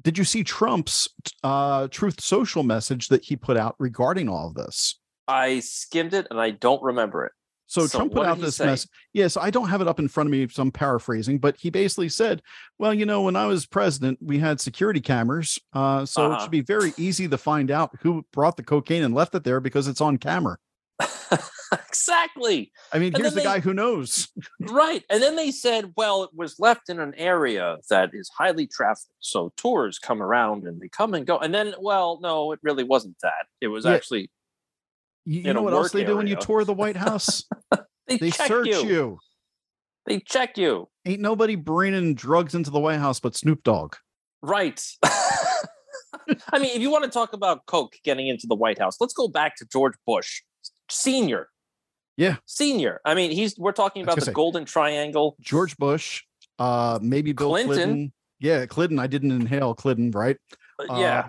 [0.00, 1.08] Did you see Trump's
[1.42, 5.00] uh, Truth Social message that he put out regarding all of this?
[5.26, 7.32] I skimmed it and I don't remember it.
[7.72, 8.66] So, So Trump put out this say?
[8.66, 8.86] mess.
[9.14, 11.70] Yes, I don't have it up in front of me, so I'm paraphrasing, but he
[11.70, 12.42] basically said,
[12.78, 16.40] "Well, you know, when I was president, we had security cameras, uh, so it Uh-huh.
[16.42, 19.58] should be very easy to find out who brought the cocaine and left it there
[19.58, 20.58] because it's on camera."
[21.72, 22.70] exactly.
[22.92, 24.28] I mean, And here's the they- guy who knows.
[24.60, 25.02] Right.
[25.10, 29.08] And then they said, well, it was left in an area that is highly trafficked.
[29.20, 31.38] So tours come around and they come and go.
[31.38, 33.46] And then, well, no, it really wasn't that.
[33.60, 33.92] It was Yeah.
[33.92, 34.30] actually,
[35.24, 37.44] You, you know what else they do when you tour the White House?
[38.06, 38.84] they, they check search you.
[38.84, 39.18] you.
[40.06, 40.88] They check you.
[41.06, 43.94] Ain't nobody bringing drugs into the White House but Snoop Dogg.
[44.42, 44.84] Right.
[45.04, 49.14] I mean, if you want to talk about Coke getting into the White House, let's
[49.14, 50.42] go back to George Bush
[50.90, 51.48] Senior.
[52.16, 52.36] Yeah.
[52.46, 53.00] Senior.
[53.04, 55.36] I mean, he's we're talking about the say, Golden Triangle.
[55.40, 56.22] George Bush,
[56.58, 57.74] uh, maybe Bill Clinton.
[57.74, 58.12] Clinton.
[58.40, 58.98] Yeah, Clinton.
[58.98, 60.36] I didn't inhale Clinton, right?
[60.78, 61.28] Uh, yeah.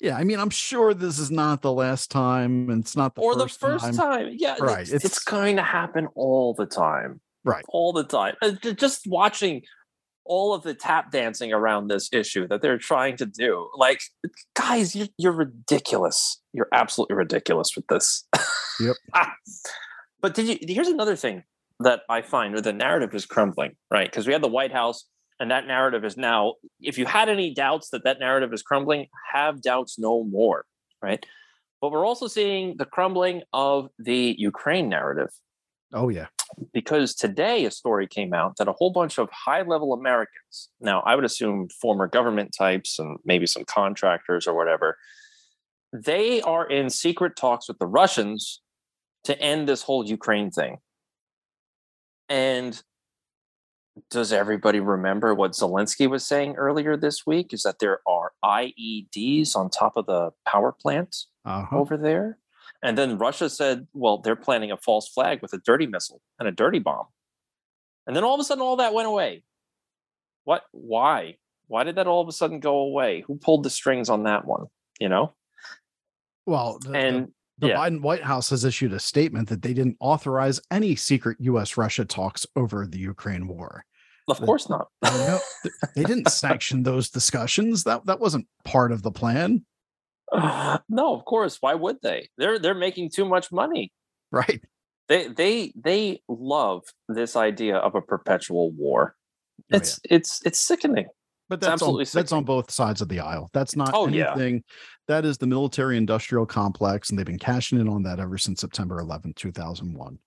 [0.00, 3.20] Yeah, I mean, I'm sure this is not the last time, and it's not the
[3.20, 3.94] or first the first time.
[3.94, 4.28] time.
[4.36, 7.20] Yeah, Right, It's, it's it's- going to happen all the time.
[7.44, 7.64] Right.
[7.68, 8.34] All the time.
[8.42, 9.62] Uh, Just watching
[10.26, 13.68] all of the tap dancing around this issue that they're trying to do.
[13.76, 14.00] Like,
[14.54, 16.40] guys, you're, you're ridiculous.
[16.52, 18.26] You're absolutely ridiculous with this.
[18.80, 18.96] Yep.
[20.20, 20.58] but did you?
[20.74, 21.44] Here's another thing
[21.80, 24.10] that I find where the narrative is crumbling, right?
[24.10, 25.06] Because we had the White House,
[25.40, 26.54] and that narrative is now.
[26.80, 30.64] If you had any doubts that that narrative is crumbling, have doubts no more,
[31.02, 31.24] right?
[31.80, 35.30] But we're also seeing the crumbling of the Ukraine narrative
[35.92, 36.26] Oh yeah,
[36.72, 41.00] because today a story came out that a whole bunch of high level Americans, now
[41.00, 44.98] I would assume former government types and maybe some contractors or whatever,
[45.92, 48.60] they are in secret talks with the Russians
[49.24, 50.78] to end this whole Ukraine thing.
[52.28, 52.80] And
[54.10, 57.52] does everybody remember what Zelensky was saying earlier this week?
[57.52, 61.76] Is that there are IEDs on top of the power plant uh-huh.
[61.76, 62.38] over there.
[62.82, 66.48] And then Russia said, well, they're planting a false flag with a dirty missile and
[66.48, 67.06] a dirty bomb.
[68.06, 69.44] And then all of a sudden, all that went away.
[70.44, 70.62] What?
[70.72, 71.36] Why?
[71.66, 73.22] Why did that all of a sudden go away?
[73.26, 74.66] Who pulled the strings on that one?
[74.98, 75.34] You know?
[76.46, 77.32] Well, the, the- And the
[77.68, 77.76] yeah.
[77.76, 81.76] Biden White House has issued a statement that they didn't authorize any secret U.S.
[81.76, 83.84] Russia talks over the Ukraine war.
[84.28, 84.88] of course not.
[85.02, 85.40] Th-
[85.96, 87.84] they didn't sanction those discussions.
[87.84, 89.64] That that wasn't part of the plan,
[90.88, 91.58] no, of course.
[91.60, 92.28] Why would they?
[92.38, 93.92] They're they're making too much money.
[94.30, 94.62] right?
[95.08, 99.16] They they they love this idea of a perpetual war.
[99.16, 99.76] Oh, yeah.
[99.78, 101.06] It's it's it's sickening.
[101.48, 103.50] But It's that's on, that's on both sides of the aisle.
[103.52, 104.62] That's not Oh, yeah.
[105.10, 108.60] That is the military industrial complex, and they've been cashing in on that ever since
[108.60, 110.18] September 11, 2001.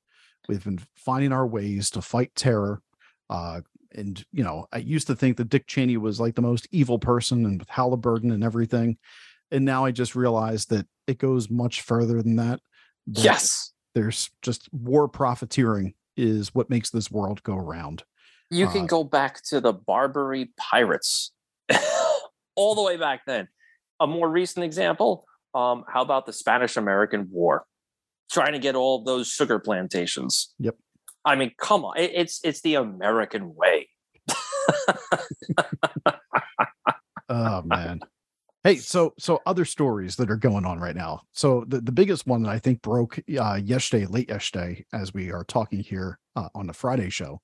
[0.49, 2.81] We've been finding our ways to fight terror.
[3.30, 3.61] Uh,
[3.95, 6.99] and you know, I used to think that Dick Cheney was like the most evil
[6.99, 8.97] person, and with Halliburton and everything.
[9.51, 12.60] And now I just realized that it goes much further than that.
[13.07, 13.72] that Yes.
[13.95, 18.03] there's just war profiteering is what makes this world go round.
[18.49, 21.31] You can Uh, go back to the Barbary pirates,
[22.55, 23.47] all the way back then.
[24.03, 25.25] A more recent example.
[25.55, 27.63] Um, how about the Spanish American War?
[28.30, 30.53] Trying to get all of those sugar plantations.
[30.59, 30.75] Yep.
[31.23, 33.88] I mean, come on, it, it's it's the American way.
[37.30, 38.01] Oh man.
[38.63, 41.21] Hey, so so other stories that are going on right now.
[41.31, 45.31] So the, the biggest one that I think broke uh, yesterday, late yesterday, as we
[45.31, 47.41] are talking here uh, on the Friday show,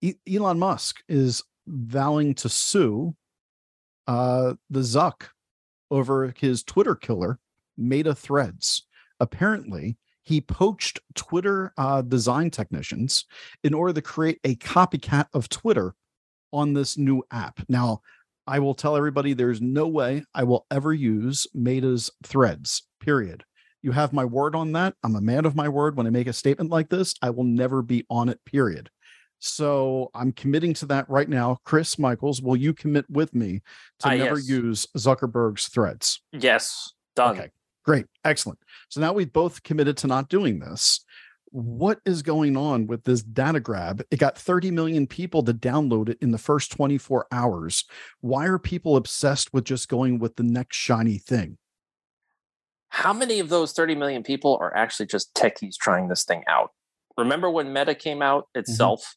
[0.00, 3.14] e- Elon Musk is vowing to sue
[4.06, 5.28] uh, the Zuck
[5.94, 7.38] over his Twitter killer,
[7.78, 8.82] Meta Threads.
[9.20, 13.26] Apparently, he poached Twitter uh, design technicians
[13.62, 15.94] in order to create a copycat of Twitter
[16.52, 17.60] on this new app.
[17.68, 18.00] Now,
[18.46, 23.44] I will tell everybody there's no way I will ever use Meta's threads, period.
[23.80, 24.94] You have my word on that.
[25.04, 25.96] I'm a man of my word.
[25.96, 28.90] When I make a statement like this, I will never be on it, period.
[29.38, 31.58] So I'm committing to that right now.
[31.64, 33.60] Chris Michaels, will you commit with me
[34.00, 34.48] to Ah, never yes.
[34.48, 36.20] use Zuckerberg's threads?
[36.32, 37.36] yes, done.
[37.38, 37.50] Okay,
[37.84, 38.58] great, excellent.
[38.88, 41.04] So now we've both committed to not doing this.
[41.50, 44.02] What is going on with this data grab?
[44.10, 47.84] It got 30 million people to download it in the first 24 hours.
[48.20, 51.58] Why are people obsessed with just going with the next shiny thing?
[52.88, 56.70] How many of those 30 million people are actually just techies trying this thing out?
[57.16, 59.14] Remember when Meta came out itself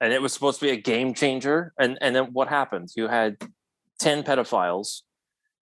[0.00, 1.72] and it was supposed to be a game changer?
[1.78, 2.90] And, and then what happened?
[2.96, 3.36] You had
[4.00, 5.02] 10 pedophiles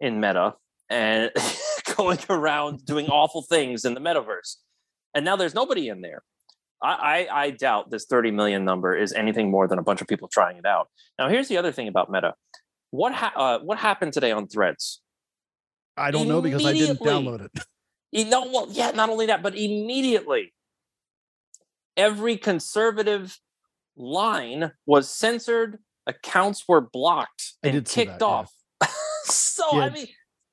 [0.00, 0.54] in Meta
[0.90, 1.30] and
[1.96, 4.56] going around doing awful things in the metaverse.
[5.14, 6.22] And now there's nobody in there.
[6.82, 10.08] I, I, I doubt this 30 million number is anything more than a bunch of
[10.08, 10.88] people trying it out.
[11.18, 12.34] Now, here's the other thing about Meta.
[12.90, 15.00] What ha- uh, what happened today on Threads?
[15.96, 17.50] I don't know because I didn't download it.
[18.12, 20.54] You know, well, yeah, not only that, but immediately
[21.96, 23.36] every conservative
[23.96, 28.26] line was censored, accounts were blocked and kicked that, yeah.
[28.26, 28.52] off.
[29.24, 30.06] so Yeah, I mean,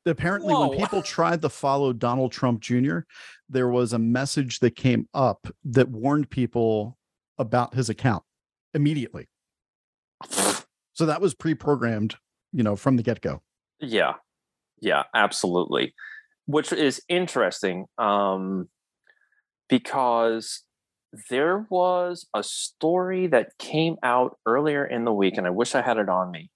[0.05, 0.69] Apparently, Whoa.
[0.69, 2.99] when people tried to follow Donald Trump Jr.,
[3.49, 6.97] there was a message that came up that warned people
[7.37, 8.23] about his account
[8.73, 9.27] immediately.
[10.93, 12.15] So that was pre-programmed,
[12.51, 13.41] you know, from the get-go.
[13.79, 14.15] yeah,
[14.81, 15.95] yeah, absolutely.
[16.45, 18.67] Which is interesting um,
[19.69, 20.63] because
[21.29, 25.81] there was a story that came out earlier in the week, and I wish I
[25.81, 26.49] had it on me.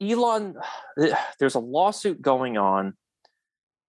[0.00, 0.54] Elon,
[1.40, 2.94] there's a lawsuit going on,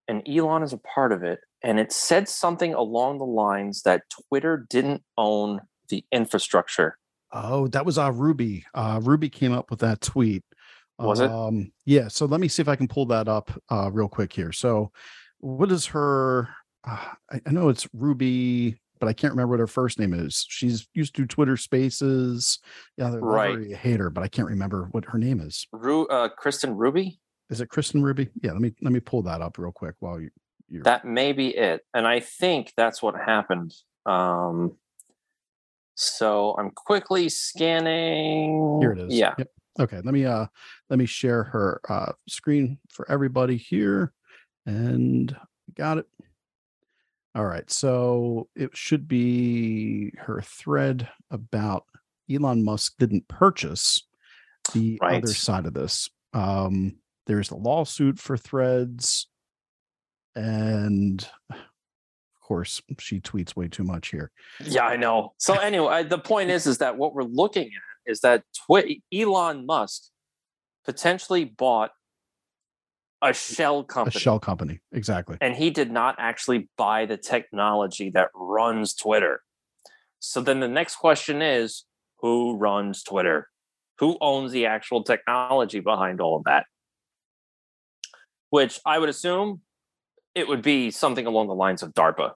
[0.08, 1.40] and Elon is a part of it.
[1.62, 5.60] And it said something along the lines that Twitter didn't own
[5.90, 6.98] the infrastructure.
[7.32, 8.66] Oh, that was uh Ruby.
[8.74, 10.44] Uh Ruby came up with that tweet.
[10.98, 11.30] Was it?
[11.30, 14.34] Um yeah, so let me see if I can pull that up uh real quick
[14.34, 14.52] here.
[14.52, 14.92] So
[15.40, 16.50] what is her
[16.88, 20.46] uh, I, I know it's Ruby, but I can't remember what her first name is.
[20.50, 22.60] She's used to Twitter Spaces.
[22.98, 23.58] Yeah, they're Right.
[23.58, 23.76] right.
[23.76, 25.68] hate her, but I can't remember what her name is.
[25.72, 27.20] Ru- uh, Kristen Ruby?
[27.50, 28.30] Is it Kristen Ruby?
[28.44, 30.30] Yeah, let me let me pull that up real quick while you
[30.70, 31.82] you're That may be it.
[31.96, 33.74] And I think that's what happened.
[34.06, 34.78] Um,
[35.96, 38.78] so I'm quickly scanning.
[38.80, 39.16] Here it is.
[39.16, 39.34] Yeah.
[39.38, 39.48] Yep.
[39.80, 39.96] Okay.
[40.04, 40.46] Let me uh
[40.90, 44.14] let me share her uh screen for everybody here.
[44.66, 45.36] And
[45.76, 46.06] got it.
[47.36, 47.70] All right.
[47.70, 51.86] So it should be her thread about
[52.32, 54.04] Elon Musk didn't purchase
[54.74, 55.24] the Right.
[55.24, 56.10] other side of this.
[56.34, 56.98] Um
[57.28, 59.28] there's the lawsuit for threads.
[60.36, 61.58] And of
[62.42, 64.32] course, she tweets way too much here.
[64.64, 65.34] Yeah, I know.
[65.38, 69.02] So anyway, I- the point is, is that what we're looking at is that Twi-
[69.14, 70.10] Elon Musk
[70.86, 71.92] potentially bought
[73.22, 74.18] a shell company.
[74.18, 74.80] A shell company.
[74.92, 75.38] Exactly.
[75.42, 79.42] and he did not actually buy the technology that runs Twitter.
[80.20, 81.86] So then the next question is,
[82.20, 83.50] who runs Twitter?
[84.00, 86.66] Who owns the actual technology behind all of that?
[88.50, 89.62] Which I would assume
[90.36, 92.32] it would be something along the lines of DARPA.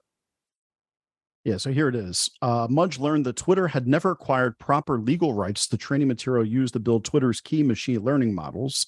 [1.44, 2.30] Yeah, so here it is.
[2.40, 6.72] Uh, Mudge learned that Twitter had never acquired proper legal rights to training material used
[6.72, 8.86] to build Twitter's key machine learning models.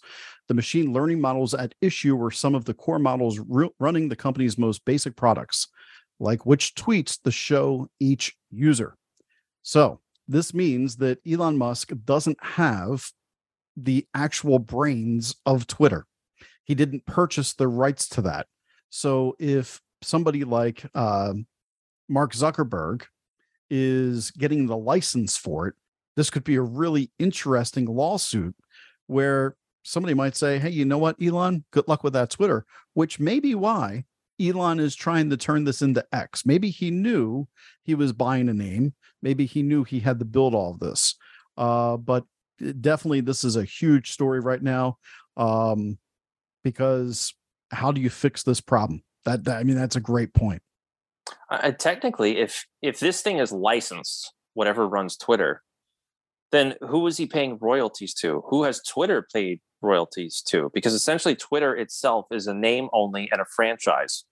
[0.48, 4.16] The machine learning models at issue were some of the core models ru- running the
[4.16, 5.68] company's most basic products,
[6.18, 8.96] like which tweets to show each user.
[9.62, 13.10] So this means that Elon Musk doesn't have
[13.76, 16.06] the actual brains of Twitter.
[16.64, 18.46] He didn't purchase the rights to that.
[18.88, 21.34] So if somebody like uh,
[22.08, 23.02] Mark Zuckerberg
[23.70, 25.74] is getting the license for it,
[26.16, 28.54] this could be a really interesting lawsuit
[29.06, 31.64] where somebody might say, Hey, you know what, Elon?
[31.70, 32.64] Good luck with that Twitter,
[32.94, 34.04] which may be why
[34.40, 36.44] Elon is trying to turn this into X.
[36.44, 37.46] Maybe he knew
[37.84, 38.94] he was buying a name.
[39.22, 41.14] Maybe he knew he had to build all of this.
[41.56, 42.24] Uh, but
[42.80, 44.98] definitely, this is a huge story right now
[45.36, 45.98] um,
[46.64, 47.34] because
[47.70, 49.02] how do you fix this problem?
[49.24, 50.62] That, that I mean, that's a great point.
[51.50, 55.62] Uh, technically if if this thing is licensed whatever runs twitter
[56.52, 58.42] then who is he paying royalties to?
[58.48, 60.70] Who has twitter paid royalties to?
[60.72, 64.24] Because essentially twitter itself is a name only and a franchise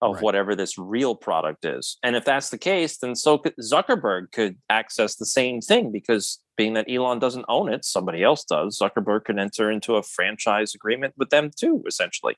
[0.00, 0.22] of Right.
[0.22, 1.98] whatever this real product is.
[2.04, 6.40] And if that's the case then so could zuckerberg could access the same thing because
[6.56, 8.78] being that elon doesn't own it somebody else does.
[8.78, 12.36] Zuckerberg could enter into a franchise agreement with them too essentially.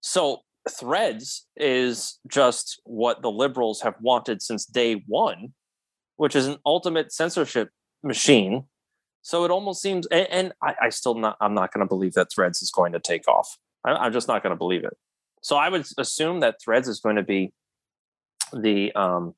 [0.00, 5.52] So threads is just what the liberals have wanted since day one,
[6.16, 7.70] which is an ultimate censorship
[8.02, 8.64] machine.
[9.22, 12.14] So it almost seems, and, and I, I still not, I'm not going to believe
[12.14, 13.58] that threads is going to take off.
[13.84, 14.96] I, I'm just not going to believe it.
[15.42, 17.52] So I would assume that threads is going to be
[18.52, 19.34] the um,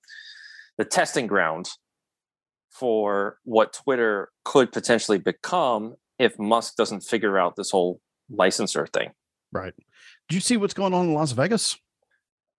[0.79, 1.69] the testing ground
[2.71, 8.01] for what Twitter could potentially become if Musk doesn't figure out this whole
[8.31, 9.11] licensor thing.
[9.53, 9.75] Right.
[10.31, 11.77] Did you see what's going on in Las Vegas?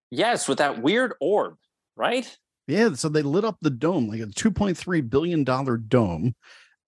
[0.10, 1.56] Yes, with that weird orb,
[1.96, 2.38] right?
[2.68, 5.46] Yeah, so they lit up the dome, like a $2.3 billion
[5.88, 6.36] dome.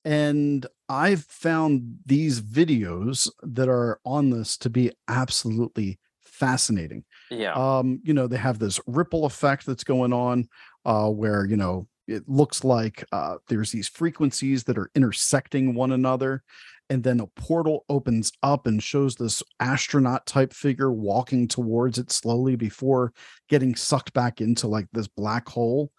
[0.04, 7.06] And I've found these videos that are on this to be absolutely fascinating.
[7.32, 7.54] Yeah.
[7.54, 10.50] Um, you know, they have this ripple effect that's going on
[10.84, 15.94] uh where, you know, it looks like uh there's these frequencies that are intersecting one
[15.94, 16.44] another
[16.90, 22.12] and then a portal opens up and shows this astronaut type figure walking towards it
[22.12, 23.14] slowly before
[23.50, 25.92] getting sucked back into like this black hole.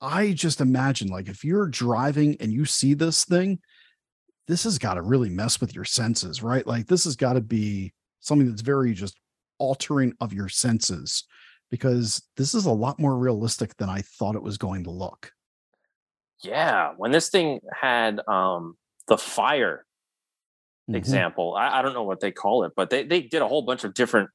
[0.00, 3.58] I just imagine like if you're driving and you see this thing,
[4.46, 6.66] this has got to really mess with your senses, right?
[6.66, 9.18] Like this has got to be something that's very just
[9.58, 11.24] altering of your senses
[11.70, 15.32] because this is a lot more realistic than I thought it was going to look.
[16.42, 16.92] yeah.
[16.96, 18.76] When this thing had um
[19.08, 19.84] the fire
[20.88, 20.96] Mhm.
[20.96, 23.62] example, I, I don't know what they call it, but they, they did a whole
[23.62, 24.30] bunch of different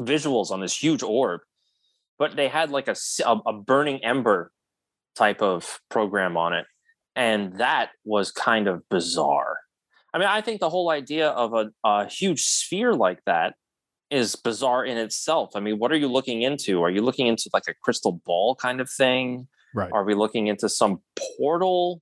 [0.00, 1.40] visuals on this huge orb.
[2.18, 2.94] But they had like a,
[3.24, 4.52] a burning ember
[5.16, 6.66] type of program on it.
[7.14, 9.58] And that was kind of bizarre.
[10.14, 13.54] I mean, I think the whole idea of a, a huge sphere like that
[14.10, 15.50] is bizarre in itself.
[15.56, 16.82] I mean, what are you looking into?
[16.82, 19.48] Are you looking into like a crystal ball kind of thing?
[19.74, 19.90] Right.
[19.92, 21.00] Are we looking into some
[21.38, 22.00] portal?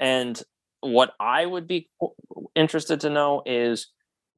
[0.00, 0.42] And
[0.80, 1.88] what I would be
[2.54, 3.88] interested to know is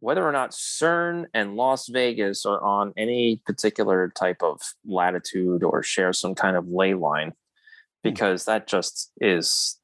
[0.00, 5.82] whether or not CERN and Las Vegas are on any particular type of latitude or
[5.82, 7.34] share some kind of ley line, hmm.
[8.02, 9.78] because that just is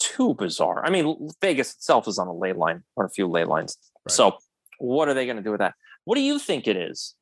[0.00, 0.84] too bizarre.
[0.84, 3.76] I mean, Vegas itself is on a ley line or a few ley lines.
[4.06, 4.12] Right.
[4.12, 4.38] So,
[4.78, 5.74] what are they going to do with that?
[6.04, 7.14] What do you think it is?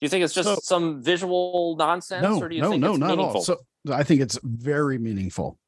[0.00, 2.82] Do you think it's just So- some visual nonsense, no, or do you no, think
[2.82, 3.36] no, it's not meaningful?
[3.36, 3.42] all.
[3.42, 3.58] So
[3.90, 5.58] I think it's very meaningful.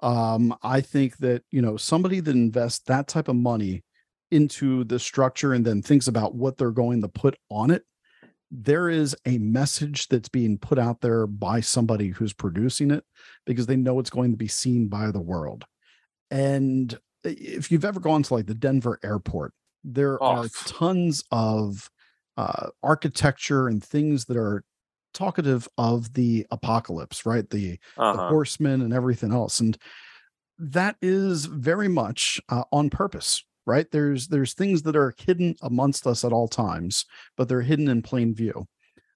[0.00, 3.82] Um, I think that you know somebody that invests that type of money
[4.30, 7.84] into the structure and then thinks about what they're going to put on it,
[8.50, 13.04] there is a message that's being put out there by somebody who's producing it
[13.46, 15.64] because they know it's going to be seen by the world.
[16.30, 19.52] And if you've ever gone to like the Denver airport,
[19.84, 20.26] there Oh.
[20.26, 21.88] are tons of
[22.36, 24.64] uh, architecture and things that are
[25.14, 27.48] talkative of the apocalypse, right?
[27.48, 28.28] The, the uh-huh.
[28.28, 29.78] horsemen and everything else, and
[30.58, 33.90] that is very much uh, on purpose, right?
[33.90, 38.02] There's there's things that are hidden amongst us at all times, but they're hidden in
[38.02, 38.66] plain view.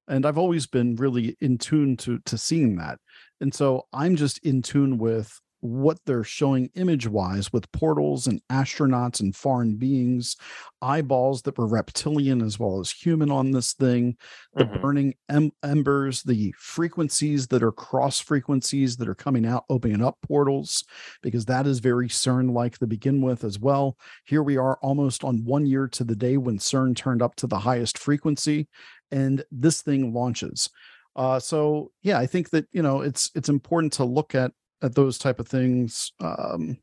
[0.08, 2.98] And I've always been really in tune to to seeing that,
[3.40, 8.40] and so I'm just in tune with what they're showing image wise with portals and
[8.50, 10.36] astronauts and foreign beings
[10.82, 14.16] eyeballs that were reptilian as well as human on this thing
[14.54, 14.80] the Mhm.
[14.82, 20.16] burning em- embers the frequencies that are cross frequencies that are coming out opening up
[20.22, 20.84] portals
[21.22, 25.24] because that is very cern like to begin with as well here we are almost
[25.24, 28.68] on one year to the day when cern turned up to the highest frequency
[29.10, 30.70] and this thing launches
[31.16, 34.52] uh, so yeah i think that you know it's it's important to look at
[34.82, 36.78] at those type of things um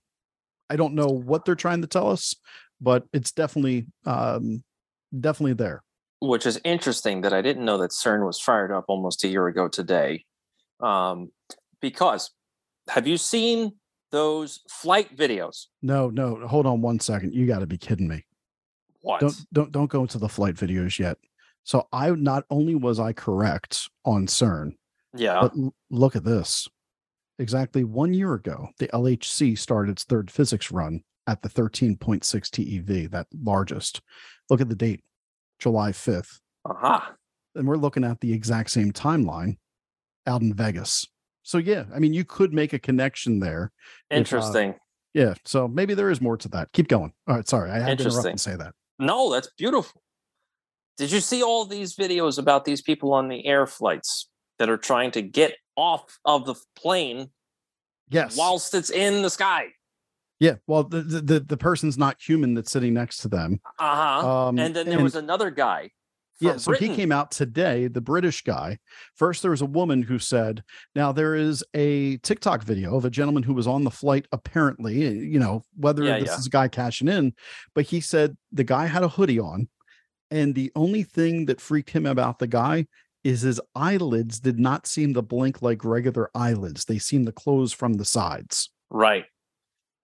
[0.70, 2.36] i don't know what they're trying to tell us
[2.82, 4.64] but it's definitely um
[5.20, 5.82] definitely there
[6.22, 9.48] which is interesting that I didn't know that CERN was fired up almost a year
[9.48, 10.26] ago today.
[10.80, 11.32] Um,
[11.82, 12.32] because
[12.90, 13.74] have you seen
[14.12, 15.66] those flight videos?
[15.82, 18.24] no no hold on one second you got to be kidding me
[19.02, 19.20] What?
[19.20, 21.18] don't don't don't go into the flight videos yet
[21.64, 24.72] so i not only was i correct on cern
[25.16, 25.42] yeah.
[25.42, 26.68] but l- look at this
[27.40, 33.12] exactly one year ago the lhc started its third physics run at the 13.6 tev
[33.12, 34.02] that largest
[34.50, 35.02] look at the date
[35.60, 37.14] july 5th Aha.
[37.56, 39.58] and we're looking at the exact same timeline
[40.28, 41.08] out in Vegas.
[41.44, 43.72] So yeah, I mean, you could make a connection there.
[44.10, 44.76] if, uh, Interesting.
[45.14, 46.72] Yeah, so maybe there is more to that.
[46.74, 47.14] Keep going.
[47.28, 48.74] All right, sorry, I had to interrupt and say that.
[49.00, 50.02] No, that's beautiful.
[50.98, 54.30] Did you see all these videos about these people on the air flights
[54.60, 57.30] that are trying to get off of the plane
[58.10, 58.38] Yes.
[58.38, 59.68] whilst it's in the sky?
[60.40, 60.56] yeah.
[60.68, 63.60] Well, the, the the person's not human that's sitting next to them.
[63.80, 64.48] Uh huh.
[64.48, 65.92] Um, and then there was another guy.
[66.42, 66.58] yeah.
[66.58, 66.90] So Britain.
[66.90, 67.88] he came out today.
[67.88, 68.78] The British guy.
[69.16, 70.62] First, there was a woman who said,
[70.94, 74.28] "Now there is a TikTok video of a gentleman who was on the flight.
[74.34, 76.38] Apparently, eh, you know whether Yeah, this yeah.
[76.38, 77.34] is a guy cashing in,
[77.74, 79.70] but he said the guy had a hoodie on,
[80.30, 82.86] and the only thing that freaked him about the guy."
[83.26, 86.86] Is his eyelids did not seem to blink like regular eyelids.
[86.86, 88.70] They seemed to close from the sides.
[88.92, 89.26] Right.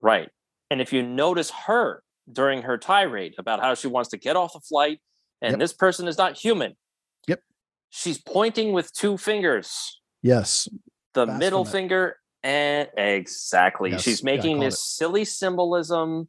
[0.02, 0.30] Right.
[0.72, 4.54] And if you notice her during her tirade about how she wants to get off
[4.54, 5.00] the flight
[5.40, 5.60] and Yep.
[5.60, 6.76] this person is not human.
[7.28, 7.42] Yep.
[7.92, 10.68] She's pointing with two fingers, Yes.
[11.14, 11.40] the Baphomet.
[11.40, 13.92] middle finger and exactly.
[13.92, 14.02] Yes.
[14.02, 14.80] She's making this it.
[14.80, 16.28] silly symbolism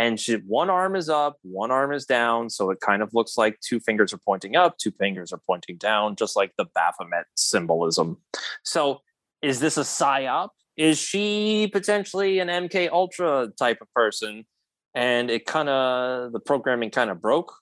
[0.00, 3.36] and she one arm is up, one arm is down, so it kind of looks
[3.36, 7.26] like two fingers are pointing up, two fingers are pointing down, just like the Baphomet
[7.34, 8.16] symbolism.
[8.64, 9.02] So,
[9.42, 10.48] is this a psyop?
[10.78, 14.46] Is she potentially an MK Ultra type of person?
[14.94, 17.52] And it kind of the programming kind of broke.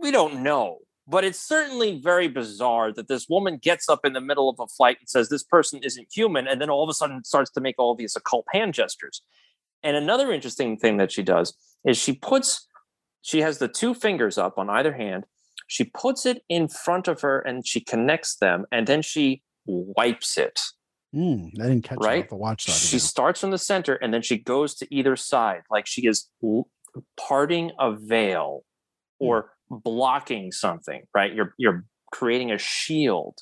[0.00, 0.78] We don't know,
[1.08, 4.68] but it's certainly very bizarre that this woman gets up in the middle of a
[4.68, 7.60] flight and says this person isn't human, and then all of a sudden starts to
[7.60, 9.22] make all these occult hand gestures.
[9.82, 12.66] And another interesting thing that she does is she puts,
[13.22, 15.24] she has the two fingers up on either hand.
[15.66, 20.38] She puts it in front of her and she connects them, and then she wipes
[20.38, 20.58] it.
[21.14, 22.28] Mm, I didn't catch Right?
[22.28, 22.62] the watch.
[22.62, 23.00] She again.
[23.00, 26.28] starts from the center and then she goes to either side, like she is
[27.16, 28.64] parting a veil
[29.18, 31.02] or blocking something.
[31.14, 31.32] Right?
[31.34, 33.38] You're you're creating a shield.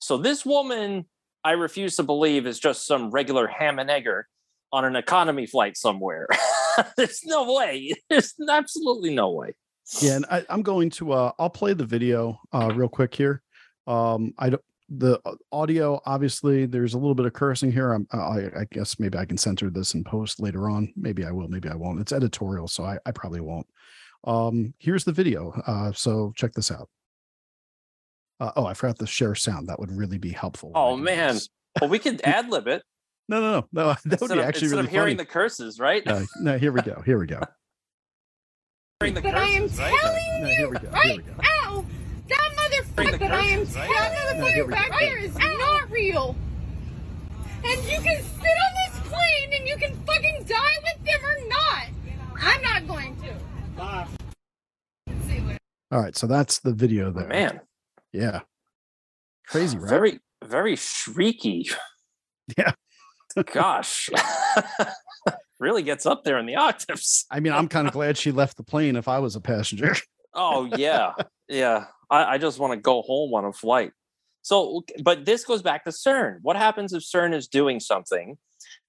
[0.00, 1.06] So this woman,
[1.44, 4.26] I refuse to believe, is just some regular ham and egger
[4.72, 6.26] on an economy flight somewhere.
[6.96, 7.94] There's no way.
[8.08, 9.54] There's absolutely no way.
[10.00, 13.42] yeah and I, i'm going to uh i'll play the video uh real quick here
[13.88, 18.06] um i don't the uh, audio obviously there's a little bit of cursing here i'm
[18.12, 21.48] i, I guess maybe i can censor this and post later on maybe i will
[21.48, 23.66] maybe i won't it's editorial so i, I probably won't
[24.24, 26.88] um here's the video uh so check this out
[28.38, 31.38] uh, oh i forgot to share sound that would really be helpful Oh man.
[31.80, 32.82] Well, we could ad lib it.
[33.32, 33.96] No, no, no, no.
[34.04, 35.14] That would instead be actually instead really of hearing funny.
[35.14, 36.06] the curses, right?
[36.06, 37.00] Uh, no, here we go.
[37.06, 37.40] Here we go.
[39.00, 39.98] hearing the But I am curses, right?
[40.00, 41.32] telling No, you here we go, here right we go.
[41.42, 41.84] now,
[42.28, 46.36] that motherfucker that I am telling No, here you back there is not real.
[47.64, 51.48] And you can sit on this plane and you can fucking die with them or
[51.48, 51.86] not.
[52.38, 53.32] I'm not going to.
[55.90, 57.28] All right, so that's the video there.
[57.28, 57.60] Man,
[58.12, 58.40] Yeah.
[59.46, 59.88] Crazy, right?
[59.88, 61.72] very, very shrieky.
[62.58, 62.72] Yeah.
[63.52, 64.10] Gosh.
[65.62, 67.24] really gets up there in the octaves.
[67.30, 69.96] I mean, I'm kind of glad she left the plane if I was a passenger.
[70.34, 71.12] Oh yeah,
[71.46, 71.84] yeah.
[72.08, 73.92] I, I just want to go home on a flight.
[74.40, 76.38] So, but this goes back to CERN.
[76.40, 78.38] What happens if CERN is doing something,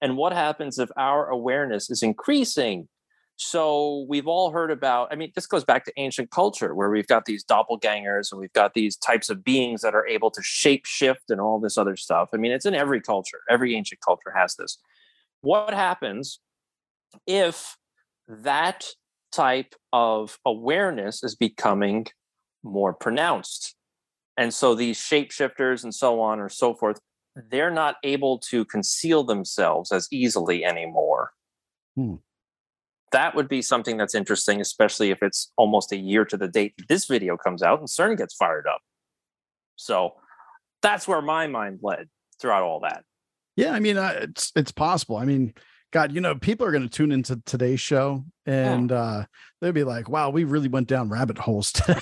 [0.00, 2.88] and what happens if our awareness is increasing?
[3.36, 5.08] So we've all heard about.
[5.10, 8.52] I mean, this goes back to ancient culture, where we've got these doppelgangers and we've
[8.52, 11.96] got these types of beings that are able to shape shift and all this other
[11.96, 12.28] stuff.
[12.32, 13.40] I mean, it's in every culture.
[13.50, 14.78] Every ancient culture has this.
[15.40, 16.38] What happens
[17.26, 17.76] if
[18.28, 18.86] that
[19.32, 22.06] type of awareness is becoming
[22.62, 23.74] more pronounced.
[24.36, 27.00] And so these shapeshifters and so on or so forth,
[27.50, 31.32] they're not able to conceal themselves as easily anymore.
[31.96, 32.14] Hmm.
[33.14, 36.74] That would be something that's interesting, especially if it's almost a year to the date
[36.88, 38.80] this video comes out and CERN gets fired up.
[39.76, 40.14] So
[40.82, 42.08] that's where my mind led
[42.40, 43.04] throughout all that.
[43.54, 45.16] Yeah, I mean, uh, it's it's possible.
[45.16, 45.54] I mean,
[45.92, 49.26] God, you know, people are going to tune into today's show and uh
[49.60, 52.00] they'll be like, "Wow, we really went down rabbit holes today."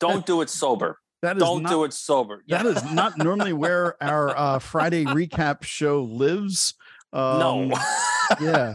[0.00, 0.98] Don't do it sober.
[1.22, 2.42] that is Don't not, do it sober.
[2.48, 6.74] That is not normally where our uh Friday recap show lives.
[7.12, 7.78] Um, no.
[8.40, 8.74] yeah.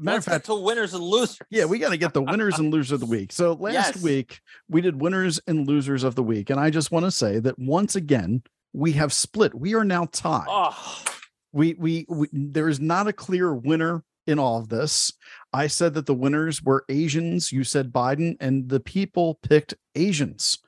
[0.00, 1.38] Matter of fact, to winners and losers.
[1.50, 3.32] Yeah, we got to get the winners and losers of the week.
[3.32, 4.02] So last Yes.
[4.02, 7.38] week we did winners and losers of the week, and I just want to say
[7.40, 8.42] that once again
[8.72, 9.54] we have split.
[9.54, 10.46] We are now tied.
[10.48, 11.04] Oh,
[11.52, 15.10] We, we we there is not a clear winner in all of this.
[15.54, 17.50] I said that the winners were Asians.
[17.50, 20.58] You said Biden, and the people picked Asians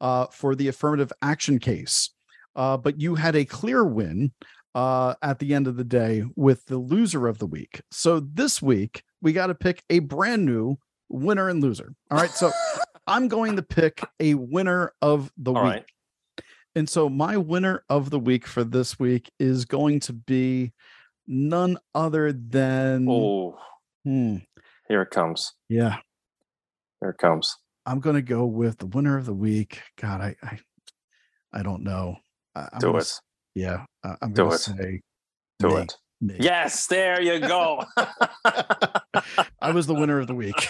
[0.00, 2.10] uh, for the affirmative action case.
[2.54, 4.32] Uh, but you had a clear win
[4.78, 7.80] uh, at the end of the day with the loser of the week.
[7.90, 10.76] So this week we got to pick a brand new
[11.08, 11.94] winner and loser.
[12.12, 12.30] All right.
[12.30, 12.52] So
[13.08, 15.72] I'm going to pick a winner of the all week.
[15.72, 15.84] right.
[16.76, 20.72] And so my winner of the week for this week is going to be
[21.26, 23.58] none other than Oh,
[24.04, 24.36] Hmm,
[24.86, 25.54] here it comes.
[25.68, 25.96] yeah.
[27.00, 27.56] Here it comes.
[27.84, 29.80] I'm gonna go with the winner of the week.
[30.00, 30.58] God, I I,
[31.52, 32.16] I don't know.
[32.54, 33.20] I, I'm Do gonna it.
[33.58, 34.58] Yeah, I- I'm gonna it.
[34.58, 35.00] say
[35.58, 35.96] Do it.
[36.20, 37.84] Yes, there you go.
[39.60, 40.68] I was the winner of the week.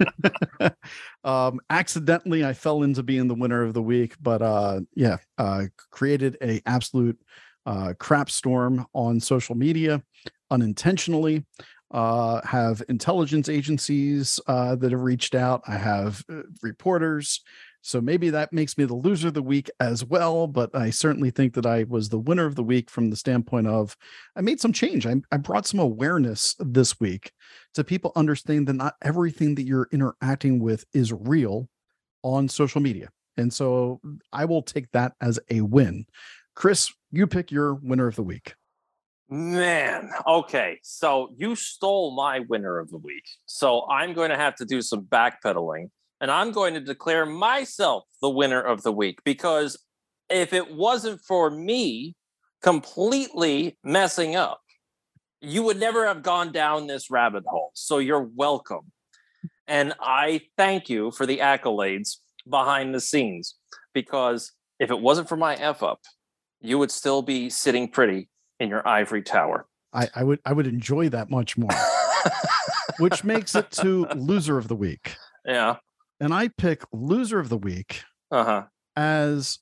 [1.24, 5.64] um, accidentally, I fell into being the winner of the week, but uh, yeah, uh,
[5.90, 7.18] created a absolute
[7.66, 10.02] uh, crap storm on social media
[10.50, 11.44] unintentionally.
[11.90, 15.62] Uh, have intelligence agencies uh, that have reached out.
[15.66, 17.40] I have uh, reporters.
[17.86, 20.46] So maybe that makes me the loser of the week as well.
[20.46, 23.66] But I certainly think that I was the winner of the week from the standpoint
[23.66, 23.94] of
[24.34, 25.06] I made some change.
[25.06, 27.30] I, I brought some awareness this week
[27.74, 31.68] to people understand that not everything that you're interacting with is real
[32.22, 33.10] on social media.
[33.36, 34.00] And so
[34.32, 36.06] I will take that as a win.
[36.56, 38.54] Chris, you pick your winner of the week.
[39.28, 40.78] Man, okay.
[40.82, 43.24] So you stole my winner of the week.
[43.44, 45.90] So I'm going to have to do some backpedaling
[46.20, 49.78] and I'm going to declare myself the winner of the week because
[50.30, 52.16] if it wasn't for me
[52.62, 54.60] completely messing up,
[55.40, 57.70] you would never have gone down this rabbit hole.
[57.74, 58.92] So you're welcome.
[59.66, 62.16] And I thank you for the accolades
[62.48, 63.56] behind the scenes
[63.92, 66.00] because if it wasn't for my F up,
[66.60, 68.28] you would still be sitting pretty
[68.58, 69.66] in your ivory tower.
[69.92, 71.70] I, I would I would enjoy that much more,
[72.98, 75.14] which makes it to loser of the week.
[75.46, 75.76] yeah.
[76.20, 78.62] And I pick loser of the week Uh
[78.96, 79.58] as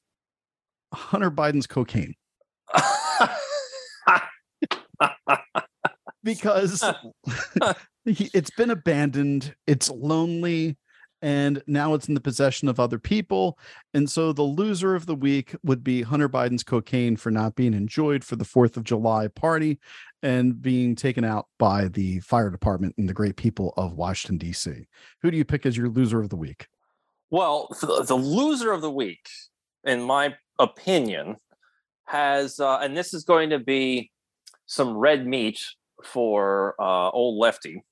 [0.92, 2.14] Hunter Biden's cocaine
[6.22, 6.84] because
[8.06, 10.76] it's been abandoned, it's lonely,
[11.20, 13.58] and now it's in the possession of other people.
[13.94, 17.74] And so the loser of the week would be Hunter Biden's cocaine for not being
[17.74, 19.78] enjoyed for the 4th of July party
[20.22, 24.86] and being taken out by the fire department and the great people of Washington, D.C.
[25.22, 26.68] Who do you pick as your loser of the week?
[27.32, 29.26] well, the, loser of the week,
[29.84, 31.36] in my opinion,
[32.04, 34.10] has, uh, and this is going to be
[34.66, 35.58] some red meat
[36.04, 37.82] for uh, old lefty,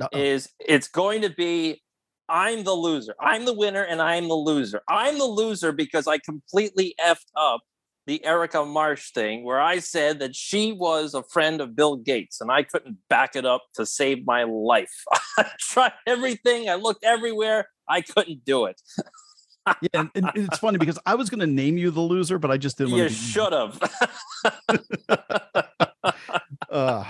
[0.00, 0.18] Uh-oh.
[0.18, 1.82] is it's going to be
[2.30, 3.14] I'm the loser.
[3.20, 4.80] I'm the winner and I'm the loser.
[4.88, 7.60] I'm the loser because I completely effed up
[8.06, 12.40] the Erica Marsh thing where I said that she was a friend of Bill Gates
[12.40, 14.92] and I couldn't back it up to save my life.
[15.38, 18.80] I tried everything, I looked everywhere, I couldn't do it.
[19.80, 22.56] yeah, and, it's funny because I was going to name you the loser, but I
[22.56, 22.94] just didn't.
[22.94, 23.78] You should have.
[26.70, 27.04] uh,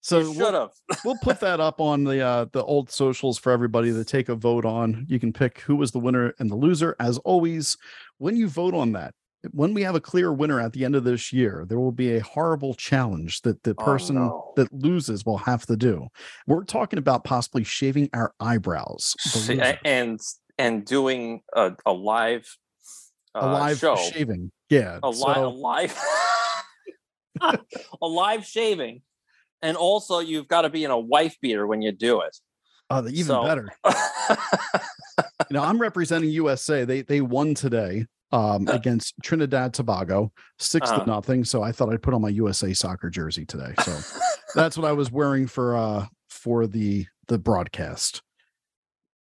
[0.00, 0.72] so should we'll,
[1.04, 4.34] we'll put that up on the uh, the old socials for everybody to take a
[4.34, 5.06] vote on.
[5.08, 6.96] You can pick who was the winner and the loser.
[6.98, 7.76] As always,
[8.16, 9.14] when you vote on that,
[9.52, 12.16] when we have a clear winner at the end of this year, there will be
[12.16, 14.52] a horrible challenge that the Oh, person no.
[14.56, 16.08] that loses will have to do.
[16.46, 19.14] We're talking about possibly shaving our eyebrows.
[19.20, 20.18] See, and
[20.58, 22.46] and doing a, a live
[23.34, 23.94] uh, a live show.
[23.96, 24.50] shaving.
[24.70, 24.98] Yeah.
[25.02, 25.96] a, li- a live
[27.40, 29.02] a live shaving
[29.62, 32.36] and also you've got to be in a wife beater when you do it
[32.90, 33.68] oh, even So- better.
[33.86, 36.84] you know, I'm representing USA.
[36.84, 41.00] They they won today um, against Trinidad Tobago, 6 Uh-huh.
[41.00, 41.44] to nothing.
[41.44, 43.72] So I thought I'd put on my USA soccer jersey today.
[43.84, 43.96] So
[44.54, 48.22] that's what I was wearing for uh for the the broadcast.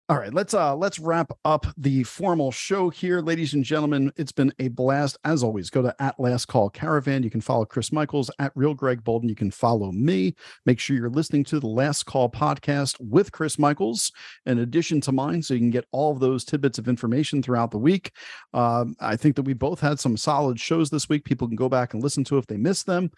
[0.09, 4.11] All right, let's uh let's wrap up the formal show here, ladies and gentlemen.
[4.17, 5.69] It's been a blast as always.
[5.69, 7.23] Go to at Last Call Caravan.
[7.23, 9.29] You can follow Chris Michaels at Real Greg Boulden.
[9.29, 10.35] You can follow me.
[10.65, 14.11] Make sure you're listening to the Last Call podcast with Chris Michaels,
[14.45, 17.71] in addition to mine, so you can get all of those tidbits of information throughout
[17.71, 18.11] the week.
[18.53, 21.23] Um, I think that we both had some solid shows this week.
[21.23, 23.09] People can go back and listen to if they missed them.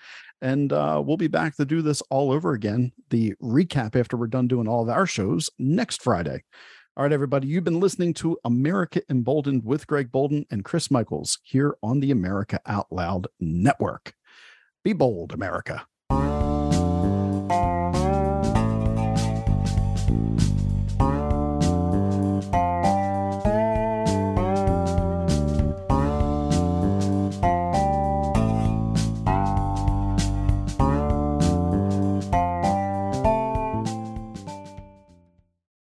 [0.45, 2.91] And uh, we'll be back to do this all over again.
[3.09, 6.43] The recap after we're done doing all of our shows next Friday.
[6.95, 11.39] All right, everybody, you've been listening to America Emboldened with Greg Boulden and Chris Michaels
[11.41, 14.13] here on the America Out Loud Network.
[14.83, 15.87] Be bold, America.